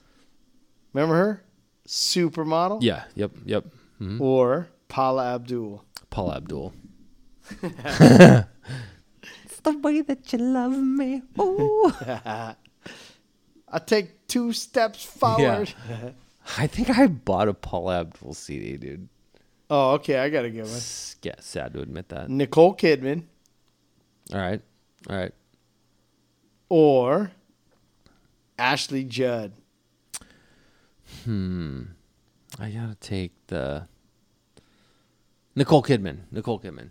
Remember 0.94 1.14
her? 1.16 1.44
Supermodel? 1.86 2.78
Yeah. 2.82 3.04
Yep. 3.14 3.32
Yep. 3.44 3.64
Mhm. 4.00 4.20
Or 4.20 4.68
Paula 4.88 5.34
Abdul. 5.34 5.84
Paula 6.08 6.36
Abdul. 6.36 6.72
the 9.64 9.76
way 9.78 10.00
that 10.02 10.32
you 10.32 10.38
love 10.38 10.72
me. 10.78 11.22
Ooh. 11.40 11.92
I 12.06 12.54
take 13.84 14.26
two 14.28 14.52
steps 14.52 15.02
forward. 15.04 15.74
Yeah. 15.90 16.10
I 16.58 16.66
think 16.66 16.90
I 16.96 17.06
bought 17.06 17.48
a 17.48 17.54
Paul 17.54 17.90
Abdul 17.90 18.34
CD, 18.34 18.76
dude. 18.76 19.08
Oh, 19.70 19.92
okay. 19.92 20.18
I 20.18 20.28
got 20.28 20.44
a 20.44 20.50
good 20.50 20.62
one. 20.64 20.70
S- 20.76 21.16
Yeah, 21.22 21.34
sad 21.40 21.72
to 21.72 21.80
admit 21.80 22.08
that. 22.10 22.28
Nicole 22.30 22.76
Kidman 22.76 23.24
All 24.32 24.38
right. 24.40 24.60
All 25.10 25.16
right. 25.16 25.32
or 26.68 27.32
Ashley 28.58 29.04
Judd. 29.04 29.52
Hmm. 31.24 31.82
I 32.58 32.70
gotta 32.70 32.94
take 33.00 33.32
the 33.48 33.88
Nicole 35.56 35.82
Kidman. 35.82 36.20
Nicole 36.30 36.60
Kidman. 36.60 36.90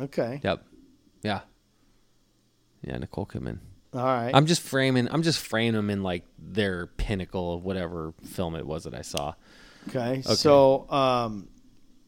Okay. 0.00 0.40
Yep. 0.42 0.64
Yeah. 1.22 1.40
Yeah, 2.86 2.98
Nicole 2.98 3.26
Kidman. 3.26 3.58
All 3.94 4.04
right. 4.04 4.30
I'm 4.34 4.46
just 4.46 4.62
framing. 4.62 5.08
I'm 5.10 5.22
just 5.22 5.38
framing 5.38 5.74
them 5.74 5.90
in 5.90 6.02
like 6.02 6.24
their 6.38 6.86
pinnacle 6.86 7.54
of 7.54 7.64
whatever 7.64 8.12
film 8.24 8.56
it 8.56 8.66
was 8.66 8.84
that 8.84 8.94
I 8.94 9.02
saw. 9.02 9.34
okay. 9.88 10.22
So, 10.22 10.90
um, 10.90 11.48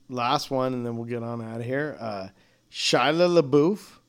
last 0.09 0.51
one, 0.51 0.75
and 0.75 0.85
then 0.85 0.97
we'll 0.97 1.07
get 1.07 1.23
on 1.23 1.41
out 1.43 1.61
of 1.61 1.67
here. 1.67 1.97
Uh, 2.01 2.29
Shia 2.73 3.41
LaBeouf 3.41 4.01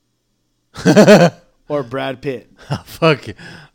or 1.70 1.84
Brad 1.84 2.22
Pitt? 2.22 2.50
Fuck. 2.86 3.26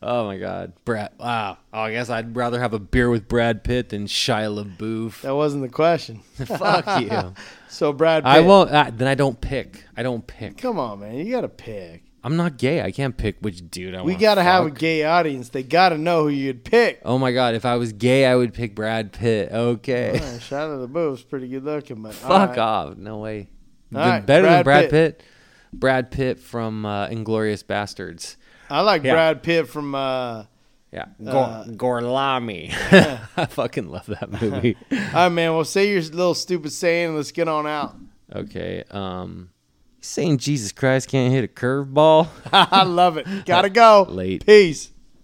Oh 0.03 0.26
my 0.26 0.36
God, 0.38 0.72
Brad. 0.84 1.12
Wow. 1.18 1.59
Oh, 1.72 1.80
I 1.80 1.93
guess 1.93 2.11
I'd 2.11 2.34
rather 2.36 2.61
have 2.61 2.74
a 2.74 2.78
beer 2.80 3.09
with 3.09 3.28
Brad 3.28 3.62
Pitt 3.64 3.88
than 3.90 4.07
Shia 4.07 4.64
LaBeouf. 4.64 5.20
That 5.22 5.36
wasn't 5.36 5.62
the 5.62 5.68
question. 5.68 6.18
Fuck 6.34 7.01
you. 7.01 7.34
So 7.68 7.93
Brad 7.93 8.24
Pitt. 8.24 8.32
I 8.32 8.40
won't. 8.40 8.70
Uh, 8.70 8.90
then 8.93 9.07
I 9.09 9.14
don't 9.14 9.40
pick. 9.40 9.84
I 9.97 10.03
don't 10.03 10.26
pick. 10.26 10.59
Come 10.59 10.78
on, 10.80 10.99
man. 11.01 11.14
You 11.16 11.30
got 11.30 11.43
to 11.43 11.49
pick. 11.49 12.03
I'm 12.25 12.37
not 12.37 12.57
gay. 12.57 12.81
I 12.83 12.91
can't 12.93 13.16
pick 13.16 13.37
which 13.41 13.68
dude 13.70 13.95
I 13.95 13.99
want. 13.99 14.07
We 14.07 14.14
got 14.14 14.37
to 14.37 14.43
have 14.45 14.64
a 14.66 14.70
gay 14.70 15.03
audience. 15.05 15.49
They 15.49 15.62
got 15.64 15.89
to 15.89 15.99
know 15.99 16.23
who 16.25 16.29
you'd 16.29 16.64
pick. 16.64 17.01
Oh 17.05 17.18
my 17.18 17.33
God. 17.33 17.55
If 17.55 17.64
I 17.64 17.77
was 17.77 17.93
gay, 17.93 18.27
I 18.27 18.37
would 18.37 18.55
pick 18.55 18.75
Brad 18.77 19.12
Pitt. 19.12 19.51
Okay. 19.53 20.11
Uh, 20.11 20.39
Shia 20.39 20.87
LaBeouf's 20.89 21.23
pretty 21.25 21.49
good 21.49 21.64
looking, 21.64 22.01
but 22.03 22.14
Fuck 22.14 22.51
right. 22.51 22.59
off. 22.59 22.97
No 22.97 23.18
way. 23.18 23.49
Right, 23.91 24.20
better 24.25 24.43
than 24.45 24.62
Brad 24.62 24.64
Brad 24.64 24.91
Pitt. 24.91 25.18
Pitt. 25.18 25.27
Brad 25.73 26.11
Pitt 26.11 26.39
from 26.39 26.87
uh, 26.87 27.09
Inglourious 27.09 27.64
Basterds. 27.64 28.37
I 28.70 28.81
like 28.83 29.03
Yeah. 29.03 29.14
Brad 29.14 29.43
Pitt 29.43 29.68
from. 29.68 29.95
Uh, 29.95 30.45
Yeah. 30.93 31.07
Uh, 31.27 31.64
Gorlami. 31.64 32.70
I 33.37 33.47
fucking 33.47 33.89
love 33.89 34.07
that 34.07 34.31
movie. 34.41 34.77
all 34.93 34.99
right, 35.12 35.29
man. 35.29 35.55
Well, 35.55 35.64
say 35.64 35.91
your 35.91 36.03
little 36.03 36.35
stupid 36.35 36.70
saying. 36.73 37.09
and 37.09 37.16
Let's 37.16 37.33
get 37.33 37.49
on 37.49 37.66
out. 37.66 37.97
okay. 38.35 38.85
Um, 38.91 39.49
you 39.49 39.52
saying 40.03 40.39
Jesus 40.39 40.73
Christ 40.73 41.09
can't 41.09 41.33
hit 41.33 41.45
a 41.45 41.49
curveball? 41.49 42.29
I 42.53 42.85
love 42.85 43.17
it. 43.17 43.27
Gotta 43.47 43.71
go. 43.71 44.07
Late. 44.09 44.45
Peace. 44.45 44.91